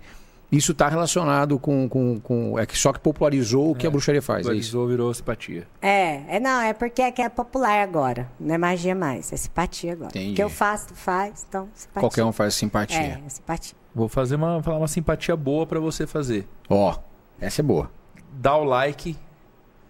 Isso 0.51 0.73
está 0.73 0.87
relacionado 0.87 1.59
com, 1.59 1.89
com, 1.89 2.21
com. 2.21 2.59
É 2.59 2.67
que 2.67 2.77
só 2.77 2.93
que 2.93 3.01
popularizou 3.01 3.71
o 3.71 3.75
que 3.75 3.87
a 3.87 3.91
bruxaria 3.91 4.21
faz. 4.21 4.47
É 4.47 4.55
isso. 4.55 4.73
Valorizou, 4.73 4.87
virou 4.87 5.15
simpatia. 5.15 5.67
É, 5.81 6.37
é 6.37 6.39
não, 6.41 6.61
é 6.61 6.75
porque 6.75 7.01
é 7.01 7.11
que 7.11 7.23
é 7.23 7.29
popular 7.29 7.83
agora. 7.83 8.31
Não 8.39 8.55
é 8.55 8.59
magia 8.59 8.95
mais, 8.95 9.33
é 9.33 9.37
simpatia 9.37 9.95
agora. 9.95 10.11
Entendi. 10.11 10.33
O 10.33 10.35
que 10.35 10.43
eu 10.43 10.51
faço, 10.51 10.89
tu 10.89 10.95
faz, 10.95 11.47
então 11.49 11.69
simpatia. 11.75 12.01
Qualquer 12.01 12.25
um 12.25 12.33
faz 12.33 12.55
simpatia. 12.55 12.99
É, 12.99 13.23
é 13.25 13.29
simpatia. 13.31 13.75
Vou 13.95 14.09
fazer 14.09 14.37
uma, 14.37 14.63
falar 14.63 14.77
uma 14.77 14.89
simpatia 14.89 15.35
boa 15.35 15.67
pra 15.67 15.81
você 15.81 16.07
fazer. 16.07 16.47
Ó, 16.69 16.99
essa 17.41 17.63
é 17.63 17.65
boa. 17.65 17.91
Dá 18.31 18.55
o 18.55 18.65
like, 18.65 19.17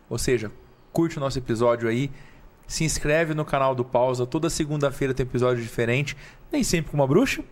ou 0.09 0.17
seja, 0.17 0.51
curte 0.93 1.19
o 1.19 1.21
nosso 1.21 1.39
episódio 1.39 1.89
aí. 1.89 2.09
Se 2.73 2.85
inscreve 2.85 3.35
no 3.35 3.45
canal 3.45 3.75
do 3.75 3.85
Pausa. 3.85 4.25
Toda 4.25 4.49
segunda-feira 4.49 5.13
tem 5.13 5.25
episódio 5.25 5.63
diferente. 5.63 6.17
Nem 6.51 6.65
sempre 6.65 6.91
com 6.91 6.97
uma 6.97 7.07
bruxa, 7.07 7.45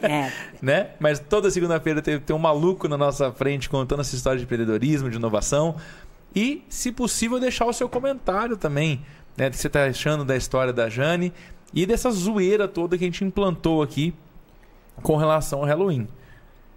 É, 0.00 0.30
né? 0.62 0.90
Mas 1.00 1.18
toda 1.18 1.50
segunda-feira 1.50 2.00
tem, 2.00 2.20
tem 2.20 2.36
um 2.36 2.38
maluco 2.38 2.86
na 2.86 2.96
nossa 2.96 3.32
frente 3.32 3.68
contando 3.68 3.98
essa 3.98 4.14
história 4.14 4.38
de 4.38 4.44
empreendedorismo, 4.44 5.10
de 5.10 5.16
inovação. 5.16 5.74
E, 6.32 6.62
se 6.68 6.92
possível, 6.92 7.40
deixar 7.40 7.66
o 7.66 7.72
seu 7.72 7.88
comentário 7.88 8.56
também, 8.56 9.04
né? 9.36 9.50
Do 9.50 9.54
que 9.54 9.58
você 9.58 9.66
está 9.66 9.86
achando 9.86 10.24
da 10.24 10.36
história 10.36 10.72
da 10.72 10.88
Jane 10.88 11.32
e 11.74 11.84
dessa 11.84 12.08
zoeira 12.12 12.68
toda 12.68 12.96
que 12.96 13.02
a 13.02 13.08
gente 13.08 13.24
implantou 13.24 13.82
aqui 13.82 14.14
com 15.02 15.16
relação 15.16 15.58
ao 15.58 15.64
Halloween. 15.64 16.06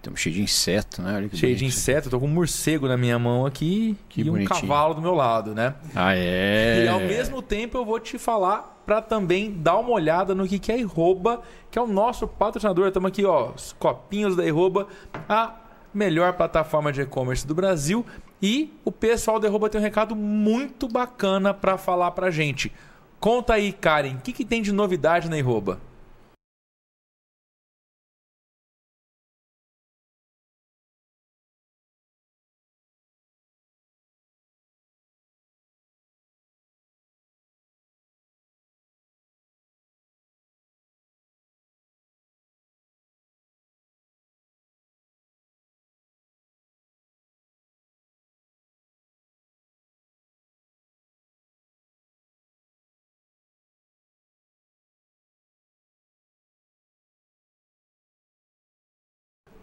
Estamos 0.04 0.20
cheio 0.20 0.36
de 0.36 0.42
inseto, 0.42 1.02
né? 1.02 1.16
Olha 1.16 1.30
que 1.30 1.38
Cheio 1.38 1.56
de 1.56 1.62
bonito. 1.62 1.74
inseto, 1.78 2.10
tô 2.10 2.20
com 2.20 2.26
um 2.26 2.30
morcego 2.30 2.90
na 2.90 2.98
minha 2.98 3.18
mão 3.18 3.46
aqui 3.46 3.96
Que 4.10 4.20
e 4.20 4.30
um 4.30 4.34
bonitinho. 4.34 4.60
cavalo 4.60 4.94
do 4.94 5.02
meu 5.02 5.14
lado, 5.16 5.56
né? 5.56 5.76
Ah, 5.96 6.14
é. 6.14 6.84
E 6.84 6.88
ao 6.90 7.00
mesmo 7.00 7.42
tempo 7.42 7.78
eu 7.78 7.86
vou 7.86 7.98
te 8.02 8.18
falar 8.18 8.84
para 8.86 9.02
também 9.02 9.50
dar 9.50 9.78
uma 9.78 9.92
olhada 9.92 10.36
no 10.36 10.46
que 10.46 10.60
que 10.60 10.74
é 10.74 10.76
a 10.76 10.78
Iroba, 10.78 11.42
que 11.72 11.80
é 11.80 11.82
o 11.82 11.88
nosso 11.88 12.28
patrocinador. 12.28 12.90
Estamos 12.90 13.08
aqui, 13.08 13.24
ó, 13.24 13.52
os 13.56 13.72
copinhos 13.80 14.36
da 14.36 14.46
Iroba, 14.46 14.88
a 15.30 15.56
melhor 15.94 16.34
plataforma 16.34 16.92
de 16.92 17.00
e-commerce 17.00 17.48
do 17.48 17.56
Brasil. 17.56 18.06
E 18.42 18.74
o 18.84 18.92
pessoal 18.92 19.40
da 19.40 19.48
Iroba 19.48 19.70
tem 19.70 19.80
um 19.80 19.84
recado 19.86 20.18
muito 20.18 20.86
bacana 20.86 21.54
para 21.54 21.78
falar 21.78 22.12
pra 22.12 22.30
gente. 22.30 22.74
Conta 23.22 23.54
aí, 23.54 23.72
Karen, 23.72 24.16
o 24.16 24.20
que, 24.22 24.34
que 24.34 24.44
tem 24.44 24.62
de 24.62 24.74
novidade 24.74 25.30
na 25.30 25.38
Iroba? 25.38 25.80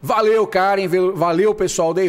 Valeu, 0.03 0.47
Karen. 0.47 0.89
Valeu, 1.15 1.55
pessoal 1.55 1.93
da. 1.93 2.03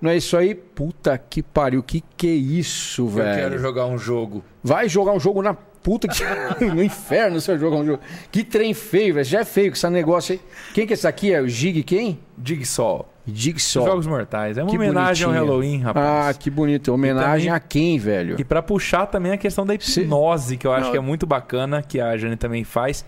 Não 0.00 0.10
é 0.10 0.16
isso 0.16 0.36
aí? 0.36 0.54
Puta 0.54 1.18
que 1.18 1.42
pariu. 1.42 1.82
Que 1.82 2.02
que 2.16 2.26
é 2.26 2.30
isso, 2.30 3.02
Eu 3.02 3.14
quero 3.24 3.50
velho? 3.50 3.58
jogar 3.58 3.86
um 3.86 3.98
jogo. 3.98 4.42
Vai 4.62 4.88
jogar 4.88 5.12
um 5.12 5.20
jogo 5.20 5.42
na 5.42 5.52
puta 5.54 6.08
que... 6.08 6.22
no 6.64 6.82
inferno 6.82 7.38
você 7.40 7.52
vai 7.52 7.60
jogar 7.60 7.76
um 7.76 7.84
jogo. 7.84 8.00
Que 8.32 8.42
trem 8.42 8.72
feio, 8.72 9.14
velho. 9.14 9.24
Já 9.26 9.40
é 9.40 9.44
feio 9.44 9.70
com 9.70 9.76
esse 9.76 9.90
negócio 9.90 10.32
aí. 10.34 10.40
Quem 10.72 10.86
que 10.86 10.92
é 10.92 10.94
esse 10.94 11.06
aqui? 11.06 11.32
É 11.32 11.40
o 11.42 11.48
Gig 11.48 11.82
quem? 11.82 12.18
Jigsaw. 12.42 13.06
Jigsaw. 13.26 13.84
Jogos 13.84 14.06
Mortais. 14.06 14.56
É 14.56 14.62
uma 14.62 14.70
Que 14.70 14.76
homenagem 14.76 15.26
ao 15.26 15.32
bonitinho. 15.32 15.50
Halloween, 15.50 15.80
Ah, 15.82 15.86
rapaz. 15.86 16.36
que 16.38 16.48
bonito. 16.50 16.88
Homenagem 16.92 17.48
também- 17.48 17.50
a 17.50 17.60
quem, 17.60 17.98
velho? 17.98 18.36
E 18.38 18.44
pra 18.44 18.62
puxar 18.62 19.04
também 19.06 19.32
a 19.32 19.36
questão 19.36 19.66
da 19.66 19.78
Se- 19.78 20.00
hipnose, 20.00 20.56
que 20.56 20.66
eu 20.66 20.72
acho 20.72 20.86
Não. 20.86 20.92
que 20.92 20.96
é 20.96 21.00
muito 21.00 21.26
bacana, 21.26 21.82
que 21.82 22.00
a 22.00 22.16
Jane 22.16 22.36
também 22.36 22.64
faz. 22.64 23.04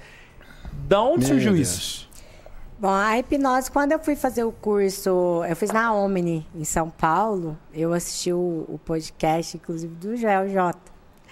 Da 0.87 1.01
onde 1.03 1.21
Meu 1.21 1.29
surgiu 1.29 1.53
Deus. 1.55 1.69
isso? 1.69 2.09
Bom, 2.83 2.91
a 2.91 3.17
hipnose, 3.17 3.71
quando 3.71 3.93
eu 3.93 3.99
fui 4.01 4.17
fazer 4.17 4.43
o 4.43 4.51
curso, 4.51 5.45
eu 5.49 5.55
fiz 5.55 5.71
na 5.71 5.95
Omni, 5.95 6.45
em 6.53 6.65
São 6.65 6.91
Paulo, 6.91 7.57
eu 7.73 7.93
assisti 7.93 8.33
o, 8.33 8.65
o 8.69 8.81
podcast, 8.85 9.57
inclusive, 9.57 9.95
do 9.95 10.17
Joel 10.17 10.49
J. 10.49 10.77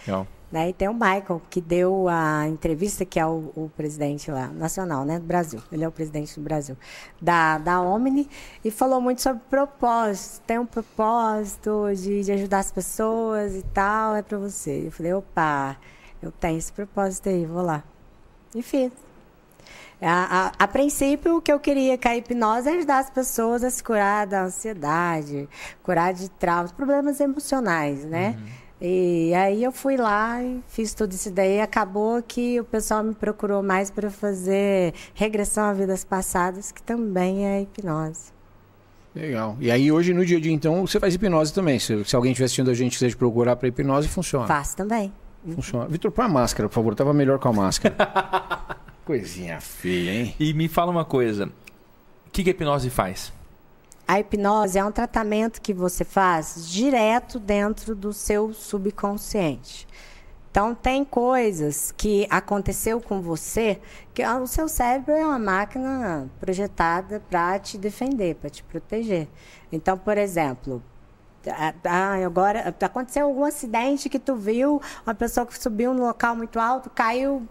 Legal. 0.06 0.28
Né? 0.52 0.68
E 0.68 0.72
tem 0.72 0.88
o 0.88 0.94
Michael, 0.94 1.42
que 1.50 1.60
deu 1.60 2.06
a 2.08 2.46
entrevista, 2.46 3.04
que 3.04 3.18
é 3.18 3.26
o, 3.26 3.50
o 3.56 3.68
presidente 3.76 4.30
lá, 4.30 4.46
nacional, 4.46 5.04
né, 5.04 5.18
do 5.18 5.24
Brasil. 5.24 5.60
Ele 5.72 5.82
é 5.82 5.88
o 5.88 5.90
presidente 5.90 6.38
do 6.38 6.40
Brasil, 6.40 6.76
da, 7.20 7.58
da 7.58 7.80
Omni, 7.80 8.30
e 8.64 8.70
falou 8.70 9.00
muito 9.00 9.20
sobre 9.20 9.42
propósito. 9.50 10.44
Tem 10.46 10.56
um 10.56 10.66
propósito 10.66 11.86
de, 11.96 12.22
de 12.22 12.30
ajudar 12.30 12.60
as 12.60 12.70
pessoas 12.70 13.56
e 13.56 13.62
tal, 13.74 14.14
é 14.14 14.22
para 14.22 14.38
você. 14.38 14.86
Eu 14.86 14.92
falei, 14.92 15.12
opa, 15.14 15.76
eu 16.22 16.30
tenho 16.30 16.58
esse 16.58 16.72
propósito 16.72 17.28
aí, 17.28 17.44
vou 17.44 17.62
lá. 17.62 17.82
E 18.54 18.62
fiz. 18.62 19.09
A, 20.02 20.52
a, 20.58 20.64
a 20.64 20.68
princípio, 20.68 21.36
o 21.36 21.42
que 21.42 21.52
eu 21.52 21.60
queria 21.60 21.98
com 21.98 22.08
a 22.08 22.16
hipnose 22.16 22.68
é 22.68 22.76
ajudar 22.76 23.00
as 23.00 23.10
pessoas 23.10 23.62
a 23.62 23.70
se 23.70 23.84
curar 23.84 24.26
da 24.26 24.44
ansiedade, 24.44 25.48
curar 25.82 26.14
de 26.14 26.30
traumas, 26.30 26.72
problemas 26.72 27.20
emocionais, 27.20 28.04
né? 28.04 28.38
E 28.80 29.34
aí 29.34 29.62
eu 29.62 29.70
fui 29.70 29.98
lá 29.98 30.42
e 30.42 30.62
fiz 30.68 30.94
tudo 30.94 31.12
isso 31.12 31.30
daí. 31.30 31.60
Acabou 31.60 32.22
que 32.22 32.58
o 32.58 32.64
pessoal 32.64 33.04
me 33.04 33.14
procurou 33.14 33.62
mais 33.62 33.90
para 33.90 34.10
fazer 34.10 34.94
regressão 35.12 35.64
a 35.64 35.72
vidas 35.74 36.02
passadas, 36.02 36.72
que 36.72 36.82
também 36.82 37.46
é 37.46 37.60
hipnose. 37.60 38.32
Legal. 39.14 39.56
E 39.60 39.70
aí 39.70 39.92
hoje, 39.92 40.14
no 40.14 40.24
dia 40.24 40.38
a 40.38 40.40
dia, 40.40 40.52
então, 40.52 40.86
você 40.86 40.98
faz 40.98 41.14
hipnose 41.14 41.52
também. 41.52 41.78
Se, 41.78 42.04
se 42.04 42.16
alguém 42.16 42.32
estiver 42.32 42.46
assistindo 42.46 42.70
a 42.70 42.74
gente 42.74 42.96
quiser 42.96 43.14
procurar 43.16 43.56
pra 43.56 43.68
hipnose, 43.68 44.08
funciona. 44.08 44.46
Faço 44.46 44.76
também. 44.76 45.12
Funciona. 45.54 45.86
Vitor, 45.86 46.10
põe 46.10 46.24
a 46.24 46.28
máscara, 46.28 46.68
por 46.68 46.74
favor. 46.74 46.94
Tava 46.94 47.12
melhor 47.12 47.38
com 47.38 47.48
a 47.48 47.52
máscara. 47.52 47.96
Coisinha 49.10 49.60
feia, 49.60 50.12
hein? 50.12 50.36
E 50.38 50.54
me 50.54 50.68
fala 50.68 50.88
uma 50.88 51.04
coisa. 51.04 51.46
O 51.46 52.30
que, 52.30 52.44
que 52.44 52.50
a 52.50 52.52
hipnose 52.52 52.90
faz? 52.90 53.32
A 54.06 54.20
hipnose 54.20 54.78
é 54.78 54.84
um 54.84 54.92
tratamento 54.92 55.60
que 55.60 55.74
você 55.74 56.04
faz 56.04 56.70
direto 56.70 57.40
dentro 57.40 57.96
do 57.96 58.12
seu 58.12 58.52
subconsciente. 58.52 59.88
Então, 60.48 60.76
tem 60.76 61.04
coisas 61.04 61.90
que 61.90 62.24
aconteceu 62.30 63.00
com 63.00 63.20
você, 63.20 63.80
que 64.14 64.24
o 64.24 64.46
seu 64.46 64.68
cérebro 64.68 65.12
é 65.12 65.26
uma 65.26 65.40
máquina 65.40 66.30
projetada 66.38 67.20
para 67.28 67.58
te 67.58 67.76
defender, 67.76 68.36
para 68.36 68.48
te 68.48 68.62
proteger. 68.62 69.26
Então, 69.72 69.98
por 69.98 70.16
exemplo, 70.16 70.80
ah, 71.48 71.74
ah, 71.82 72.24
agora 72.24 72.72
aconteceu 72.80 73.26
algum 73.26 73.42
acidente 73.42 74.08
que 74.08 74.20
tu 74.20 74.36
viu, 74.36 74.80
uma 75.04 75.16
pessoa 75.16 75.44
que 75.44 75.60
subiu 75.60 75.92
num 75.92 76.06
local 76.06 76.36
muito 76.36 76.60
alto, 76.60 76.88
caiu, 76.90 77.48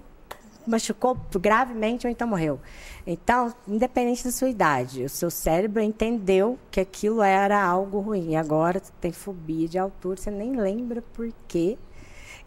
machucou 0.69 1.17
gravemente 1.39 2.05
ou 2.05 2.11
então 2.11 2.27
morreu. 2.27 2.59
Então, 3.05 3.53
independente 3.67 4.23
da 4.23 4.31
sua 4.31 4.49
idade, 4.49 5.03
o 5.03 5.09
seu 5.09 5.29
cérebro 5.29 5.81
entendeu 5.81 6.57
que 6.69 6.79
aquilo 6.79 7.21
era 7.21 7.61
algo 7.61 7.99
ruim. 7.99 8.31
E 8.31 8.35
agora 8.35 8.79
tu 8.79 8.91
tem 9.01 9.11
fobia 9.11 9.67
de 9.67 9.77
altura, 9.77 10.17
você 10.17 10.31
nem 10.31 10.55
lembra 10.55 11.01
por 11.13 11.31
quê. 11.47 11.77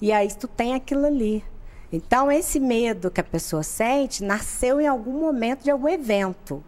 E 0.00 0.12
aí 0.12 0.28
tu 0.34 0.48
tem 0.48 0.74
aquilo 0.74 1.06
ali. 1.06 1.44
Então, 1.92 2.32
esse 2.32 2.58
medo 2.58 3.10
que 3.10 3.20
a 3.20 3.24
pessoa 3.24 3.62
sente 3.62 4.24
nasceu 4.24 4.80
em 4.80 4.86
algum 4.86 5.20
momento 5.20 5.64
de 5.64 5.70
algum 5.70 5.88
evento. 5.88 6.62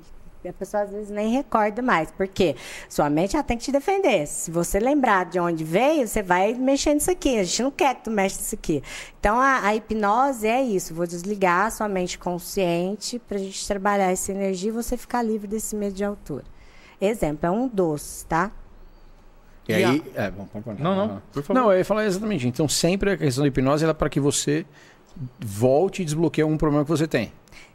E 0.44 0.48
a 0.48 0.52
pessoa 0.52 0.82
às 0.82 0.90
vezes 0.90 1.08
nem 1.08 1.30
recorda 1.30 1.80
mais. 1.80 2.10
Por 2.10 2.28
quê? 2.28 2.54
Sua 2.86 3.08
mente 3.08 3.34
ela 3.34 3.42
tem 3.42 3.56
que 3.56 3.64
te 3.64 3.72
defender. 3.72 4.26
Se 4.26 4.50
você 4.50 4.78
lembrar 4.78 5.24
de 5.24 5.40
onde 5.40 5.64
veio, 5.64 6.06
você 6.06 6.22
vai 6.22 6.52
mexer 6.52 6.92
nisso 6.92 7.10
aqui. 7.10 7.38
A 7.38 7.44
gente 7.44 7.62
não 7.62 7.70
quer 7.70 7.94
que 7.94 8.04
tu 8.04 8.10
mexa 8.10 8.36
nisso 8.36 8.54
aqui. 8.54 8.82
Então, 9.18 9.40
a, 9.40 9.66
a 9.66 9.74
hipnose 9.74 10.46
é 10.46 10.62
isso. 10.62 10.92
Vou 10.92 11.06
desligar 11.06 11.68
a 11.68 11.70
sua 11.70 11.88
mente 11.88 12.18
consciente 12.18 13.18
para 13.18 13.38
a 13.38 13.40
gente 13.40 13.66
trabalhar 13.66 14.12
essa 14.12 14.32
energia 14.32 14.68
e 14.68 14.72
você 14.72 14.98
ficar 14.98 15.22
livre 15.22 15.48
desse 15.48 15.74
medo 15.74 15.94
de 15.94 16.04
altura. 16.04 16.44
Exemplo, 17.00 17.46
é 17.46 17.50
um 17.50 17.66
doce, 17.66 18.26
tá? 18.26 18.52
E 19.66 19.72
E 19.72 19.82
aí. 19.82 20.02
É, 20.14 20.30
bom, 20.30 20.46
Não, 20.78 20.94
não, 20.94 21.22
por 21.32 21.42
favor. 21.42 21.58
Não, 21.58 21.72
eu 21.72 21.78
ia 21.78 21.84
falar 21.86 22.04
exatamente. 22.04 22.46
Então, 22.46 22.68
sempre 22.68 23.12
a 23.12 23.16
questão 23.16 23.42
da 23.44 23.48
hipnose 23.48 23.86
é 23.86 23.94
para 23.94 24.10
que 24.10 24.20
você 24.20 24.66
volte 25.38 26.02
e 26.02 26.04
desbloqueie 26.04 26.42
algum 26.42 26.58
problema 26.58 26.84
que 26.84 26.90
você 26.90 27.08
tem. 27.08 27.32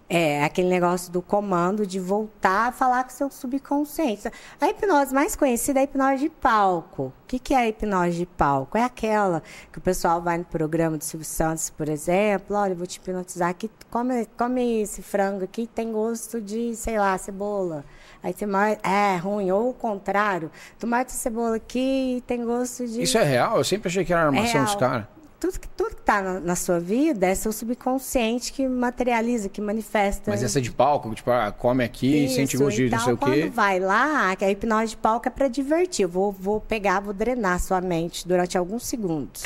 É, 0.10 0.44
aquele 0.44 0.70
negócio 0.70 1.12
do 1.12 1.22
comando 1.22 1.86
de 1.86 2.00
voltar 2.00 2.70
a 2.70 2.72
falar 2.72 3.04
com 3.04 3.12
o 3.12 3.14
seu 3.14 3.30
subconsciente. 3.30 4.28
A 4.60 4.68
hipnose 4.68 5.14
mais 5.14 5.36
conhecida 5.36 5.80
é 5.80 5.82
a 5.82 5.84
hipnose 5.84 6.24
de 6.24 6.30
palco. 6.30 7.04
O 7.04 7.28
que, 7.28 7.38
que 7.38 7.54
é 7.54 7.58
a 7.58 7.68
hipnose 7.68 8.18
de 8.18 8.26
palco? 8.26 8.76
É 8.76 8.84
aquela 8.84 9.44
que 9.72 9.78
o 9.78 9.82
pessoal 9.82 10.20
vai 10.20 10.40
no 10.40 10.46
programa 10.46 10.98
do 10.98 11.04
Silvio 11.04 11.28
Santos, 11.28 11.70
por 11.70 11.88
exemplo. 11.88 12.56
Olha, 12.56 12.72
eu 12.72 12.76
vou 12.76 12.88
te 12.88 12.98
hipnotizar 12.98 13.50
aqui. 13.50 13.70
Come, 13.92 14.26
come 14.36 14.82
esse 14.82 15.04
frango 15.04 15.44
aqui, 15.44 15.68
tem 15.68 15.92
gosto 15.92 16.42
de, 16.42 16.76
sei 16.76 16.98
lá, 16.98 17.16
cebola. 17.18 17.86
Aí 18.24 18.34
você 18.34 18.48
morde, 18.48 18.80
é 18.84 19.16
ruim. 19.18 19.52
Ou 19.52 19.70
o 19.70 19.74
contrário, 19.76 20.50
tu 20.80 20.88
morde 20.88 21.12
essa 21.12 21.18
cebola 21.18 21.58
aqui 21.58 22.18
e 22.18 22.22
tem 22.22 22.44
gosto 22.44 22.88
de... 22.88 23.04
Isso 23.04 23.18
é 23.18 23.24
real? 23.24 23.58
Eu 23.58 23.64
sempre 23.64 23.90
achei 23.90 24.04
que 24.04 24.12
era 24.12 24.24
armação 24.24 24.54
real. 24.54 24.66
dos 24.66 24.76
caras. 24.76 25.19
Tudo, 25.40 25.60
que- 25.60 25.68
tudo 25.70 25.96
que 25.96 26.02
está 26.02 26.22
na, 26.22 26.40
na 26.40 26.56
sua 26.56 26.80
vida 26.80 27.26
é 27.28 27.34
seu 27.36 27.52
subconsciente 27.52 28.52
que 28.52 28.68
materializa, 28.68 29.50
que 29.50 29.62
manifesta. 29.62 30.32
Mas 30.32 30.44
essa 30.44 30.60
de 30.62 30.72
palco, 30.72 31.14
tipo, 31.16 31.32
ah, 31.32 31.52
come 31.52 31.84
aqui, 31.84 32.26
Isso, 32.26 32.36
sente 32.36 32.58
de 32.58 32.86
então, 32.86 32.98
não 33.00 33.06
sei 33.06 33.14
o 33.14 33.18
quando 33.18 33.34
quê. 33.34 33.50
vai 33.50 33.80
lá, 33.80 34.36
que 34.36 34.44
a 34.46 34.52
hipnose 34.52 34.88
de 34.92 34.98
palco 34.98 35.28
é 35.28 35.32
para 35.32 35.48
divertir. 35.48 36.04
Eu 36.04 36.10
vou, 36.10 36.32
vou 36.32 36.60
pegar, 36.60 37.00
vou 37.00 37.14
drenar 37.14 37.60
sua 37.60 37.80
mente 37.82 38.28
durante 38.28 38.58
alguns 38.58 38.86
segundos. 38.86 39.44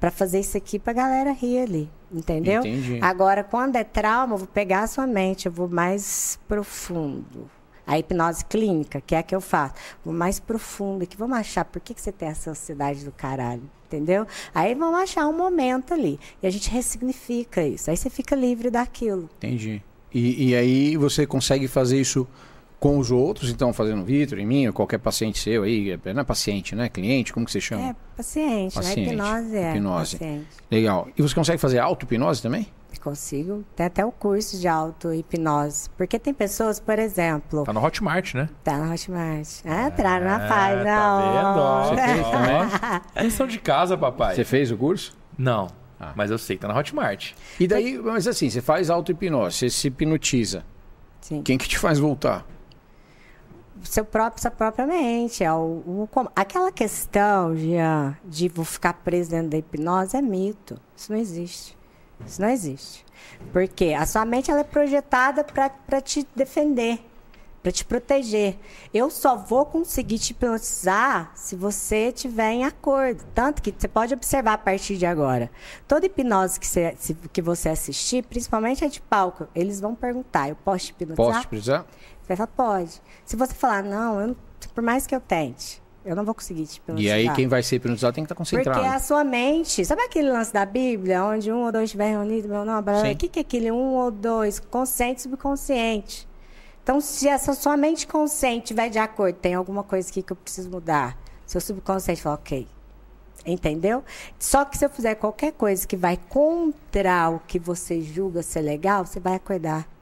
Para 0.00 0.10
fazer 0.10 0.40
isso 0.40 0.56
aqui 0.56 0.78
pra 0.78 0.92
galera 0.92 1.32
rir 1.32 1.58
ali. 1.60 1.90
Entendeu? 2.12 2.60
Entendi. 2.60 2.98
Agora, 3.02 3.42
quando 3.42 3.76
é 3.76 3.82
trauma, 3.82 4.34
eu 4.34 4.38
vou 4.38 4.46
pegar 4.46 4.82
a 4.82 4.86
sua 4.86 5.06
mente, 5.06 5.46
eu 5.46 5.52
vou 5.52 5.68
mais 5.68 6.38
profundo. 6.46 7.50
A 7.86 7.98
hipnose 7.98 8.44
clínica, 8.44 9.00
que 9.00 9.14
é 9.14 9.18
a 9.18 9.22
que 9.22 9.34
eu 9.34 9.40
faço, 9.40 9.74
vou 10.04 10.12
mais 10.14 10.38
profundo 10.40 11.02
aqui. 11.04 11.16
Vamos 11.16 11.36
achar 11.38 11.64
por 11.64 11.80
que, 11.80 11.94
que 11.94 12.00
você 12.00 12.10
tem 12.12 12.28
essa 12.28 12.50
ansiedade 12.50 13.04
do 13.04 13.12
caralho. 13.12 13.62
Entendeu? 13.86 14.26
Aí 14.52 14.74
vamos 14.74 14.98
achar 15.00 15.28
um 15.28 15.36
momento 15.36 15.94
ali. 15.94 16.18
E 16.42 16.46
a 16.46 16.50
gente 16.50 16.68
ressignifica 16.68 17.64
isso. 17.64 17.88
Aí 17.88 17.96
você 17.96 18.10
fica 18.10 18.34
livre 18.34 18.68
daquilo. 18.68 19.30
Entendi. 19.38 19.80
E, 20.12 20.48
e 20.48 20.56
aí 20.56 20.96
você 20.96 21.26
consegue 21.26 21.68
fazer 21.68 22.00
isso 22.00 22.26
com 22.78 22.98
os 22.98 23.10
outros, 23.10 23.50
então, 23.50 23.72
fazendo 23.72 24.04
Vitor, 24.04 24.38
em 24.38 24.46
mim, 24.46 24.66
ou 24.66 24.72
qualquer 24.72 24.98
paciente 24.98 25.38
seu 25.38 25.62
aí, 25.62 25.98
não 26.12 26.20
é 26.20 26.24
paciente, 26.24 26.74
né? 26.74 26.88
Cliente, 26.88 27.32
como 27.32 27.46
que 27.46 27.52
você 27.52 27.60
chama? 27.60 27.88
É, 27.88 27.96
paciente, 28.16 28.74
Paciente, 28.74 28.98
né? 28.98 29.12
Hipnose 29.12 29.56
é. 29.56 29.70
hipnose. 29.70 30.16
Paciente. 30.18 30.46
Legal. 30.70 31.08
E 31.16 31.22
você 31.22 31.34
consegue 31.34 31.58
fazer 31.58 31.78
auto-hipnose 31.78 32.42
também? 32.42 32.66
Consigo. 33.00 33.64
Tem 33.76 33.86
até 33.86 34.04
o 34.04 34.10
curso 34.10 34.58
de 34.58 34.66
auto-hipnose. 34.68 35.88
Porque 35.96 36.18
tem 36.18 36.34
pessoas, 36.34 36.80
por 36.80 36.98
exemplo, 36.98 37.64
Tá 37.64 37.72
no 37.72 37.84
Hotmart, 37.84 38.34
né? 38.34 38.48
tá 38.64 38.76
na 38.78 38.92
Hotmart. 38.92 39.48
Ah, 39.64 39.88
entraram 39.88 40.26
na 40.26 40.38
página. 40.40 40.84
Tá 40.96 41.88
vendo? 41.88 41.96
Você 41.96 42.14
fez 42.14 42.30
também? 42.30 43.10
Ó. 43.16 43.22
Lição 43.22 43.46
de 43.46 43.58
casa, 43.58 43.96
papai. 43.96 44.34
Você 44.34 44.44
fez 44.44 44.70
o 44.72 44.76
curso? 44.76 45.16
Não. 45.38 45.68
Ah. 46.00 46.12
Mas 46.14 46.30
eu 46.30 46.38
sei 46.38 46.56
que 46.56 46.62
tá 46.62 46.68
na 46.68 46.78
Hotmart. 46.78 47.32
E 47.58 47.66
daí, 47.66 47.98
mas 47.98 48.26
assim, 48.26 48.50
você 48.50 48.60
faz 48.60 48.90
auto-hipnose, 48.90 49.56
você 49.56 49.70
se 49.70 49.88
hipnotiza. 49.88 50.64
Sim. 51.20 51.42
Quem 51.42 51.56
que 51.56 51.66
te 51.68 51.78
faz 51.78 51.98
voltar? 51.98 52.44
Seu 53.82 54.04
próprio, 54.04 54.40
sua 54.42 54.50
própria 54.50 54.86
mente. 54.86 55.44
É 55.44 55.52
o, 55.52 55.82
o- 55.86 56.08
aquela 56.34 56.72
questão, 56.72 57.54
Jean, 57.56 58.16
de 58.24 58.48
vou 58.48 58.64
ficar 58.64 58.94
preso 58.94 59.30
dentro 59.30 59.50
da 59.50 59.58
hipnose 59.58 60.16
é 60.16 60.22
mito. 60.22 60.78
Isso 60.96 61.12
não 61.12 61.18
existe. 61.18 61.75
Isso 62.24 62.40
não 62.40 62.48
existe. 62.48 63.04
Porque 63.52 63.94
a 63.98 64.06
sua 64.06 64.24
mente 64.24 64.50
ela 64.50 64.60
é 64.60 64.64
projetada 64.64 65.44
para 65.44 66.00
te 66.00 66.26
defender, 66.34 67.00
para 67.62 67.72
te 67.72 67.84
proteger. 67.84 68.56
Eu 68.94 69.10
só 69.10 69.36
vou 69.36 69.66
conseguir 69.66 70.18
te 70.18 70.30
hipnotizar 70.30 71.32
se 71.34 71.54
você 71.56 72.08
estiver 72.08 72.50
em 72.52 72.64
acordo. 72.64 73.24
Tanto 73.34 73.60
que 73.60 73.74
você 73.76 73.88
pode 73.88 74.14
observar 74.14 74.54
a 74.54 74.58
partir 74.58 74.96
de 74.96 75.04
agora. 75.06 75.50
Toda 75.86 76.06
hipnose 76.06 76.58
que 76.60 76.66
você, 76.66 76.96
que 77.32 77.42
você 77.42 77.68
assistir, 77.68 78.24
principalmente 78.24 78.84
a 78.84 78.88
de 78.88 79.00
palco, 79.00 79.46
eles 79.54 79.80
vão 79.80 79.94
perguntar: 79.94 80.48
eu 80.48 80.56
posso 80.56 80.86
te 80.86 80.90
hipnotizar? 80.92 81.26
Posso 81.26 81.40
te 81.42 81.48
precisar? 81.48 81.86
Você 82.22 82.28
vai 82.28 82.36
falar, 82.36 82.46
pode. 82.48 83.02
Se 83.24 83.36
você 83.36 83.54
falar, 83.54 83.82
não, 83.82 84.20
eu 84.20 84.26
não- 84.28 84.36
por 84.74 84.82
mais 84.82 85.06
que 85.06 85.14
eu 85.14 85.20
tente, 85.20 85.82
eu 86.06 86.16
não 86.16 86.24
vou 86.24 86.34
conseguir 86.34 86.66
te 86.66 86.78
hipnotizar. 86.78 87.18
E 87.18 87.28
aí 87.28 87.34
quem 87.34 87.48
vai 87.48 87.62
ser 87.62 87.76
hipnotizado 87.76 88.14
tem 88.14 88.24
que 88.24 88.26
estar 88.26 88.34
concentrado. 88.34 88.78
Porque 88.80 88.94
a 88.94 88.98
sua 88.98 89.24
mente, 89.24 89.84
sabe 89.84 90.02
aquele 90.02 90.30
lance 90.30 90.52
da 90.52 90.64
Bíblia, 90.64 91.24
onde 91.24 91.52
um 91.52 91.64
ou 91.64 91.72
dois 91.72 91.84
estiver 91.84 92.10
reunido, 92.10 92.48
meu 92.48 92.64
nome, 92.64 92.92
o 93.12 93.16
que, 93.16 93.28
que 93.28 93.40
é 93.40 93.42
aquele 93.42 93.70
um 93.72 93.94
ou 93.94 94.10
dois? 94.10 94.60
Consciente 94.60 95.20
e 95.20 95.22
subconsciente. 95.24 96.26
Então, 96.82 97.00
se 97.00 97.26
essa 97.28 97.52
sua 97.52 97.76
mente 97.76 98.06
consciente 98.06 98.66
estiver 98.66 98.88
de 98.88 98.98
acordo, 98.98 99.34
tem 99.36 99.54
alguma 99.54 99.82
coisa 99.82 100.08
aqui 100.08 100.22
que 100.22 100.32
eu 100.32 100.36
preciso 100.36 100.70
mudar, 100.70 101.18
seu 101.44 101.60
subconsciente 101.60 102.22
fala, 102.22 102.36
ok. 102.36 102.68
Entendeu? 103.44 104.04
Só 104.38 104.64
que 104.64 104.78
se 104.78 104.84
eu 104.84 104.90
fizer 104.90 105.16
qualquer 105.16 105.52
coisa 105.52 105.86
que 105.86 105.96
vai 105.96 106.16
contra 106.28 107.30
o 107.30 107.40
que 107.40 107.58
você 107.58 108.00
julga 108.00 108.42
ser 108.42 108.60
legal, 108.60 109.04
você 109.04 109.20
vai 109.20 109.34
acordar. 109.34 109.95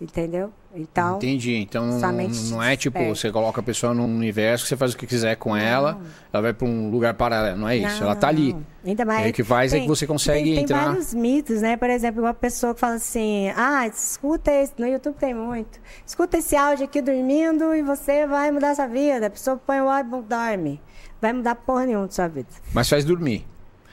Entendeu? 0.00 0.50
Então, 0.74 1.16
Entendi. 1.16 1.56
Então 1.56 1.84
não, 1.84 1.98
não 1.98 2.62
é 2.62 2.74
tipo, 2.74 2.96
desperta. 2.98 3.14
você 3.14 3.30
coloca 3.30 3.60
a 3.60 3.62
pessoa 3.62 3.92
num 3.92 4.04
universo 4.06 4.64
você 4.66 4.74
faz 4.76 4.94
o 4.94 4.96
que 4.96 5.06
quiser 5.06 5.36
com 5.36 5.54
ela, 5.54 6.00
ela 6.32 6.42
vai 6.42 6.54
pra 6.54 6.66
um 6.66 6.90
lugar 6.90 7.12
paralelo. 7.12 7.58
Não 7.58 7.68
é 7.68 7.76
isso. 7.76 7.96
Não, 7.98 8.06
ela 8.06 8.16
tá 8.16 8.28
ali. 8.28 8.54
não. 8.54 8.64
Ainda 8.86 9.04
mais. 9.04 9.26
E 9.26 9.30
o 9.30 9.32
que 9.34 9.44
faz 9.44 9.74
é 9.74 9.80
que 9.80 9.86
você 9.86 10.06
consegue 10.06 10.54
tem, 10.54 10.62
entrar- 10.64 10.78
Tem 10.78 10.88
vários 10.88 11.12
mitos, 11.12 11.60
né? 11.60 11.76
Por 11.76 11.90
exemplo, 11.90 12.22
uma 12.22 12.32
pessoa 12.32 12.72
que 12.72 12.80
fala 12.80 12.94
assim: 12.94 13.50
ah, 13.54 13.86
escuta 13.86 14.50
esse. 14.50 14.72
No 14.78 14.86
YouTube 14.86 15.16
tem 15.16 15.34
muito. 15.34 15.78
Escuta 16.06 16.38
esse 16.38 16.56
áudio 16.56 16.86
aqui 16.86 17.02
dormindo 17.02 17.74
e 17.74 17.82
você 17.82 18.26
vai 18.26 18.50
mudar 18.50 18.74
sua 18.74 18.86
vida. 18.86 19.26
A 19.26 19.30
pessoa 19.30 19.58
põe 19.58 19.82
o 19.82 19.88
áudio 19.90 20.20
e 20.20 20.22
dorme. 20.22 20.80
Vai 21.20 21.34
mudar 21.34 21.56
porra 21.56 21.84
nenhuma 21.84 22.06
da 22.06 22.12
sua 22.12 22.28
vida. 22.28 22.48
Mas 22.72 22.88
faz 22.88 23.04
dormir. 23.04 23.46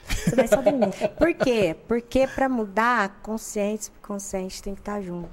Você 0.08 0.34
vai 0.34 0.48
só 0.48 0.62
dormir. 0.62 0.88
Por 1.18 1.34
quê? 1.34 1.76
Porque 1.86 2.26
para 2.28 2.48
mudar, 2.48 3.20
consciente 3.22 3.82
e 3.82 3.84
subconsciente 3.86 4.62
tem 4.62 4.74
que 4.74 4.80
estar 4.80 5.02
junto. 5.02 5.28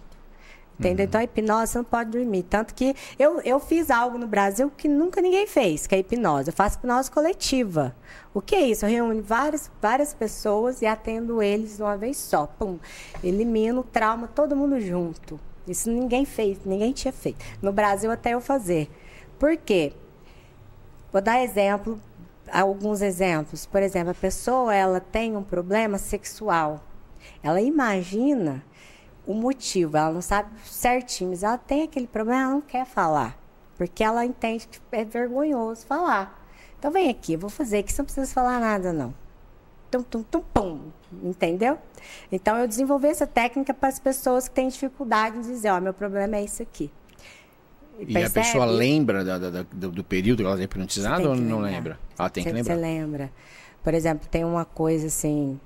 Entendeu? 0.80 1.06
Então 1.06 1.22
a 1.22 1.24
hipnose 1.24 1.72
você 1.72 1.78
não 1.78 1.86
pode 1.86 2.12
dormir. 2.12 2.44
Tanto 2.44 2.74
que 2.74 2.96
eu, 3.18 3.40
eu 3.42 3.60
fiz 3.60 3.90
algo 3.90 4.18
no 4.18 4.28
Brasil 4.28 4.72
que 4.76 4.88
nunca 4.88 5.22
ninguém 5.22 5.48
fez, 5.48 5.88
que 5.88 5.96
é 5.96 5.98
a 5.98 6.02
hipnose. 6.02 6.50
Eu 6.50 6.54
faço 6.54 6.78
hipnose 6.78 7.10
coletiva. 7.10 7.96
O 8.34 8.42
que 8.42 8.56
é 8.56 8.62
isso? 8.62 8.86
Eu 8.86 8.90
reúno 8.90 9.22
várias, 9.24 9.72
várias 9.82 10.14
pessoas 10.14 10.82
e 10.82 10.86
atendo 10.86 11.42
eles 11.42 11.78
de 11.78 11.82
uma 11.82 11.96
vez 11.96 12.18
só. 12.18 12.46
Pum. 12.46 12.78
Elimino 13.24 13.82
o 13.82 13.84
trauma, 13.84 14.28
todo 14.28 14.56
mundo 14.56 14.80
junto. 14.82 15.40
Isso 15.68 15.90
ninguém 15.90 16.26
fez, 16.26 16.60
ninguém 16.66 16.92
tinha 16.92 17.14
feito. 17.14 17.44
No 17.62 17.72
Brasil 17.72 18.12
até 18.12 18.34
eu 18.34 18.42
fazer. 18.42 18.90
Por 19.40 19.56
quê? 19.58 19.94
Vou 21.12 21.22
dar 21.22 21.42
exemplo, 21.42 22.00
alguns 22.52 23.02
exemplos. 23.02 23.66
Por 23.66 23.82
exemplo, 23.82 24.12
a 24.12 24.16
pessoa 24.16 24.76
ela 24.76 25.00
tem 25.00 25.36
um 25.38 25.44
problema 25.44 25.98
sexual. 25.98 26.84
Ela 27.42 27.62
imagina 27.62 28.64
o 29.28 29.34
motivo, 29.34 29.98
ela 29.98 30.12
não 30.12 30.22
sabe 30.22 30.50
certinho, 30.66 31.30
mas 31.32 31.44
ela 31.44 31.58
tem 31.58 31.84
aquele 31.84 32.08
problema, 32.08 32.42
ela 32.42 32.52
não 32.52 32.62
quer 32.62 32.86
falar, 32.86 33.38
porque 33.78 34.04
ela 34.04 34.26
entende 34.26 34.68
que 34.68 34.80
é 34.92 35.04
vergonhoso 35.04 35.86
falar. 35.86 36.44
Então 36.78 36.92
vem 36.92 37.10
aqui, 37.10 37.34
eu 37.34 37.40
vou 37.40 37.50
fazer 37.50 37.80
aqui, 37.80 37.92
você 37.92 38.02
não 38.02 38.06
precisa 38.06 38.32
falar 38.34 38.60
nada 38.60 38.94
não. 38.94 39.14
Tum, 39.90 40.04
tum, 40.04 40.24
tum, 40.24 40.44
pum. 40.54 40.80
Entendeu? 41.24 41.78
Então 42.32 42.58
eu 42.58 42.68
desenvolvi 42.68 43.08
essa 43.08 43.26
técnica 43.26 43.74
para 43.74 43.88
as 43.90 43.98
pessoas 44.00 44.48
que 44.48 44.54
têm 44.56 44.68
dificuldade 44.68 45.40
de 45.42 45.48
dizer, 45.48 45.70
ó, 45.72 45.80
meu 45.80 45.94
problema 45.94 46.36
é 46.36 46.44
isso 46.44 46.62
aqui. 46.62 46.92
E 47.98 48.18
a 48.22 48.30
pessoa 48.30 48.66
lembra 48.66 49.24
da- 49.24 49.38
da- 49.38 49.66
do, 49.72 49.90
do 49.90 50.04
período 50.04 50.40
que 50.44 50.46
ela 50.50 50.60
é 50.60 50.64
hipnotizada 50.64 51.18
Tem 51.18 51.28
ou 51.28 51.34
que 51.36 51.42
não 51.42 51.60
lembrar. 51.60 51.72
lembra? 51.78 52.00
Ela 52.20 52.30
tem 52.30 52.44
que 52.44 52.50
Você- 52.50 52.56
lembrar. 52.56 52.76
Você 52.76 52.82
lembra. 52.82 53.32
Por 53.82 53.94
exemplo, 53.94 54.28
tem 54.30 54.44
uma 54.44 54.66
coisa 54.66 55.08
assim. 55.08 55.58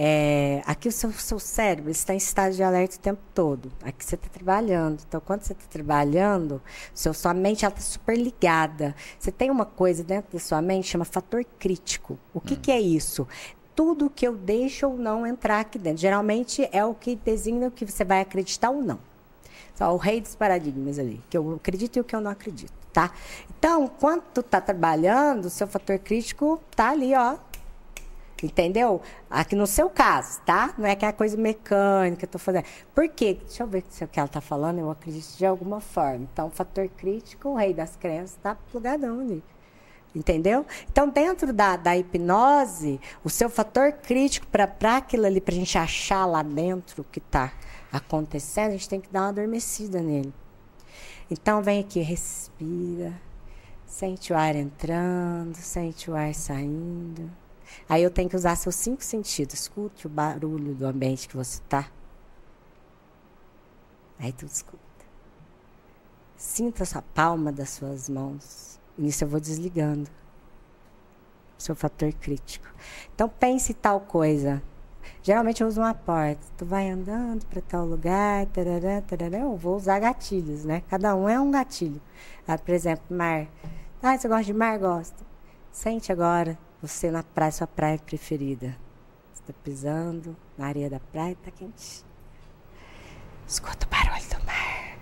É, 0.00 0.62
aqui 0.64 0.86
o 0.86 0.92
seu, 0.92 1.10
seu 1.10 1.40
cérebro 1.40 1.90
está 1.90 2.14
em 2.14 2.18
estado 2.18 2.54
de 2.54 2.62
alerta 2.62 2.94
o 2.94 3.00
tempo 3.00 3.20
todo. 3.34 3.72
Aqui 3.82 4.04
você 4.04 4.14
está 4.14 4.28
trabalhando. 4.28 5.02
Então, 5.08 5.20
quando 5.20 5.42
você 5.42 5.54
está 5.54 5.64
trabalhando, 5.68 6.62
seu, 6.94 7.12
sua 7.12 7.34
mente 7.34 7.66
está 7.66 7.80
super 7.80 8.16
ligada. 8.16 8.94
Você 9.18 9.32
tem 9.32 9.50
uma 9.50 9.66
coisa 9.66 10.04
dentro 10.04 10.34
da 10.34 10.38
sua 10.38 10.62
mente 10.62 10.86
chama 10.86 11.04
fator 11.04 11.44
crítico. 11.58 12.16
O 12.32 12.38
Hum. 12.38 12.42
que, 12.46 12.54
que 12.54 12.70
é 12.70 12.80
isso? 12.80 13.26
Tudo 13.74 14.08
que 14.08 14.24
eu 14.24 14.36
deixo 14.36 14.86
ou 14.86 14.96
não 14.96 15.26
entrar 15.26 15.58
aqui 15.58 15.80
dentro. 15.80 15.98
Geralmente 15.98 16.68
é 16.70 16.84
o 16.84 16.94
que 16.94 17.16
designa 17.16 17.66
o 17.66 17.70
que 17.72 17.84
você 17.84 18.04
vai 18.04 18.20
acreditar 18.20 18.70
ou 18.70 18.80
não. 18.80 19.00
Só 19.74 19.92
o 19.92 19.96
rei 19.96 20.20
dos 20.20 20.36
paradigmas 20.36 21.00
ali, 21.00 21.20
que 21.28 21.36
eu 21.36 21.56
acredito 21.56 21.96
e 21.96 22.00
o 22.00 22.04
que 22.04 22.14
eu 22.14 22.20
não 22.20 22.30
acredito, 22.30 22.72
tá? 22.92 23.12
Então, 23.58 23.88
quando 23.88 24.22
tu 24.34 24.42
tá 24.44 24.60
trabalhando, 24.60 25.46
o 25.46 25.50
seu 25.50 25.66
fator 25.66 25.98
crítico 25.98 26.60
tá 26.74 26.90
ali, 26.90 27.14
ó. 27.16 27.36
Entendeu? 28.42 29.02
Aqui 29.28 29.56
no 29.56 29.66
seu 29.66 29.90
caso, 29.90 30.40
tá? 30.42 30.72
Não 30.78 30.86
é 30.86 30.94
que 30.94 31.04
é 31.04 31.10
coisa 31.10 31.36
mecânica 31.36 32.18
que 32.18 32.24
eu 32.24 32.28
tô 32.28 32.38
fazendo. 32.38 32.64
Por 32.94 33.08
quê? 33.08 33.38
Deixa 33.44 33.64
eu 33.64 33.66
ver 33.66 33.84
se 33.88 34.04
o 34.04 34.08
que 34.08 34.20
ela 34.20 34.28
tá 34.28 34.40
falando, 34.40 34.78
eu 34.78 34.90
acredito 34.90 35.36
de 35.36 35.44
alguma 35.44 35.80
forma. 35.80 36.28
Então, 36.32 36.48
fator 36.50 36.88
crítico, 36.88 37.48
o 37.48 37.56
rei 37.56 37.74
das 37.74 37.96
crenças, 37.96 38.38
tá 38.40 38.54
plugadão 38.70 39.20
ali. 39.20 39.42
Entendeu? 40.14 40.64
Então, 40.90 41.08
dentro 41.08 41.52
da, 41.52 41.76
da 41.76 41.96
hipnose, 41.96 43.00
o 43.24 43.28
seu 43.28 43.50
fator 43.50 43.92
crítico 43.92 44.46
para 44.46 44.96
aquilo 44.96 45.26
ali, 45.26 45.40
para 45.40 45.54
a 45.54 45.58
gente 45.58 45.76
achar 45.76 46.24
lá 46.24 46.42
dentro 46.42 47.02
o 47.02 47.04
que 47.04 47.18
está 47.18 47.52
acontecendo, 47.92 48.68
a 48.68 48.72
gente 48.72 48.88
tem 48.88 49.00
que 49.00 49.10
dar 49.10 49.22
uma 49.22 49.28
adormecida 49.30 50.00
nele. 50.00 50.32
Então, 51.28 51.60
vem 51.60 51.80
aqui, 51.80 52.00
respira, 52.00 53.12
sente 53.84 54.32
o 54.32 54.36
ar 54.36 54.54
entrando, 54.54 55.56
sente 55.56 56.08
o 56.08 56.14
ar 56.14 56.32
saindo. 56.34 57.30
Aí 57.88 58.02
eu 58.02 58.10
tenho 58.10 58.28
que 58.28 58.36
usar 58.36 58.56
seus 58.56 58.74
cinco 58.74 59.02
sentidos. 59.02 59.54
Escute 59.54 60.06
o 60.06 60.10
barulho 60.10 60.74
do 60.74 60.86
ambiente 60.86 61.28
que 61.28 61.36
você 61.36 61.60
está. 61.60 61.90
Aí 64.18 64.32
tu 64.32 64.46
escuta. 64.46 64.78
Sinta 66.36 66.84
a 66.98 67.02
palma 67.02 67.52
das 67.52 67.70
suas 67.70 68.08
mãos. 68.08 68.78
Nisso 68.96 69.24
eu 69.24 69.28
vou 69.28 69.40
desligando. 69.40 70.10
Seu 71.56 71.74
fator 71.74 72.12
crítico. 72.12 72.66
Então 73.14 73.28
pense 73.28 73.74
tal 73.74 74.00
coisa. 74.00 74.62
Geralmente 75.22 75.62
eu 75.62 75.68
uso 75.68 75.80
uma 75.80 75.94
porta. 75.94 76.44
Tu 76.56 76.64
vai 76.64 76.88
andando 76.88 77.44
para 77.46 77.60
tal 77.62 77.84
lugar, 77.84 78.46
tarará, 78.46 79.00
tarará. 79.02 79.38
Eu 79.38 79.56
vou 79.56 79.76
usar 79.76 79.98
gatilhos, 79.98 80.64
né? 80.64 80.82
Cada 80.88 81.14
um 81.16 81.28
é 81.28 81.40
um 81.40 81.50
gatilho. 81.50 82.00
Ah, 82.46 82.58
por 82.58 82.72
exemplo, 82.72 83.16
mar. 83.16 83.46
Ah, 84.02 84.16
você 84.16 84.28
gosta 84.28 84.44
de 84.44 84.54
mar? 84.54 84.78
Gosto. 84.78 85.24
Sente 85.72 86.12
agora 86.12 86.58
você 86.80 87.10
na 87.10 87.22
praia, 87.22 87.52
sua 87.52 87.66
praia 87.66 87.98
preferida. 87.98 88.76
Você 89.32 89.42
tá 89.46 89.54
pisando 89.64 90.36
na 90.56 90.66
areia 90.66 90.88
da 90.88 91.00
praia, 91.00 91.36
tá 91.42 91.50
quente. 91.50 92.04
Escuta 93.46 93.86
o 93.86 93.88
barulho 93.88 94.28
do 94.28 94.44
mar. 94.44 94.98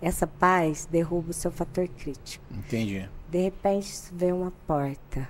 Essa 0.00 0.26
paz 0.26 0.86
derruba 0.86 1.30
o 1.30 1.34
seu 1.34 1.50
fator 1.50 1.86
crítico. 1.88 2.44
Entendi. 2.50 3.08
De 3.28 3.38
repente, 3.38 3.88
vê 4.12 4.32
uma 4.32 4.50
porta. 4.66 5.28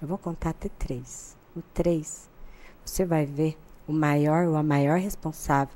Eu 0.00 0.06
vou 0.06 0.18
contar 0.18 0.50
até 0.50 0.68
três. 0.68 1.36
O 1.56 1.62
três, 1.62 2.28
você 2.84 3.04
vai 3.04 3.24
ver 3.24 3.56
o 3.86 3.92
maior 3.92 4.46
ou 4.46 4.56
a 4.56 4.62
maior 4.62 4.98
responsável 4.98 5.74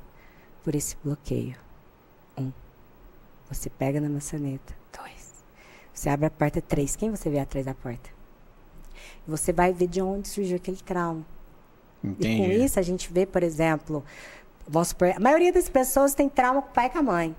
por 0.63 0.75
esse 0.75 0.95
bloqueio. 1.03 1.57
Um, 2.37 2.51
você 3.49 3.69
pega 3.69 3.99
na 3.99 4.09
maçaneta. 4.09 4.82
Você 5.93 6.09
abre 6.09 6.25
a 6.25 6.29
porta. 6.29 6.61
Três, 6.61 6.95
quem 6.95 7.11
você 7.11 7.29
vê 7.29 7.39
atrás 7.39 7.65
da 7.65 7.73
porta? 7.73 8.09
Você 9.27 9.53
vai 9.53 9.71
ver 9.71 9.87
de 9.87 10.01
onde 10.01 10.27
surgiu 10.27 10.57
aquele 10.57 10.77
trauma. 10.77 11.25
Entendi. 12.03 12.33
E 12.33 12.37
com 12.37 12.65
isso, 12.65 12.79
a 12.79 12.81
gente 12.81 13.11
vê, 13.11 13.25
por 13.25 13.43
exemplo, 13.43 14.03
a 15.15 15.19
maioria 15.19 15.53
das 15.53 15.69
pessoas 15.69 16.13
tem 16.13 16.27
trauma 16.27 16.61
com 16.61 16.69
o 16.69 16.73
pai 16.73 16.87
e 16.87 16.89
com 16.89 16.99
a 16.99 17.03
mãe. 17.03 17.35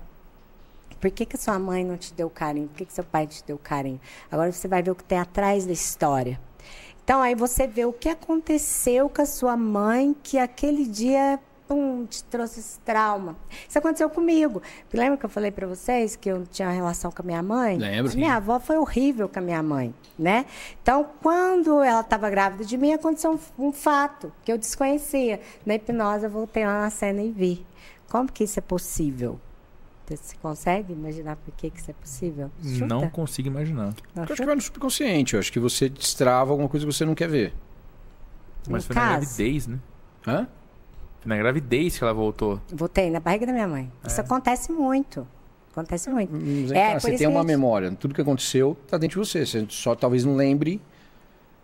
Por 1.00 1.10
que, 1.10 1.26
que 1.26 1.36
sua 1.36 1.58
mãe 1.58 1.84
não 1.84 1.98
te 1.98 2.14
deu 2.14 2.30
carinho? 2.30 2.68
Por 2.68 2.78
que, 2.78 2.86
que 2.86 2.92
seu 2.92 3.04
pai 3.04 3.26
te 3.26 3.44
deu 3.44 3.58
carinho? 3.58 4.00
Agora 4.30 4.50
você 4.50 4.66
vai 4.66 4.82
ver 4.82 4.90
o 4.90 4.94
que 4.94 5.04
tem 5.04 5.18
atrás 5.18 5.66
da 5.66 5.72
história. 5.72 6.40
Então, 7.02 7.20
aí 7.20 7.34
você 7.34 7.66
vê 7.66 7.84
o 7.84 7.92
que 7.92 8.08
aconteceu 8.08 9.10
com 9.10 9.20
a 9.20 9.26
sua 9.26 9.54
mãe 9.54 10.16
que 10.22 10.38
aquele 10.38 10.86
dia 10.86 11.38
pum, 11.66 12.06
te 12.06 12.22
trouxe 12.24 12.60
esse 12.60 12.78
trauma. 12.80 13.36
Isso 13.68 13.78
aconteceu 13.78 14.08
comigo. 14.10 14.62
Lembra 14.92 15.16
que 15.18 15.24
eu 15.24 15.30
falei 15.30 15.50
para 15.50 15.66
vocês 15.66 16.14
que 16.16 16.28
eu 16.28 16.46
tinha 16.46 16.68
uma 16.68 16.74
relação 16.74 17.10
com 17.10 17.22
a 17.22 17.24
minha 17.24 17.42
mãe? 17.42 17.76
Lembro. 17.78 18.14
Minha 18.16 18.36
avó 18.36 18.58
foi 18.60 18.76
horrível 18.76 19.28
com 19.28 19.38
a 19.38 19.42
minha 19.42 19.62
mãe, 19.62 19.94
né? 20.18 20.46
Então, 20.82 21.08
quando 21.22 21.82
ela 21.82 22.00
estava 22.00 22.28
grávida 22.30 22.64
de 22.64 22.76
mim, 22.76 22.92
aconteceu 22.92 23.38
um, 23.58 23.66
um 23.68 23.72
fato 23.72 24.32
que 24.44 24.52
eu 24.52 24.58
desconhecia. 24.58 25.40
Na 25.64 25.74
hipnose, 25.74 26.24
eu 26.24 26.30
voltei 26.30 26.64
lá 26.64 26.80
na 26.82 26.90
cena 26.90 27.22
e 27.22 27.30
vi. 27.30 27.66
Como 28.08 28.30
que 28.30 28.44
isso 28.44 28.58
é 28.58 28.62
possível? 28.62 29.40
Você 30.06 30.36
consegue 30.42 30.92
imaginar 30.92 31.36
por 31.36 31.54
que, 31.54 31.70
que 31.70 31.80
isso 31.80 31.90
é 31.90 31.94
possível? 31.94 32.50
Chuta. 32.62 32.86
Não 32.86 33.08
consigo 33.08 33.48
imaginar. 33.48 33.94
Não, 34.14 34.22
Eu 34.22 34.24
acho 34.24 34.34
que 34.34 34.44
vai 34.44 34.54
no 34.54 34.60
subconsciente. 34.60 35.32
Eu 35.32 35.40
acho 35.40 35.50
que 35.50 35.58
você 35.58 35.88
destrava 35.88 36.50
alguma 36.50 36.68
coisa 36.68 36.84
que 36.86 36.92
você 36.92 37.06
não 37.06 37.14
quer 37.14 37.26
ver. 37.28 37.54
Mas 38.68 38.82
No 38.86 38.88
foi 38.88 38.96
na 38.96 39.00
caso. 39.02 39.20
gravidez, 39.20 39.66
né? 39.66 39.78
Hã? 40.26 40.46
Foi 41.24 41.28
na 41.30 41.36
gravidez 41.36 41.96
que 41.96 42.04
ela 42.04 42.12
voltou. 42.12 42.60
Voltei 42.72 43.10
na 43.10 43.18
barriga 43.18 43.46
da 43.46 43.52
minha 43.52 43.66
mãe. 43.66 43.90
Isso 44.06 44.20
acontece 44.20 44.70
muito. 44.70 45.26
Acontece 45.72 46.08
muito. 46.10 46.30
Mas 46.32 46.70
aí, 46.70 46.78
É, 46.78 46.86
cara, 46.88 47.00
você 47.00 47.16
tem 47.16 47.26
uma 47.26 47.40
a 47.40 47.42
gente- 47.42 47.48
memória. 47.48 47.90
Tudo 47.98 48.14
que 48.14 48.20
aconteceu 48.20 48.76
tá 48.88 48.96
dentro 48.98 49.20
de 49.22 49.28
você. 49.28 49.44
Você 49.44 49.66
só 49.70 49.94
talvez 49.94 50.24
não 50.24 50.36
lembre. 50.36 50.80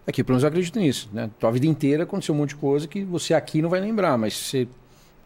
Aqui, 0.07 0.25
pelo 0.25 0.35
menos 0.35 0.43
eu 0.43 0.49
acredito 0.49 0.79
nisso. 0.81 1.09
Né? 1.13 1.31
Tua 1.39 1.53
vida 1.53 1.67
inteira 1.67 2.03
aconteceu 2.05 2.35
um 2.35 2.39
monte 2.39 2.51
de 2.51 2.57
coisa 2.57 2.89
que 2.89 3.05
você 3.05 3.35
aqui 3.35 3.61
não 3.63 3.69
vai 3.69 3.81
lembrar, 3.81 4.17
mas 4.19 4.35
você 4.37 4.67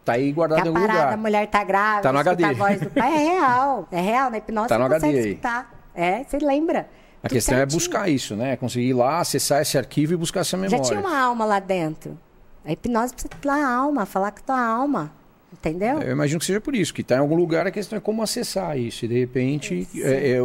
tá 0.04 0.14
aí 0.14 0.30
guardado 0.32 0.60
Que 0.62 0.68
em 0.68 0.70
a 0.70 0.74
algum 0.74 0.80
parada, 0.86 1.00
a 1.00 1.04
lugar. 1.04 1.18
mulher 1.18 1.46
tá 1.46 1.64
grávida, 1.64 2.02
Tá 2.02 2.12
no 2.12 2.18
HD. 2.18 2.44
a 2.44 2.52
voz 2.52 2.80
do 2.80 2.90
pai. 2.90 3.14
É 3.14 3.16
real. 3.38 3.88
É 3.90 4.00
real. 4.00 4.30
Na 4.30 4.36
hipnose 4.38 4.68
Tá 4.68 4.76
você 4.76 4.82
no 4.82 4.88
consegue 4.90 5.06
HD 5.14 5.18
aí. 5.28 5.30
escutar. 5.30 5.88
É, 5.94 6.24
você 6.24 6.38
lembra. 6.38 6.88
A 7.22 7.28
questão 7.30 7.54
é 7.54 7.58
certinho. 7.60 7.78
buscar 7.80 8.08
isso, 8.10 8.36
né? 8.36 8.56
Conseguir 8.56 8.88
ir 8.88 8.92
lá, 8.92 9.20
acessar 9.20 9.62
esse 9.62 9.78
arquivo 9.78 10.12
e 10.12 10.16
buscar 10.16 10.40
essa 10.40 10.58
memória. 10.58 10.76
Já 10.84 10.90
tinha 10.90 11.00
uma 11.00 11.18
alma 11.18 11.46
lá 11.46 11.58
dentro. 11.58 12.18
A 12.64 12.72
hipnose 12.72 13.12
precisa 13.12 13.34
a 13.52 13.68
alma, 13.68 14.06
falar 14.06 14.30
com 14.30 14.38
a 14.38 14.42
tua 14.42 14.60
alma. 14.60 15.12
Entendeu? 15.52 16.00
Eu 16.00 16.12
imagino 16.12 16.40
que 16.40 16.46
seja 16.46 16.60
por 16.60 16.74
isso, 16.74 16.92
que 16.92 17.00
está 17.00 17.14
em 17.14 17.18
algum 17.18 17.36
lugar, 17.36 17.66
a 17.66 17.70
questão 17.70 17.96
é 17.96 18.00
como 18.00 18.22
acessar 18.22 18.76
isso. 18.76 19.04
E 19.04 19.08
de 19.08 19.18
repente, 19.18 19.88
é, 19.96 20.32
é, 20.32 20.36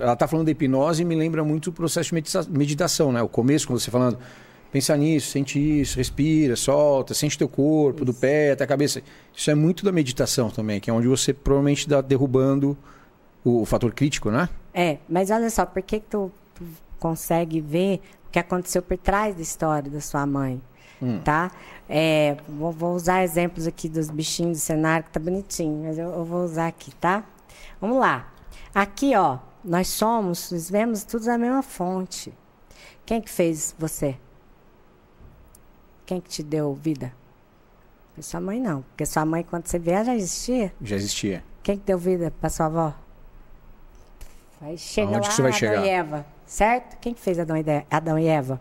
ela 0.00 0.12
está 0.12 0.28
falando 0.28 0.46
da 0.46 0.52
hipnose 0.52 1.02
e 1.02 1.04
me 1.04 1.16
lembra 1.16 1.42
muito 1.42 1.70
o 1.70 1.72
processo 1.72 2.10
de 2.10 2.14
medita- 2.14 2.46
meditação, 2.48 3.12
né? 3.12 3.20
O 3.20 3.28
começo, 3.28 3.66
quando 3.66 3.80
você 3.80 3.90
falando, 3.90 4.18
pensa 4.70 4.96
nisso, 4.96 5.30
sente 5.30 5.58
isso, 5.58 5.96
respira, 5.96 6.54
solta, 6.54 7.12
sente 7.12 7.36
teu 7.36 7.48
corpo, 7.48 8.04
do 8.04 8.14
pé 8.14 8.52
até 8.52 8.62
a 8.62 8.66
cabeça. 8.66 9.02
Isso 9.34 9.50
é 9.50 9.54
muito 9.54 9.84
da 9.84 9.90
meditação 9.90 10.48
também, 10.48 10.78
que 10.78 10.88
é 10.88 10.92
onde 10.92 11.08
você 11.08 11.32
provavelmente 11.32 11.80
está 11.80 12.00
derrubando 12.00 12.78
o, 13.44 13.62
o 13.62 13.64
fator 13.66 13.92
crítico, 13.92 14.30
né? 14.30 14.48
É, 14.72 14.98
mas 15.08 15.30
olha 15.30 15.50
só, 15.50 15.66
por 15.66 15.82
que, 15.82 15.98
que 15.98 16.06
tu, 16.06 16.30
tu 16.54 16.64
consegue 17.00 17.60
ver 17.60 18.00
o 18.28 18.30
que 18.30 18.38
aconteceu 18.38 18.80
por 18.80 18.96
trás 18.96 19.34
da 19.34 19.42
história 19.42 19.90
da 19.90 20.00
sua 20.00 20.24
mãe? 20.24 20.62
Tá? 21.24 21.50
É, 21.88 22.36
vou, 22.48 22.72
vou 22.72 22.94
usar 22.94 23.22
exemplos 23.22 23.66
aqui 23.66 23.88
dos 23.88 24.08
bichinhos 24.10 24.58
do 24.58 24.60
cenário, 24.60 25.04
que 25.04 25.10
tá 25.10 25.20
bonitinho, 25.20 25.84
mas 25.84 25.98
eu, 25.98 26.08
eu 26.10 26.24
vou 26.24 26.44
usar 26.44 26.66
aqui, 26.68 26.94
tá? 26.96 27.24
Vamos 27.80 27.98
lá. 27.98 28.32
Aqui, 28.74 29.14
ó, 29.14 29.38
nós 29.64 29.88
somos, 29.88 30.50
nós 30.50 30.70
vemos 30.70 31.04
tudo 31.04 31.26
da 31.26 31.36
mesma 31.36 31.62
fonte. 31.62 32.32
Quem 33.04 33.20
que 33.20 33.30
fez 33.30 33.74
você? 33.78 34.16
Quem 36.04 36.20
que 36.20 36.28
te 36.28 36.42
deu 36.42 36.74
vida? 36.74 37.12
Foi 38.14 38.22
sua 38.22 38.40
mãe, 38.40 38.60
não. 38.60 38.82
Porque 38.82 39.04
sua 39.04 39.24
mãe, 39.24 39.42
quando 39.42 39.66
você 39.66 39.78
vier, 39.78 40.04
já 40.04 40.14
existia. 40.14 40.72
Já 40.80 40.96
existia. 40.96 41.44
Quem 41.62 41.76
que 41.76 41.84
deu 41.84 41.98
vida 41.98 42.32
para 42.40 42.48
sua 42.48 42.66
avó? 42.66 42.94
Aí 44.60 44.78
chega 44.78 45.08
Aonde 45.08 45.26
lá 45.26 45.28
que 45.28 45.34
você 45.34 45.42
vai 45.42 45.50
Adão 45.50 45.58
chegar? 45.58 45.84
e 45.84 45.88
Eva, 45.88 46.26
certo? 46.46 46.96
Quem 46.98 47.12
que 47.12 47.20
fez 47.20 47.38
Adão 47.38 47.56
e, 47.56 47.64
Adão 47.90 48.18
e 48.18 48.26
Eva? 48.26 48.60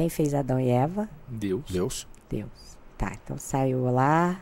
Quem 0.00 0.08
fez 0.08 0.32
Adão 0.32 0.58
e 0.58 0.70
Eva? 0.70 1.10
Deus. 1.28 1.70
Deus. 1.70 2.08
Deus. 2.26 2.78
Tá, 2.96 3.12
então 3.22 3.36
saiu 3.36 3.84
lá, 3.92 4.40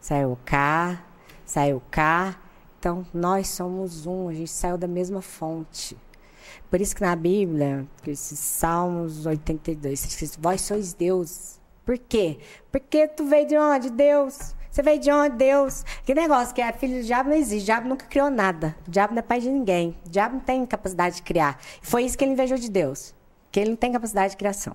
saiu 0.00 0.38
cá, 0.42 1.04
saiu 1.44 1.82
cá. 1.90 2.40
Então 2.78 3.06
nós 3.12 3.48
somos 3.48 4.06
um, 4.06 4.30
a 4.30 4.32
gente 4.32 4.50
saiu 4.50 4.78
da 4.78 4.88
mesma 4.88 5.20
fonte. 5.20 5.94
Por 6.70 6.80
isso 6.80 6.96
que 6.96 7.02
na 7.02 7.14
Bíblia, 7.14 7.86
que 8.02 8.12
esses 8.12 8.38
Salmos 8.38 9.26
82, 9.26 10.00
você 10.00 10.18
diz, 10.18 10.34
vós 10.40 10.62
sois 10.62 10.94
Deus. 10.94 11.60
Por 11.84 11.98
quê? 11.98 12.38
Porque 12.72 13.06
tu 13.06 13.26
veio 13.26 13.46
de 13.46 13.58
onde? 13.58 13.90
Deus. 13.90 14.54
Você 14.70 14.82
veio 14.82 14.98
de 14.98 15.12
onde? 15.12 15.36
Deus. 15.36 15.84
Que 16.06 16.14
negócio 16.14 16.54
que 16.54 16.62
é 16.62 16.72
filho 16.72 17.02
do 17.02 17.04
diabo 17.04 17.28
não 17.28 17.36
existe. 17.36 17.64
O 17.64 17.66
diabo 17.66 17.86
nunca 17.86 18.06
criou 18.06 18.30
nada. 18.30 18.74
O 18.88 18.90
diabo 18.90 19.12
não 19.12 19.18
é 19.18 19.22
pai 19.22 19.40
de 19.40 19.50
ninguém. 19.50 19.94
O 20.06 20.08
diabo 20.08 20.36
não 20.36 20.40
tem 20.40 20.64
capacidade 20.64 21.16
de 21.16 21.22
criar. 21.22 21.60
Foi 21.82 22.02
isso 22.02 22.16
que 22.16 22.24
ele 22.24 22.32
invejou 22.32 22.56
de 22.56 22.70
Deus. 22.70 23.14
Que 23.52 23.60
ele 23.60 23.68
não 23.68 23.76
tem 23.76 23.92
capacidade 23.92 24.30
de 24.30 24.38
criação. 24.38 24.74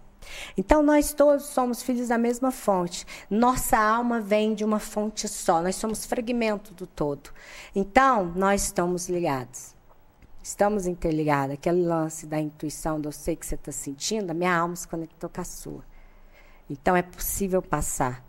Então, 0.58 0.84
nós 0.84 1.14
todos 1.14 1.46
somos 1.46 1.82
filhos 1.82 2.10
da 2.10 2.18
mesma 2.18 2.52
fonte. 2.52 3.06
Nossa 3.30 3.78
alma 3.78 4.22
vem 4.22 4.54
de 4.54 4.64
uma 4.64 4.80
fonte 4.80 5.28
só. 5.28 5.62
Nós 5.62 5.76
somos 5.76 6.06
fragmento 6.06 6.74
do 6.74 6.86
todo. 6.86 7.32
Então, 7.76 8.26
nós 8.36 8.64
estamos 8.64 9.10
ligados. 9.10 9.76
Estamos 10.44 10.88
interligados. 10.88 11.54
Aquele 11.54 11.86
lance 11.86 12.26
da 12.26 12.40
intuição, 12.40 13.00
do 13.00 13.10
eu 13.10 13.12
sei 13.12 13.36
que 13.36 13.46
você 13.46 13.56
está 13.56 13.72
sentindo, 13.72 14.32
a 14.32 14.34
minha 14.34 14.56
alma 14.56 14.76
se 14.76 14.88
conectou 14.88 15.30
com 15.30 15.42
a 15.42 15.46
sua. 15.46 15.84
Então, 16.70 16.96
é 16.96 17.02
possível 17.02 17.62
passar. 17.62 18.24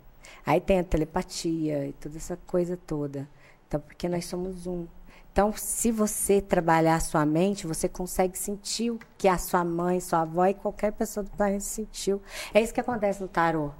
Aí 0.45 0.59
tem 0.59 0.79
a 0.79 0.83
telepatia 0.83 1.87
e 1.87 1.93
toda 1.93 2.17
essa 2.17 2.37
coisa 2.45 2.77
toda. 2.77 3.27
Então, 3.67 3.79
porque 3.79 4.09
nós 4.09 4.25
somos 4.25 4.67
um. 4.67 4.85
Então, 5.33 5.51
se 5.57 5.91
você 5.91 6.39
trabalhar 6.39 6.93
a 6.93 6.99
sua 6.99 7.25
mente, 7.25 7.65
você 7.65 7.89
consegue 7.89 8.37
sentir 8.37 8.91
o 8.91 8.99
que 9.17 9.27
a 9.27 9.35
sua 9.35 9.63
mãe, 9.63 9.99
sua 9.99 10.21
avó 10.21 10.45
e 10.45 10.53
qualquer 10.53 10.91
pessoa 10.91 11.23
do 11.23 11.31
planeta 11.31 11.59
sentiu. 11.59 12.21
É 12.53 12.61
isso 12.61 12.71
que 12.71 12.79
acontece 12.79 13.19
no 13.19 13.27
tarô. 13.27 13.71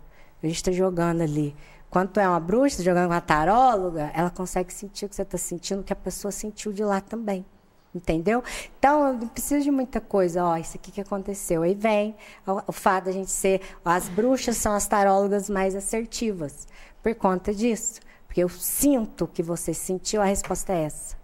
A 0.41 0.47
gente 0.47 0.55
está 0.55 0.71
jogando 0.71 1.21
ali. 1.21 1.55
Quando 1.91 2.09
tu 2.09 2.19
é 2.19 2.27
uma 2.27 2.39
bruxa, 2.39 2.77
tá 2.77 2.83
jogando 2.83 3.07
com 3.07 3.13
a 3.13 3.21
taróloga, 3.21 4.09
ela 4.15 4.31
consegue 4.31 4.73
sentir 4.73 5.05
o 5.05 5.09
que 5.09 5.15
você 5.15 5.21
está 5.21 5.37
sentindo, 5.37 5.81
o 5.81 5.83
que 5.83 5.93
a 5.93 5.95
pessoa 5.95 6.31
sentiu 6.31 6.73
de 6.73 6.83
lá 6.83 6.99
também. 6.99 7.45
Entendeu? 7.93 8.43
Então, 8.79 9.09
eu 9.09 9.13
não 9.13 9.27
preciso 9.27 9.63
de 9.63 9.69
muita 9.69 10.01
coisa. 10.01 10.43
Ó, 10.43 10.57
isso 10.57 10.75
aqui 10.75 10.91
que 10.91 11.01
aconteceu. 11.01 11.61
Aí 11.61 11.75
vem 11.75 12.15
o, 12.47 12.63
o 12.65 12.71
fato 12.71 13.05
da 13.05 13.11
gente 13.11 13.29
ser. 13.29 13.61
As 13.85 14.09
bruxas 14.09 14.57
são 14.57 14.73
as 14.73 14.87
tarólogas 14.87 15.51
mais 15.51 15.75
assertivas. 15.75 16.67
Por 17.03 17.13
conta 17.13 17.53
disso. 17.53 18.01
Porque 18.25 18.41
eu 18.41 18.49
sinto 18.49 19.27
que 19.27 19.43
você 19.43 19.71
sentiu, 19.71 20.19
a 20.19 20.25
resposta 20.25 20.73
é 20.73 20.85
essa. 20.85 21.22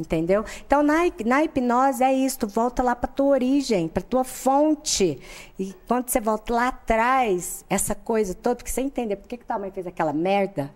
Entendeu? 0.00 0.44
Então, 0.66 0.82
na, 0.82 1.00
na 1.26 1.44
hipnose 1.44 2.02
é 2.02 2.12
isso, 2.12 2.40
tu 2.40 2.46
volta 2.48 2.82
lá 2.82 2.96
para 2.96 3.06
tua 3.06 3.26
origem, 3.26 3.86
para 3.86 4.02
tua 4.02 4.24
fonte. 4.24 5.20
E 5.58 5.74
quando 5.86 6.08
você 6.08 6.20
volta 6.20 6.54
lá 6.54 6.68
atrás, 6.68 7.64
essa 7.68 7.94
coisa 7.94 8.34
toda, 8.34 8.56
porque 8.56 8.70
você 8.70 8.80
entender 8.80 9.16
por 9.16 9.28
que, 9.28 9.36
que 9.36 9.44
tua 9.44 9.58
mãe 9.58 9.70
fez 9.70 9.86
aquela 9.86 10.12
merda, 10.12 10.72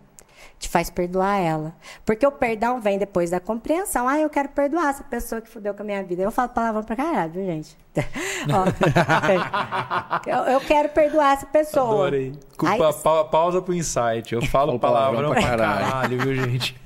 te 0.58 0.68
faz 0.68 0.90
perdoar 0.90 1.38
ela. 1.38 1.74
Porque 2.04 2.26
o 2.26 2.32
perdão 2.32 2.80
vem 2.80 2.98
depois 2.98 3.30
da 3.30 3.40
compreensão. 3.40 4.08
Ah, 4.08 4.18
eu 4.18 4.30
quero 4.30 4.48
perdoar 4.50 4.90
essa 4.90 5.04
pessoa 5.04 5.40
que 5.40 5.48
fudeu 5.48 5.74
com 5.74 5.82
a 5.82 5.84
minha 5.84 6.02
vida. 6.02 6.22
Eu 6.22 6.30
falo 6.30 6.48
palavrão 6.50 6.82
pra 6.82 6.96
caralho, 6.96 7.32
viu, 7.32 7.44
gente? 7.46 7.76
Ó, 8.52 8.64
eu, 10.26 10.52
eu 10.54 10.60
quero 10.60 10.88
perdoar 10.90 11.32
essa 11.34 11.46
pessoa. 11.46 11.86
Adorei. 11.92 12.32
Aí- 12.64 12.78
Culpa, 12.78 12.92
pa- 12.92 13.24
pausa 13.24 13.60
pro 13.62 13.74
insight. 13.74 14.32
Eu 14.34 14.42
falo 14.46 14.78
palavrão, 14.78 15.30
palavrão 15.30 15.32
pra 15.32 15.40
pra 15.42 15.50
caralho, 15.80 16.18
viu, 16.18 16.34
gente? 16.34 16.76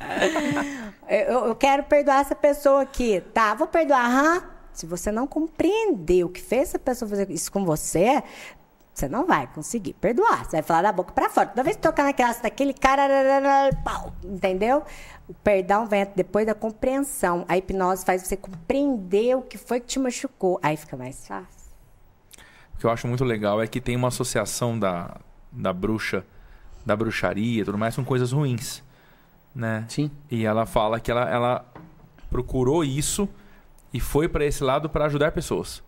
Eu, 1.08 1.46
eu 1.46 1.54
quero 1.54 1.82
perdoar 1.84 2.20
essa 2.20 2.34
pessoa 2.34 2.82
aqui. 2.82 3.22
Tá, 3.32 3.54
vou 3.54 3.66
perdoar. 3.66 4.04
Aham. 4.04 4.42
Se 4.72 4.86
você 4.86 5.10
não 5.10 5.26
compreender 5.26 6.22
o 6.22 6.28
que 6.28 6.40
fez 6.40 6.68
essa 6.68 6.78
pessoa 6.78 7.08
fazer 7.08 7.28
isso 7.32 7.50
com 7.50 7.64
você, 7.64 8.22
você 8.98 9.08
não 9.08 9.26
vai 9.26 9.46
conseguir 9.46 9.92
perdoar. 9.94 10.44
Você 10.44 10.56
vai 10.56 10.62
falar 10.62 10.82
da 10.82 10.92
boca 10.92 11.12
pra 11.12 11.30
fora. 11.30 11.46
Toda 11.46 11.62
vez 11.62 11.76
que 11.76 11.82
tocar 11.82 12.02
naquela 12.02 12.32
daquele 12.34 12.74
cara, 12.74 13.70
pau, 13.84 14.12
entendeu? 14.24 14.82
O 15.28 15.34
perdão 15.34 15.86
vem 15.86 16.06
depois 16.16 16.46
da 16.46 16.54
compreensão. 16.54 17.44
A 17.48 17.56
hipnose 17.56 18.04
faz 18.04 18.22
você 18.22 18.36
compreender 18.36 19.36
o 19.36 19.42
que 19.42 19.56
foi 19.56 19.80
que 19.80 19.86
te 19.86 19.98
machucou. 19.98 20.58
Aí 20.62 20.76
fica 20.76 20.96
mais 20.96 21.26
fácil. 21.26 21.70
que 22.78 22.84
eu 22.84 22.90
acho 22.90 23.06
muito 23.06 23.24
legal 23.24 23.62
é 23.62 23.66
que 23.66 23.80
tem 23.80 23.94
uma 23.94 24.08
associação 24.08 24.78
da, 24.78 25.16
da 25.52 25.72
bruxa, 25.72 26.24
da 26.84 26.96
bruxaria 26.96 27.62
e 27.62 27.64
tudo 27.64 27.78
mais 27.78 27.94
com 27.94 28.04
coisas 28.04 28.32
ruins. 28.32 28.82
Né? 29.54 29.84
Sim. 29.88 30.10
E 30.30 30.44
ela 30.44 30.66
fala 30.66 30.98
que 30.98 31.10
ela, 31.10 31.28
ela 31.28 31.64
procurou 32.30 32.84
isso 32.84 33.28
e 33.92 34.00
foi 34.00 34.28
para 34.28 34.44
esse 34.44 34.62
lado 34.64 34.88
para 34.88 35.06
ajudar 35.06 35.32
pessoas. 35.32 35.82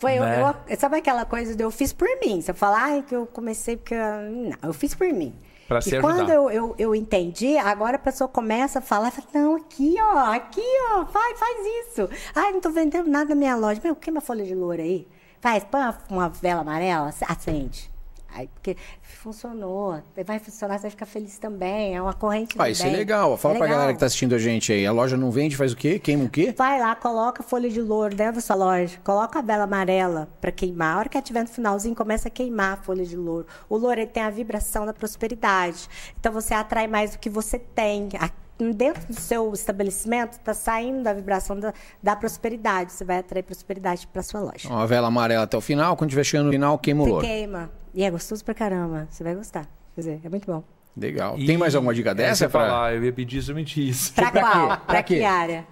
Foi, 0.00 0.18
eu- 0.18 0.22
Né? 0.22 0.54
eu- 0.68 0.76
sabe 0.78 0.96
aquela 0.96 1.24
coisa 1.24 1.54
de 1.56 1.62
eu 1.62 1.70
fiz 1.70 1.92
por 1.92 2.08
mim? 2.20 2.40
Você 2.40 2.52
fala, 2.54 2.78
ai, 2.80 3.04
que 3.06 3.14
eu 3.14 3.26
comecei 3.26 3.76
porque. 3.76 3.94
eu-" 3.94 4.00
Não, 4.00 4.56
eu 4.62 4.72
fiz 4.72 4.94
por 4.94 5.08
mim. 5.08 5.34
Pra 5.66 5.80
e 5.80 6.00
quando 6.00 6.30
eu, 6.30 6.50
eu, 6.50 6.74
eu 6.78 6.94
entendi, 6.94 7.58
agora 7.58 7.96
a 7.96 7.98
pessoa 7.98 8.26
começa 8.26 8.78
a 8.78 8.82
falar, 8.82 9.10
fala, 9.10 9.26
não, 9.34 9.56
aqui, 9.56 9.96
ó, 10.00 10.32
aqui, 10.32 10.62
ó, 10.94 11.04
faz, 11.04 11.38
faz 11.38 11.58
isso. 11.88 12.08
Ai, 12.34 12.52
não 12.52 12.60
tô 12.60 12.70
vendendo 12.70 13.10
nada 13.10 13.30
na 13.30 13.34
minha 13.34 13.54
loja. 13.54 13.78
Meu, 13.84 13.94
queima 13.94 14.20
folha 14.22 14.44
de 14.46 14.54
louro 14.54 14.80
aí. 14.80 15.06
Faz, 15.42 15.64
põe 15.64 15.80
uma, 15.82 15.98
uma 16.08 16.28
vela 16.30 16.62
amarela, 16.62 17.12
acende. 17.28 17.90
Aí, 18.34 18.46
porque 18.48 18.76
funcionou. 19.02 20.00
Vai 20.26 20.38
funcionar, 20.38 20.76
você 20.76 20.82
vai 20.82 20.90
ficar 20.90 21.06
feliz 21.06 21.38
também. 21.38 21.96
É 21.96 22.02
uma 22.02 22.12
corrente 22.12 22.54
Ah, 22.58 22.68
isso 22.68 22.82
é 22.82 22.86
bem. 22.86 22.96
legal. 22.96 23.36
Fala 23.36 23.54
É 23.54 23.58
pra 23.58 23.66
galera 23.66 23.82
legal. 23.86 23.94
que 23.94 24.00
tá 24.00 24.06
assistindo 24.06 24.34
a 24.34 24.38
gente 24.38 24.72
aí. 24.72 24.86
A 24.86 24.92
loja 24.92 25.16
não 25.16 25.30
vende, 25.30 25.56
faz 25.56 25.72
o 25.72 25.76
quê? 25.76 25.98
Queima 25.98 26.24
o 26.24 26.28
quê? 26.30 26.54
Vai 26.56 26.78
lá, 26.78 26.94
coloca 26.94 27.42
folha 27.42 27.68
de 27.70 27.80
louro 27.80 28.14
dentro 28.14 28.34
da 28.36 28.40
sua 28.40 28.56
loja, 28.56 28.98
coloca 29.02 29.38
a 29.38 29.42
vela 29.42 29.64
amarela 29.64 30.28
para 30.40 30.52
queimar. 30.52 30.96
A 30.96 30.98
hora 31.00 31.08
que 31.08 31.16
ela 31.16 31.22
estiver 31.22 31.40
no 31.42 31.48
finalzinho, 31.48 31.94
começa 31.94 32.28
a 32.28 32.30
queimar 32.30 32.74
a 32.74 32.82
folha 32.82 33.04
de 33.04 33.16
louro. 33.16 33.46
O 33.68 33.76
louro 33.76 33.98
ele 34.00 34.06
tem 34.10 34.22
a 34.22 34.30
vibração 34.30 34.84
da 34.86 34.92
prosperidade. 34.92 35.88
Então 36.20 36.32
você 36.32 36.54
atrai 36.54 36.86
mais 36.86 37.12
do 37.12 37.18
que 37.18 37.30
você 37.30 37.58
tem. 37.58 38.08
A- 38.20 38.30
Dentro 38.74 39.06
do 39.06 39.14
seu 39.14 39.52
estabelecimento, 39.52 40.32
está 40.32 40.52
saindo 40.52 41.02
da 41.04 41.12
vibração 41.12 41.58
da, 41.60 41.72
da 42.02 42.16
prosperidade. 42.16 42.92
Você 42.92 43.04
vai 43.04 43.18
atrair 43.18 43.44
prosperidade 43.44 44.06
para 44.08 44.20
sua 44.22 44.40
loja. 44.40 44.68
Uma 44.68 44.84
vela 44.86 45.06
amarela 45.06 45.44
até 45.44 45.56
o 45.56 45.60
final. 45.60 45.96
Quando 45.96 46.10
tiver 46.10 46.24
chegando 46.24 46.46
no 46.46 46.52
final, 46.52 46.76
queima 46.78 47.04
o 47.04 47.06
louro. 47.06 47.24
queima. 47.24 47.70
E 47.94 48.02
é 48.02 48.10
gostoso 48.10 48.44
pra 48.44 48.54
caramba. 48.54 49.06
Você 49.10 49.22
vai 49.22 49.34
gostar. 49.36 49.66
Quer 49.94 50.00
dizer, 50.00 50.20
é 50.24 50.28
muito 50.28 50.46
bom. 50.46 50.64
Legal. 50.96 51.38
E- 51.38 51.46
Tem 51.46 51.56
mais 51.56 51.74
alguma 51.76 51.94
dica 51.94 52.12
dessa? 52.12 52.34
você 52.46 52.48
pra- 52.48 52.66
falar, 52.66 52.94
eu 52.96 53.04
ia 53.04 53.12
pedir 53.12 53.40
somente 53.42 53.88
isso. 53.88 54.12
Pra, 54.12 54.30
pra 54.32 54.40
qual? 54.40 54.52
quê? 54.52 54.66
Pra, 54.66 54.76
Pra 54.78 55.02
que 55.04 55.18
quê? 55.18 55.24
área? 55.24 55.64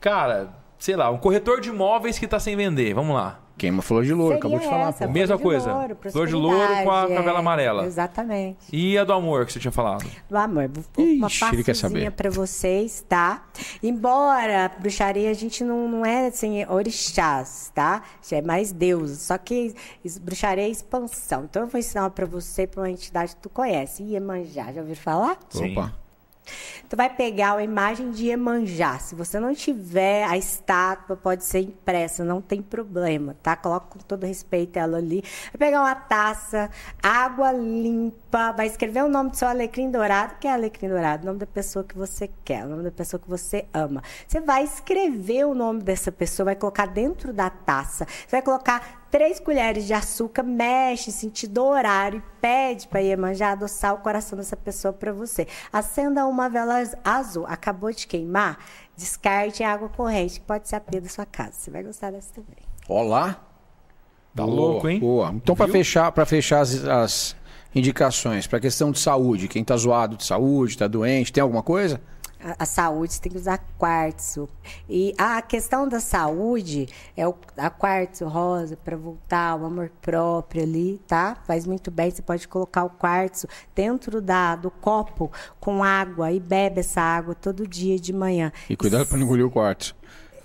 Cara, 0.00 0.50
sei 0.78 0.96
lá, 0.96 1.10
um 1.10 1.18
corretor 1.18 1.60
de 1.60 1.68
imóveis 1.70 2.18
que 2.18 2.26
tá 2.26 2.38
sem 2.38 2.56
vender. 2.56 2.94
Vamos 2.94 3.14
lá. 3.14 3.40
Queima 3.58 3.82
flor 3.82 4.04
de 4.04 4.14
louro, 4.14 4.36
acabou 4.36 4.56
de 4.56 4.64
Seria 4.64 4.78
falar. 4.78 4.90
essa, 4.90 5.04
pô. 5.08 5.12
Mesma 5.12 5.36
coisa. 5.36 5.72
louro, 5.72 5.96
Flor 6.12 6.26
de 6.28 6.34
louro 6.34 6.56
com 6.56 6.62
a- 6.62 6.68
com 6.68 6.72
a 6.72 6.94
prosperidade, 6.94 7.24
vela 7.24 7.38
é, 7.38 7.40
amarela. 7.40 7.84
Exatamente. 7.86 8.58
E 8.72 8.96
a 8.96 9.02
do 9.02 9.12
amor 9.12 9.44
que 9.46 9.52
você 9.52 9.58
tinha 9.58 9.72
falado? 9.72 10.06
Do 10.30 10.36
amor, 10.38 10.70
uma 10.96 11.26
Ixi, 11.26 12.10
pra 12.16 12.30
vocês, 12.30 13.04
tá? 13.08 13.42
Embora 13.82 14.70
bruxaria 14.78 15.28
a 15.28 15.34
gente 15.34 15.64
não, 15.64 15.88
não 15.88 16.06
é 16.06 16.28
assim, 16.28 16.64
orixás, 16.66 17.72
tá? 17.74 18.02
É 18.30 18.40
mais 18.40 18.70
deus. 18.70 19.10
Só 19.22 19.36
que 19.36 19.74
bruxaria 20.20 20.62
é 20.62 20.68
expansão. 20.68 21.42
Então 21.50 21.62
eu 21.62 21.68
vou 21.68 21.80
ensinar 21.80 22.02
uma 22.04 22.10
pra 22.10 22.26
você, 22.26 22.64
pra 22.64 22.82
uma 22.82 22.90
entidade 22.90 23.34
que 23.34 23.40
tu 23.42 23.48
conhece. 23.50 24.04
Iemanjá, 24.04 24.70
já 24.72 24.82
ouviu 24.82 24.94
falar? 24.94 25.36
Sim. 25.50 25.72
Opa. 25.72 25.92
Tu 26.88 26.96
vai 26.96 27.10
pegar 27.10 27.54
uma 27.54 27.62
imagem 27.62 28.10
de 28.10 28.26
Iemanjá. 28.26 28.98
Se 28.98 29.14
você 29.14 29.38
não 29.38 29.54
tiver 29.54 30.24
a 30.24 30.36
estátua, 30.36 31.16
pode 31.16 31.44
ser 31.44 31.60
impressa, 31.60 32.24
não 32.24 32.40
tem 32.40 32.62
problema, 32.62 33.36
tá? 33.42 33.56
Coloca 33.56 33.86
com 33.86 33.98
todo 33.98 34.24
respeito 34.24 34.78
ela 34.78 34.98
ali. 34.98 35.22
Vai 35.52 35.68
pegar 35.68 35.80
uma 35.80 35.94
taça, 35.94 36.70
água 37.02 37.52
limpa, 37.52 38.52
vai 38.52 38.66
escrever 38.66 39.04
o 39.04 39.08
nome 39.08 39.30
do 39.30 39.36
seu 39.36 39.48
alecrim 39.48 39.90
dourado, 39.90 40.36
que 40.40 40.48
é 40.48 40.52
alecrim 40.52 40.88
dourado, 40.88 41.24
o 41.24 41.26
nome 41.26 41.38
da 41.38 41.46
pessoa 41.46 41.84
que 41.84 41.96
você 41.96 42.30
quer, 42.44 42.64
o 42.64 42.68
nome 42.68 42.82
da 42.82 42.90
pessoa 42.90 43.20
que 43.20 43.28
você 43.28 43.66
ama. 43.72 44.02
Você 44.26 44.40
vai 44.40 44.64
escrever 44.64 45.46
o 45.46 45.54
nome 45.54 45.82
dessa 45.82 46.10
pessoa, 46.10 46.46
vai 46.46 46.56
colocar 46.56 46.86
dentro 46.86 47.32
da 47.32 47.50
taça. 47.50 48.06
Você 48.06 48.30
vai 48.30 48.42
colocar 48.42 48.97
três 49.10 49.40
colheres 49.40 49.86
de 49.86 49.92
açúcar, 49.92 50.42
mexe, 50.42 51.10
sentido 51.10 51.64
horário 51.64 52.18
e 52.18 52.40
pede 52.40 52.86
para 52.88 53.00
Iemanjá 53.00 53.52
adoçar 53.52 53.94
o 53.94 53.98
coração 53.98 54.38
dessa 54.38 54.56
pessoa 54.56 54.92
para 54.92 55.12
você. 55.12 55.46
Acenda 55.72 56.26
uma 56.26 56.48
vela 56.48 56.82
azul, 57.04 57.46
acabou 57.46 57.92
de 57.92 58.06
queimar, 58.06 58.58
descarte 58.96 59.62
em 59.62 59.66
água 59.66 59.88
corrente, 59.88 60.40
que 60.40 60.46
pode 60.46 60.68
ser 60.68 60.76
a 60.76 60.80
pia 60.80 61.00
da 61.00 61.08
sua 61.08 61.26
casa. 61.26 61.52
Você 61.52 61.70
vai 61.70 61.82
gostar 61.82 62.10
dessa 62.10 62.32
também. 62.34 62.64
Olá. 62.88 63.44
Tá 64.34 64.44
Boa, 64.44 64.54
louco, 64.54 64.88
hein? 64.88 65.00
Boa. 65.00 65.32
Então, 65.34 65.54
Viu? 65.54 65.68
fechar, 65.68 66.12
pra 66.12 66.24
fechar 66.24 66.60
as, 66.60 66.84
as 66.84 67.36
indicações, 67.74 68.46
pra 68.46 68.60
questão 68.60 68.92
de 68.92 68.98
saúde, 68.98 69.48
quem 69.48 69.64
tá 69.64 69.76
zoado 69.76 70.16
de 70.16 70.24
saúde, 70.24 70.78
tá 70.78 70.86
doente, 70.86 71.32
tem 71.32 71.42
alguma 71.42 71.62
coisa? 71.62 72.00
A, 72.40 72.64
saúde 72.64 73.14
você 73.14 73.20
tem 73.20 73.32
que 73.32 73.38
usar 73.38 73.58
quartzo. 73.76 74.48
E 74.88 75.14
a 75.18 75.42
questão 75.42 75.88
da 75.88 75.98
saúde 75.98 76.88
é 77.16 77.26
o 77.26 77.34
a 77.56 77.68
quartzo 77.68 78.26
rosa 78.26 78.76
para 78.76 78.96
voltar 78.96 79.56
o 79.56 79.66
amor 79.66 79.90
próprio 80.00 80.62
ali, 80.62 81.00
tá? 81.06 81.36
Faz 81.46 81.66
muito 81.66 81.90
bem. 81.90 82.10
Você 82.10 82.22
pode 82.22 82.46
colocar 82.46 82.84
o 82.84 82.90
quartzo 82.90 83.48
dentro 83.74 84.20
da, 84.20 84.54
do 84.54 84.70
copo 84.70 85.32
com 85.58 85.82
água 85.82 86.30
e 86.30 86.38
bebe 86.38 86.80
essa 86.80 87.00
água 87.00 87.34
todo 87.34 87.66
dia 87.66 87.98
de 87.98 88.12
manhã. 88.12 88.52
E 88.70 88.76
cuidado 88.76 89.06
pra 89.06 89.18
não 89.18 89.24
engolir 89.24 89.44
o 89.44 89.50
quarto. 89.50 89.96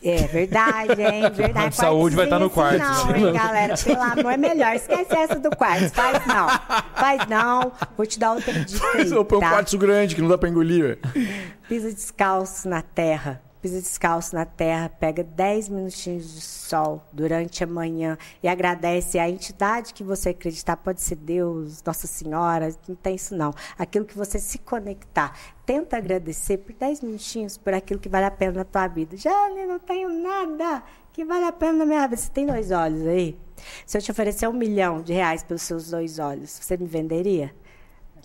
É 0.03 0.27
verdade, 0.27 1.01
hein? 1.01 1.31
Verdade. 1.33 1.69
De 1.69 1.75
saúde 1.77 2.15
vai 2.15 2.25
estar 2.25 2.37
no 2.37 2.49
Quartzinho, 2.49 2.83
quarto. 2.85 3.19
Não, 3.19 3.27
hein, 3.27 3.33
galera? 3.33 3.75
Pelo 3.77 4.01
amor, 4.03 4.31
é 4.33 4.37
melhor. 4.37 4.75
Esquece 4.75 5.15
essa 5.15 5.39
do 5.39 5.55
quarto. 5.55 5.89
Faz 5.91 6.27
não. 6.27 6.49
Faz 6.95 7.27
não. 7.27 7.71
Vou 7.95 8.05
te 8.05 8.19
dar 8.19 8.33
outra 8.33 8.53
dica 8.53 8.85
aí, 8.97 9.09
põe 9.09 9.37
um 9.37 9.41
tá? 9.41 9.49
quartzo 9.49 9.77
grande 9.77 10.15
que 10.15 10.21
não 10.21 10.27
dá 10.27 10.37
pra 10.37 10.49
engolir. 10.49 10.99
Pisa 11.69 11.91
descalço 11.91 12.67
na 12.67 12.81
terra. 12.81 13.41
Pisa 13.63 13.79
descalço 13.79 14.35
na 14.35 14.45
terra, 14.45 14.89
pega 14.89 15.23
10 15.23 15.69
minutinhos 15.69 16.33
de 16.33 16.41
sol 16.41 17.01
durante 17.13 17.63
a 17.63 17.67
manhã 17.67 18.17
e 18.43 18.47
agradece 18.49 19.17
a 19.17 19.29
entidade 19.29 19.93
que 19.93 20.03
você 20.03 20.31
acreditar. 20.31 20.75
Pode 20.75 21.01
ser 21.01 21.15
Deus, 21.15 21.81
Nossa 21.81 22.05
Senhora, 22.05 22.75
não 22.85 22.93
tem 22.93 23.15
isso 23.15 23.33
não. 23.33 23.53
Aquilo 23.79 24.03
que 24.03 24.17
você 24.17 24.37
se 24.37 24.57
conectar. 24.57 25.39
Tenta 25.65 25.95
agradecer 25.95 26.57
por 26.57 26.73
10 26.73 26.99
minutinhos 27.03 27.57
por 27.57 27.73
aquilo 27.73 28.01
que 28.01 28.09
vale 28.09 28.25
a 28.25 28.31
pena 28.31 28.51
na 28.51 28.65
tua 28.65 28.85
vida. 28.89 29.15
Jane, 29.15 29.65
não 29.65 29.79
tenho 29.79 30.09
nada 30.09 30.83
que 31.13 31.23
vale 31.23 31.45
a 31.45 31.53
pena 31.53 31.71
na 31.71 31.85
minha 31.85 32.05
vida. 32.05 32.17
Você 32.17 32.31
tem 32.31 32.45
dois 32.45 32.69
olhos 32.69 33.07
aí? 33.07 33.39
Se 33.85 33.97
eu 33.97 34.01
te 34.01 34.11
oferecer 34.11 34.45
um 34.49 34.51
milhão 34.51 35.01
de 35.01 35.13
reais 35.13 35.41
pelos 35.41 35.61
seus 35.61 35.89
dois 35.89 36.19
olhos, 36.19 36.49
você 36.49 36.75
me 36.75 36.85
venderia? 36.85 37.55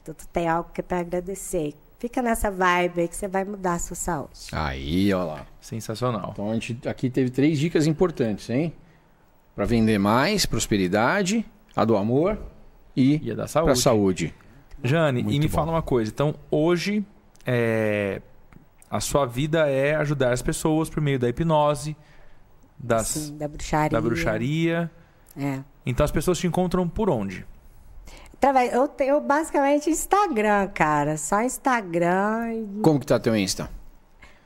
Então 0.03 0.13
tu 0.13 0.27
tem 0.27 0.49
algo 0.49 0.71
que 0.73 0.81
é 0.81 0.83
para 0.83 0.99
agradecer. 0.99 1.77
Fica 1.99 2.23
nessa 2.23 2.51
vibe 2.51 3.01
aí 3.01 3.09
que 3.09 3.17
você 3.17 3.27
vai 3.27 3.45
mudar 3.45 3.75
a 3.75 3.79
sua 3.79 3.97
saúde. 3.97 4.31
Aí, 4.53 5.13
ó 5.13 5.25
lá. 5.25 5.47
Sensacional. 5.61 6.31
Então 6.33 6.51
a 6.51 6.55
gente 6.55 6.79
aqui 6.89 7.11
teve 7.11 7.31
três 7.31 7.59
dicas 7.59 7.87
importantes, 7.87 8.49
hein? 8.51 8.73
Pra 9.55 9.65
vender 9.65 9.99
mais, 9.99 10.47
prosperidade, 10.47 11.45
a 11.75 11.85
do 11.85 11.97
amor 11.97 12.39
e, 12.97 13.21
E 13.25 13.31
a 13.33 13.35
da 13.35 13.43
pra 13.43 13.49
saúde. 13.49 13.81
saúde. 13.81 14.35
Jane, 14.85 15.25
Muito 15.25 15.35
e 15.35 15.41
me 15.41 15.49
bom. 15.49 15.55
fala 15.55 15.73
uma 15.73 15.83
coisa. 15.83 16.09
Então, 16.13 16.37
hoje, 16.49 17.05
é, 17.45 18.23
a 18.89 19.01
sua 19.01 19.27
vida 19.27 19.69
é 19.69 19.97
ajudar 19.97 20.33
as 20.33 20.41
pessoas 20.41 20.89
por 20.89 21.01
meio 21.01 21.19
da 21.19 21.29
hipnose, 21.29 21.97
das, 22.79 23.09
Sim, 23.09 23.37
da 23.37 23.49
bruxaria. 23.49 23.91
da 23.91 24.01
bruxaria. 24.01 24.89
É. 25.37 25.59
Então, 25.85 26.05
as 26.05 26.13
pessoas 26.13 26.39
te 26.39 26.47
encontram 26.47 26.89
por 26.89 27.11
onde? 27.11 27.45
Através- 28.39 28.73
Eu 28.73 28.87
tenho 28.89 29.21
basicamente 29.21 29.91
Instagram, 29.91 30.69
cara. 30.69 31.17
Só 31.17 31.43
Instagram. 31.43 32.53
e- 32.55 32.81
Como 32.83 33.01
que 33.01 33.07
tá 33.07 33.19
teu 33.19 33.37
Insta? 33.37 33.69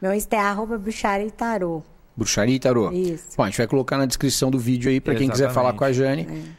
Meu 0.01 0.13
Insta 0.15 0.37
é 0.37 0.39
arroba 0.41 0.79
bruxaria 0.79 1.27
e 1.27 1.31
tarô. 1.31 1.83
Bruxaria 2.17 2.57
e 2.57 2.59
tarô. 2.59 2.91
Isso. 2.91 3.37
Bom, 3.37 3.45
a 3.45 3.47
gente 3.47 3.59
vai 3.59 3.67
colocar 3.67 3.97
na 3.99 4.07
descrição 4.07 4.51
do 4.51 4.59
vídeo 4.59 4.91
aí 4.91 5.01
pra 5.01 5.15
quem 5.15 5.29
quiser 5.31 5.51
falar 5.53 5.73
com 5.75 5.85
a 5.85 5.93
Jane. 5.93 6.55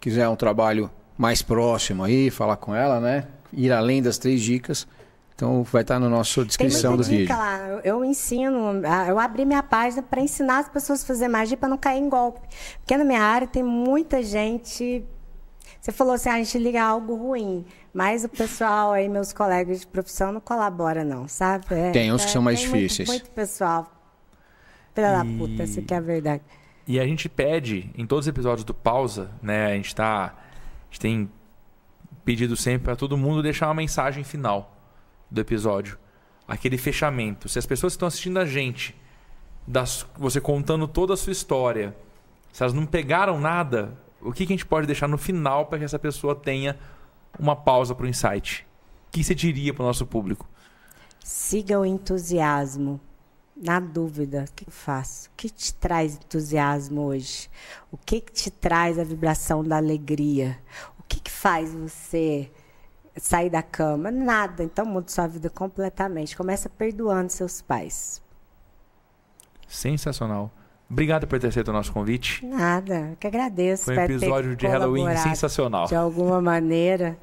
Quiser 0.00 0.28
um 0.28 0.36
trabalho 0.36 0.90
mais 1.16 1.42
próximo 1.42 2.04
aí, 2.04 2.30
falar 2.30 2.56
com 2.56 2.74
ela, 2.74 3.00
né? 3.00 3.24
Ir 3.52 3.72
além 3.72 4.02
das 4.02 4.18
três 4.18 4.40
dicas. 4.42 4.86
Então 5.34 5.64
vai 5.64 5.82
estar 5.82 5.98
na 5.98 6.08
nossa 6.08 6.36
Tem 6.42 6.46
descrição 6.46 6.92
muita 6.92 7.08
do 7.08 7.10
dica 7.10 7.34
vídeo. 7.34 7.36
lá. 7.36 7.58
Eu, 7.68 7.80
eu 7.80 8.04
ensino, 8.04 8.82
ah, 8.86 9.06
eu 9.08 9.18
abri 9.18 9.44
minha 9.44 9.62
página 9.64 10.00
para 10.02 10.20
ensinar 10.20 10.58
as 10.60 10.68
pessoas 10.68 11.02
a 11.02 11.06
fazer 11.06 11.26
magia 11.28 11.56
para 11.56 11.68
não 11.68 11.76
cair 11.76 11.98
em 12.00 12.08
golpe. 12.08 12.40
Porque 12.78 12.96
na 12.96 13.04
minha 13.04 13.20
área 13.22 13.46
tem 13.46 13.62
muita 13.62 14.22
gente. 14.22 15.04
Você 15.84 15.92
falou 15.92 16.14
assim, 16.14 16.30
"Ah, 16.30 16.36
a 16.36 16.38
gente 16.38 16.56
liga 16.56 16.82
algo 16.82 17.14
ruim. 17.14 17.62
Mas 17.92 18.24
o 18.24 18.28
pessoal 18.30 18.92
aí, 18.92 19.06
meus 19.06 19.34
colegas 19.34 19.80
de 19.80 19.86
profissão, 19.86 20.32
não 20.32 20.40
colabora, 20.40 21.04
não, 21.04 21.28
sabe? 21.28 21.66
É, 21.70 21.90
Tem 21.90 22.10
uns 22.10 22.24
que 22.24 22.30
são 22.30 22.40
mais 22.40 22.58
tem 22.60 22.70
muito- 22.70 22.80
difíceis. 22.80 23.06
Muito, 23.06 23.30
pessoal. 23.32 23.92
Da 24.94 25.22
E- 25.22 25.36
puta, 25.36 25.62
essa 25.62 25.82
que 25.82 25.92
é 25.92 25.98
a 25.98 26.00
verdade. 26.00 26.42
E 26.88 26.98
a 26.98 27.06
gente 27.06 27.28
pede, 27.28 27.90
em 27.98 28.06
todos 28.06 28.24
os 28.24 28.28
episódios 28.28 28.64
do 28.64 28.72
Pausa, 28.72 29.30
né? 29.42 29.66
A 29.72 29.76
gente 29.76 29.94
tá. 29.94 30.34
A 30.34 30.86
gente 30.90 31.00
tem 31.00 31.30
pedido 32.24 32.56
sempre 32.56 32.84
para 32.86 32.96
todo 32.96 33.18
mundo 33.18 33.42
deixar 33.42 33.66
uma 33.68 33.74
mensagem 33.74 34.24
final 34.24 34.74
do 35.30 35.38
episódio. 35.38 35.98
Aquele 36.48 36.78
fechamento. 36.78 37.46
Se 37.46 37.58
as 37.58 37.66
pessoas 37.66 37.92
que 37.92 37.96
estão 37.96 38.08
assistindo 38.08 38.38
a 38.38 38.46
gente, 38.46 38.96
das, 39.66 40.06
você 40.16 40.40
contando 40.40 40.88
toda 40.88 41.12
a 41.12 41.16
sua 41.16 41.32
história, 41.32 41.94
se 42.54 42.62
elas 42.62 42.72
não 42.72 42.86
pegaram 42.86 43.38
nada, 43.38 43.98
o 44.24 44.32
que, 44.32 44.46
que 44.46 44.52
a 44.52 44.56
gente 44.56 44.66
pode 44.66 44.86
deixar 44.86 45.06
no 45.06 45.18
final 45.18 45.66
para 45.66 45.78
que 45.78 45.84
essa 45.84 45.98
pessoa 45.98 46.34
tenha 46.34 46.78
uma 47.38 47.54
pausa 47.54 47.94
para 47.94 48.04
o 48.06 48.08
insight? 48.08 48.66
O 49.08 49.10
que 49.10 49.22
você 49.22 49.34
diria 49.34 49.72
para 49.72 49.82
o 49.82 49.86
nosso 49.86 50.06
público? 50.06 50.48
Siga 51.22 51.78
o 51.78 51.84
entusiasmo. 51.84 53.00
na 53.56 53.78
dúvida, 53.78 54.46
o 54.48 54.52
que 54.52 54.66
eu 54.66 54.72
faço? 54.72 55.28
O 55.28 55.32
que 55.36 55.48
te 55.48 55.72
traz 55.74 56.16
entusiasmo 56.16 57.02
hoje? 57.02 57.48
O 57.92 57.96
que, 57.96 58.20
que 58.20 58.32
te 58.32 58.50
traz 58.50 58.98
a 58.98 59.04
vibração 59.04 59.62
da 59.62 59.76
alegria? 59.76 60.58
O 60.98 61.02
que, 61.04 61.20
que 61.20 61.30
faz 61.30 61.72
você 61.72 62.50
sair 63.16 63.50
da 63.50 63.62
cama? 63.62 64.10
Nada. 64.10 64.64
Então 64.64 64.84
muda 64.84 65.08
sua 65.08 65.28
vida 65.28 65.48
completamente. 65.48 66.36
Começa 66.36 66.68
perdoando 66.68 67.30
seus 67.30 67.62
pais. 67.62 68.20
Sensacional. 69.68 70.50
Obrigado 70.90 71.26
por 71.26 71.38
ter 71.38 71.48
aceito 71.48 71.68
o 71.68 71.72
nosso 71.72 71.92
convite. 71.92 72.44
Nada, 72.44 73.16
que 73.18 73.26
agradeço. 73.26 73.84
Foi 73.84 73.96
um 73.96 74.00
episódio 74.02 74.56
de 74.56 74.66
Halloween 74.66 75.16
sensacional. 75.16 75.86
De 75.86 75.94
alguma 75.94 76.40
maneira. 76.40 77.16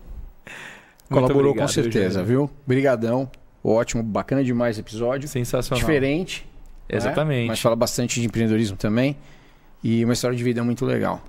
Colaborou 1.10 1.52
obrigado, 1.52 1.68
com 1.68 1.74
certeza, 1.74 2.24
viu? 2.24 2.50
Brigadão. 2.66 3.30
Ótimo, 3.64 4.02
bacana 4.02 4.44
demais 4.44 4.78
o 4.78 4.80
episódio. 4.80 5.28
Sensacional. 5.28 5.80
Diferente. 5.80 6.48
Né? 6.90 6.98
Exatamente. 6.98 7.44
Né? 7.44 7.48
Mas 7.50 7.62
fala 7.62 7.76
bastante 7.76 8.20
de 8.20 8.26
empreendedorismo 8.26 8.78
também. 8.78 9.16
E 9.84 10.04
uma 10.04 10.14
história 10.14 10.36
de 10.36 10.44
vida 10.44 10.64
muito 10.64 10.86
legal. 10.86 11.22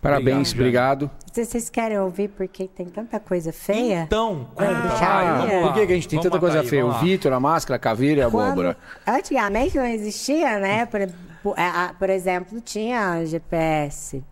Parabéns, 0.00 0.52
obrigado. 0.52 1.04
obrigado. 1.04 1.44
Vocês 1.44 1.68
querem 1.68 1.98
ouvir 1.98 2.28
porque 2.28 2.68
tem 2.68 2.86
tanta 2.86 3.18
coisa 3.18 3.52
feia? 3.52 4.04
Então, 4.06 4.46
conta. 4.54 4.70
Ah, 5.00 5.46
por 5.62 5.74
que, 5.74 5.86
que 5.86 5.92
a 5.92 5.94
gente 5.96 6.08
tem 6.08 6.20
tanta 6.20 6.38
coisa 6.38 6.60
aí, 6.60 6.68
feia? 6.68 6.86
O 6.86 6.92
Vitor, 7.00 7.32
a 7.32 7.40
máscara, 7.40 7.76
a 7.76 7.78
caveira 7.78 8.20
e 8.20 8.22
a 8.22 8.26
abóbora. 8.26 8.76
Antigamente 9.06 9.76
não 9.76 9.84
existia, 9.84 10.58
né? 10.60 10.86
Por, 11.54 11.88
por, 11.88 11.98
por 11.98 12.10
exemplo, 12.10 12.60
tinha 12.60 13.24
GPS. 13.24 14.22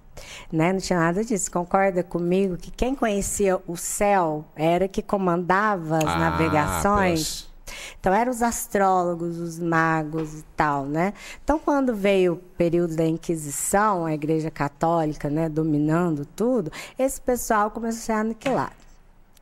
Né? 0.51 0.73
Não 0.73 0.81
tinha 0.81 0.99
nada 0.99 1.25
disso. 1.25 1.51
Concorda 1.51 2.03
comigo 2.03 2.57
que 2.57 2.71
quem 2.71 2.95
conhecia 2.95 3.61
o 3.67 3.77
céu 3.77 4.45
era 4.55 4.89
que 4.89 5.03
comandava 5.03 5.99
as 5.99 6.07
ah, 6.07 6.19
navegações? 6.19 7.43
Pelas... 7.43 7.57
Então 7.99 8.15
eram 8.15 8.31
os 8.31 8.43
astrólogos, 8.43 9.39
os 9.39 9.59
magos 9.59 10.39
e 10.39 10.45
tal, 10.57 10.87
né? 10.87 11.13
Então 11.43 11.59
quando 11.59 11.95
veio 11.95 12.35
o 12.35 12.37
período 12.37 12.95
da 12.95 13.05
Inquisição, 13.05 14.07
a 14.07 14.15
Igreja 14.15 14.51
Católica, 14.51 15.29
né, 15.29 15.49
dominando 15.49 16.25
tudo, 16.25 16.71
esse 16.99 17.21
pessoal 17.21 17.71
começou 17.71 17.99
a 17.99 18.03
ser 18.03 18.13
aniquilado 18.13 18.86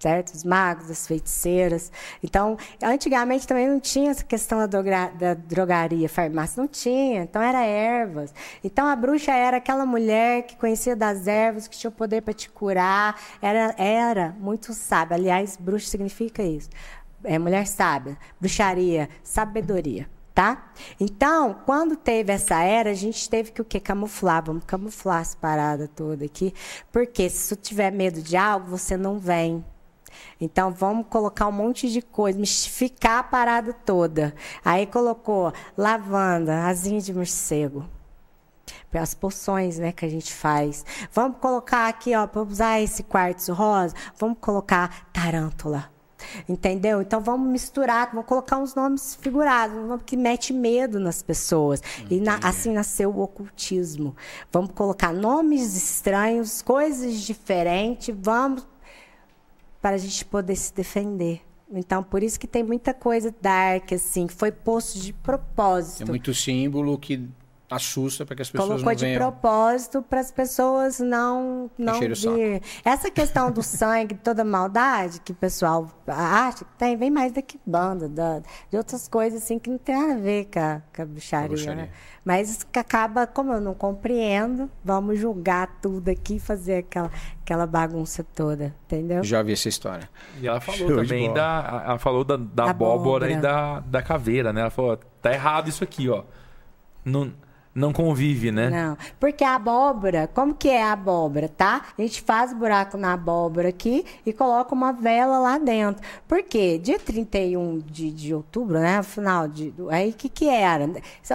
certo? 0.05 0.35
Os 0.35 0.45
magos, 0.45 0.91
as 0.91 1.07
feiticeiras. 1.07 1.91
Então, 2.23 2.59
antigamente 2.83 3.47
também 3.47 3.67
não 3.67 3.81
tinha 3.81 4.11
essa 4.11 4.23
questão 4.23 4.59
da, 4.59 4.67
droga, 4.67 5.11
da 5.19 5.33
drogaria, 5.33 6.09
farmácia, 6.11 6.61
não 6.61 6.69
tinha. 6.69 7.23
Então, 7.23 7.41
era 7.41 7.65
ervas. 7.65 8.35
Então, 8.63 8.87
a 8.87 8.95
bruxa 8.95 9.33
era 9.33 9.57
aquela 9.57 9.87
mulher 9.87 10.43
que 10.43 10.57
conhecia 10.57 10.95
das 10.95 11.27
ervas, 11.27 11.67
que 11.67 11.79
tinha 11.79 11.89
o 11.89 11.93
poder 11.93 12.21
para 12.21 12.35
te 12.35 12.51
curar. 12.51 13.19
Era, 13.41 13.75
era 13.79 14.37
muito 14.39 14.75
sábia. 14.75 15.17
Aliás, 15.17 15.57
bruxa 15.57 15.89
significa 15.89 16.43
isso. 16.43 16.69
É 17.23 17.39
mulher 17.39 17.67
sábia, 17.67 18.19
bruxaria, 18.39 19.09
sabedoria 19.23 20.07
tá? 20.35 20.73
Então, 20.99 21.61
quando 21.65 21.95
teve 21.95 22.33
essa 22.33 22.61
era, 22.61 22.91
a 22.91 22.95
gente 22.95 23.31
teve 23.31 23.53
que 23.53 23.63
o 23.63 23.65
quê? 23.65 23.79
Camuflar, 23.79 24.43
vamos 24.45 24.65
camuflar 24.65 25.21
essa 25.21 25.37
parada 25.37 25.87
toda 25.87 26.25
aqui, 26.25 26.53
porque 26.91 27.31
se 27.31 27.55
tu 27.55 27.63
tiver 27.63 27.93
medo 27.93 28.21
de 28.21 28.37
algo, 28.37 28.67
você 28.67 28.97
não 28.97 29.17
vem. 29.17 29.65
Então 30.41 30.71
vamos 30.71 31.07
colocar 31.09 31.47
um 31.49 31.53
monte 31.53 31.91
de 31.91 32.03
coisa, 32.03 32.39
mistificar 32.39 33.19
a 33.19 33.23
parada 33.23 33.73
toda. 33.73 34.35
Aí 34.65 34.87
colocou 34.87 35.53
lavanda, 35.77 36.67
asinha 36.67 37.01
de 37.01 37.13
morcego. 37.13 37.85
As 38.93 39.13
poções, 39.13 39.77
né, 39.77 39.91
que 39.91 40.05
a 40.05 40.09
gente 40.09 40.33
faz. 40.33 40.85
Vamos 41.13 41.39
colocar 41.39 41.89
aqui, 41.89 42.15
ó, 42.15 42.29
para 42.29 42.43
usar 42.43 42.81
esse 42.81 43.03
quartzo 43.03 43.53
rosa, 43.53 43.93
vamos 44.17 44.39
colocar 44.41 45.09
tarântula. 45.13 45.93
Entendeu? 46.49 47.01
Então 47.01 47.21
vamos 47.21 47.49
misturar, 47.49 48.11
vamos 48.11 48.27
colocar 48.27 48.59
uns 48.59 48.75
nomes 48.75 49.15
figurados, 49.21 49.77
um 49.77 49.87
nome 49.87 50.03
que 50.05 50.17
mete 50.17 50.53
medo 50.53 50.99
nas 50.99 51.23
pessoas. 51.23 51.83
Entendi. 51.99 52.17
E 52.17 52.21
na, 52.21 52.39
assim 52.43 52.73
nasceu 52.73 53.11
o 53.11 53.21
ocultismo. 53.21 54.17
Vamos 54.53 54.73
colocar 54.75 55.13
nomes 55.13 55.77
estranhos, 55.77 56.63
coisas 56.63 57.21
diferentes, 57.21 58.15
vamos 58.19 58.67
para 59.85 59.97
a 59.97 59.99
gente 59.99 60.25
poder 60.25 60.57
se 60.57 60.75
defender. 60.75 61.43
Então, 61.71 62.03
por 62.03 62.23
isso 62.23 62.41
que 62.41 62.47
tem 62.47 62.63
muita 62.63 62.95
coisa 62.95 63.35
dark, 63.43 63.93
assim, 63.93 64.27
que 64.27 64.33
foi 64.33 64.51
posto 64.51 64.99
de 64.99 65.13
propósito. 65.13 66.05
É 66.05 66.07
muito 66.07 66.33
símbolo 66.33 66.97
que 66.97 67.29
assusta 67.71 68.27
para 68.27 68.37
que 68.37 68.43
as 68.43 68.51
pessoas 68.51 68.83
Colocou 68.83 68.93
não 68.93 68.99
venham... 68.99 69.13
de 69.13 69.19
propósito 69.19 70.03
para 70.03 70.21
as 70.21 70.31
pessoas 70.31 71.01
não 71.01 71.71
não 71.79 71.99
vir. 71.99 72.63
Essa 72.85 73.11
questão 73.11 73.51
do 73.51 73.63
sangue, 73.63 74.15
toda 74.15 74.45
maldade 74.45 75.21
que 75.21 75.33
o 75.33 75.35
pessoal 75.35 75.91
acha 76.07 76.65
que 76.65 76.73
tem, 76.77 76.97
vem 76.97 77.11
mais 77.11 77.33
daqui 77.33 77.59
banda, 77.65 78.09
da, 78.09 78.41
de 78.71 78.77
outras 78.77 79.09
coisas 79.09 79.43
assim 79.43 79.59
que 79.59 79.71
não 79.71 79.79
tem 79.79 79.97
nada 79.97 80.15
a 80.15 80.17
ver 80.17 80.45
com 80.53 80.59
a, 80.59 80.83
com 80.95 81.03
a 81.03 81.05
bruxaria, 81.07 81.49
bruxaria. 81.49 81.83
Né? 81.85 81.91
Mas 82.25 82.63
que 82.65 82.79
acaba, 82.79 83.27
como 83.27 83.53
eu 83.53 83.61
não 83.61 83.75
compreendo, 83.75 84.71
vamos 84.83 85.19
julgar 85.19 85.79
tudo 85.83 86.09
aqui, 86.09 86.39
fazer 86.39 86.77
aquela, 86.77 87.11
aquela 87.43 87.67
bagunça 87.67 88.25
toda, 88.35 88.75
entendeu? 88.87 89.23
Já 89.23 89.43
vi 89.43 89.53
essa 89.53 89.69
história. 89.69 90.09
E 90.41 90.49
ela 90.49 90.61
falou 90.61 90.89
Show 90.89 90.97
também 90.97 91.33
da, 91.33 91.83
ela 91.87 91.99
falou 91.99 92.25
da, 92.25 92.37
da 92.37 92.71
abóbora, 92.71 93.27
abóbora 93.27 93.31
e 93.31 93.37
da, 93.37 93.81
da 93.81 94.03
caveira, 94.03 94.53
né? 94.53 94.63
Ela 94.63 94.71
falou, 94.71 94.97
tá 95.21 95.33
errado 95.33 95.69
isso 95.69 95.85
aqui, 95.85 96.09
ó. 96.09 96.25
Não, 97.05 97.31
não 97.75 97.93
convive, 97.93 98.53
né? 98.53 98.71
Não, 98.71 98.97
porque 99.19 99.43
a 99.43 99.57
abóbora, 99.57 100.31
como 100.33 100.55
que 100.55 100.69
é 100.69 100.83
a 100.83 100.93
abóbora, 100.93 101.49
tá? 101.49 101.87
A 101.99 102.03
gente 102.03 102.23
faz 102.23 102.53
buraco 102.53 102.97
na 102.97 103.13
abóbora 103.13 103.69
aqui 103.69 104.05
e 104.25 104.33
coloca 104.33 104.73
uma 104.73 104.93
vela 104.93 105.39
lá 105.39 105.59
dentro. 105.59 106.01
Por 106.29 106.43
quê? 106.45 106.79
Dia 106.79 107.01
31 107.01 107.81
de, 107.81 108.13
de 108.13 108.33
outubro, 108.33 108.79
né? 108.79 109.03
Final 109.03 109.49
de. 109.49 109.75
Aí 109.91 110.11
o 110.11 110.13
que, 110.13 110.29
que 110.29 110.49
era? 110.49 110.89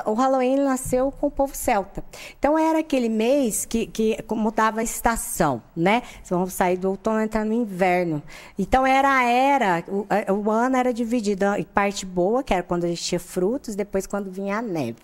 O 0.05 0.13
Halloween 0.13 0.57
nasceu 0.57 1.11
com 1.11 1.27
o 1.27 1.31
povo 1.31 1.53
celta. 1.53 2.03
Então 2.37 2.57
era 2.57 2.79
aquele 2.79 3.09
mês 3.09 3.65
que, 3.65 3.85
que 3.87 4.17
mudava 4.31 4.79
a 4.79 4.83
estação, 4.83 5.61
né? 5.75 6.03
Vamos 6.29 6.53
sair 6.53 6.77
do 6.77 6.89
outono 6.89 7.19
e 7.19 7.25
entrar 7.25 7.43
no 7.43 7.53
inverno. 7.53 8.23
Então 8.57 8.87
era 8.87 9.09
a 9.09 9.23
era, 9.23 9.83
o, 9.89 10.07
o 10.45 10.51
ano 10.51 10.77
era 10.77 10.93
dividido 10.93 11.45
em 11.55 11.63
parte 11.63 12.05
boa, 12.05 12.41
que 12.43 12.53
era 12.53 12.63
quando 12.63 12.85
a 12.85 12.87
gente 12.87 13.03
tinha 13.03 13.19
frutos, 13.19 13.75
depois 13.75 14.07
quando 14.07 14.31
vinha 14.31 14.57
a 14.57 14.61
neve. 14.61 14.99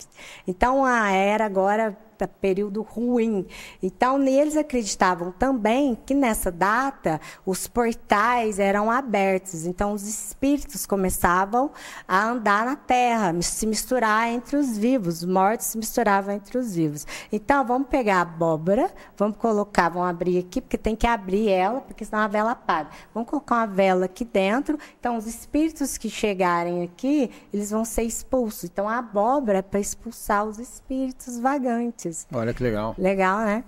Então 0.47 0.85
a 0.85 1.11
era 1.11 1.24
agora 1.45 1.97
período 2.39 2.81
ruim. 2.81 3.45
Então, 3.83 4.21
eles 4.23 4.55
acreditavam 4.55 5.31
também 5.31 5.97
que 6.05 6.13
nessa 6.13 6.51
data 6.51 7.19
os 7.45 7.67
portais 7.67 8.59
eram 8.59 8.89
abertos. 8.89 9.65
Então, 9.65 9.91
os 9.91 10.07
espíritos 10.07 10.85
começavam 10.85 11.71
a 12.07 12.29
andar 12.29 12.65
na 12.65 12.75
terra, 12.75 13.35
se 13.41 13.67
misturar 13.67 14.29
entre 14.29 14.55
os 14.55 14.77
vivos. 14.77 15.17
Os 15.17 15.25
mortos 15.25 15.67
se 15.67 15.77
misturavam 15.77 16.33
entre 16.33 16.57
os 16.57 16.75
vivos. 16.75 17.05
Então, 17.31 17.65
vamos 17.65 17.87
pegar 17.89 18.17
a 18.17 18.21
abóbora, 18.21 18.91
vamos 19.17 19.37
colocar, 19.37 19.89
vamos 19.89 20.09
abrir 20.09 20.39
aqui, 20.39 20.61
porque 20.61 20.77
tem 20.77 20.95
que 20.95 21.07
abrir 21.07 21.49
ela, 21.49 21.81
porque 21.81 22.05
senão 22.05 22.21
a 22.21 22.27
vela 22.27 22.51
apaga. 22.51 22.89
Vamos 23.13 23.29
colocar 23.29 23.55
uma 23.55 23.67
vela 23.67 24.05
aqui 24.05 24.23
dentro. 24.23 24.77
Então, 24.99 25.17
os 25.17 25.27
espíritos 25.27 25.97
que 25.97 26.09
chegarem 26.09 26.83
aqui, 26.83 27.31
eles 27.53 27.71
vão 27.71 27.83
ser 27.83 28.03
expulsos. 28.03 28.65
Então, 28.65 28.87
a 28.87 28.97
abóbora 28.99 29.59
é 29.59 29.61
para 29.61 29.79
expulsar 29.79 30.45
os 30.45 30.59
espíritos 30.59 31.39
vagantes. 31.39 32.04
Olha 32.33 32.53
que 32.53 32.63
legal. 32.63 32.95
Legal, 32.97 33.39
né? 33.39 33.63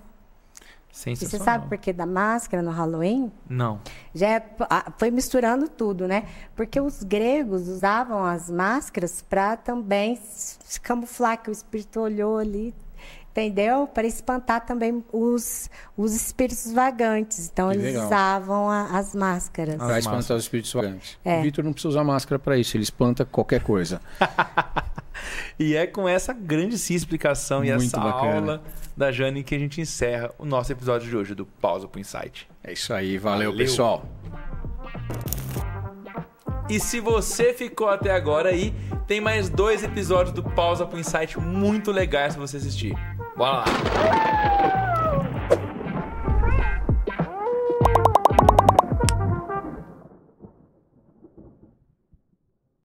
Sensacional. 0.90 1.28
E 1.28 1.38
você 1.38 1.44
sabe 1.44 1.68
por 1.68 1.78
que 1.78 1.92
da 1.92 2.06
máscara 2.06 2.62
no 2.62 2.70
Halloween? 2.70 3.30
Não. 3.48 3.80
Já 4.14 4.28
é, 4.28 4.42
foi 4.96 5.10
misturando 5.10 5.68
tudo, 5.68 6.08
né? 6.08 6.24
Porque 6.56 6.80
os 6.80 7.02
gregos 7.02 7.68
usavam 7.68 8.24
as 8.24 8.50
máscaras 8.50 9.22
para 9.22 9.56
também 9.56 10.16
se 10.16 10.80
camuflar, 10.80 11.40
que 11.40 11.50
o 11.50 11.52
espírito 11.52 12.00
olhou 12.00 12.38
ali, 12.38 12.74
entendeu? 13.30 13.86
Para 13.86 14.06
espantar 14.06 14.66
também 14.66 15.04
os, 15.12 15.70
os 15.96 16.14
espíritos 16.14 16.72
vagantes. 16.72 17.48
Então, 17.48 17.68
que 17.68 17.76
eles 17.76 17.86
legal. 17.86 18.06
usavam 18.06 18.68
a, 18.68 18.98
as 18.98 19.14
máscaras. 19.14 19.76
Para 19.76 19.98
espantar 19.98 20.36
os 20.36 20.42
espíritos 20.42 20.72
vagantes. 20.72 21.18
É. 21.24 21.38
O 21.38 21.42
Vitor 21.42 21.64
não 21.64 21.72
precisa 21.72 21.90
usar 21.90 22.04
máscara 22.04 22.38
para 22.38 22.56
isso, 22.56 22.76
ele 22.76 22.84
espanta 22.84 23.24
qualquer 23.24 23.62
coisa. 23.62 24.00
e 25.58 25.74
é 25.76 25.86
com 25.86 26.08
essa 26.08 26.32
grandíssima 26.32 26.96
explicação 26.96 27.58
Muito 27.58 27.70
e 27.70 27.72
essa 27.86 27.98
bacana. 27.98 28.34
aula 28.36 28.62
da 28.96 29.12
Jane 29.12 29.42
que 29.44 29.54
a 29.54 29.58
gente 29.58 29.80
encerra 29.80 30.30
o 30.38 30.44
nosso 30.44 30.72
episódio 30.72 31.08
de 31.08 31.16
hoje 31.16 31.34
do 31.34 31.46
Pausa 31.46 31.86
pro 31.86 32.00
Insight. 32.00 32.48
É 32.62 32.72
isso 32.72 32.92
aí, 32.92 33.16
valeu, 33.18 33.50
valeu. 33.50 33.66
pessoal. 33.66 34.04
E 36.68 36.78
se 36.78 37.00
você 37.00 37.54
ficou 37.54 37.88
até 37.88 38.10
agora 38.10 38.50
aí, 38.50 38.74
tem 39.06 39.20
mais 39.20 39.48
dois 39.48 39.82
episódios 39.82 40.34
do 40.34 40.42
Pausa 40.42 40.84
pro 40.84 40.98
Insight 40.98 41.38
muito 41.40 41.90
legais 41.90 42.34
para 42.34 42.46
você 42.46 42.58
assistir. 42.58 42.94
Bora 43.36 43.64
lá! 43.64 44.87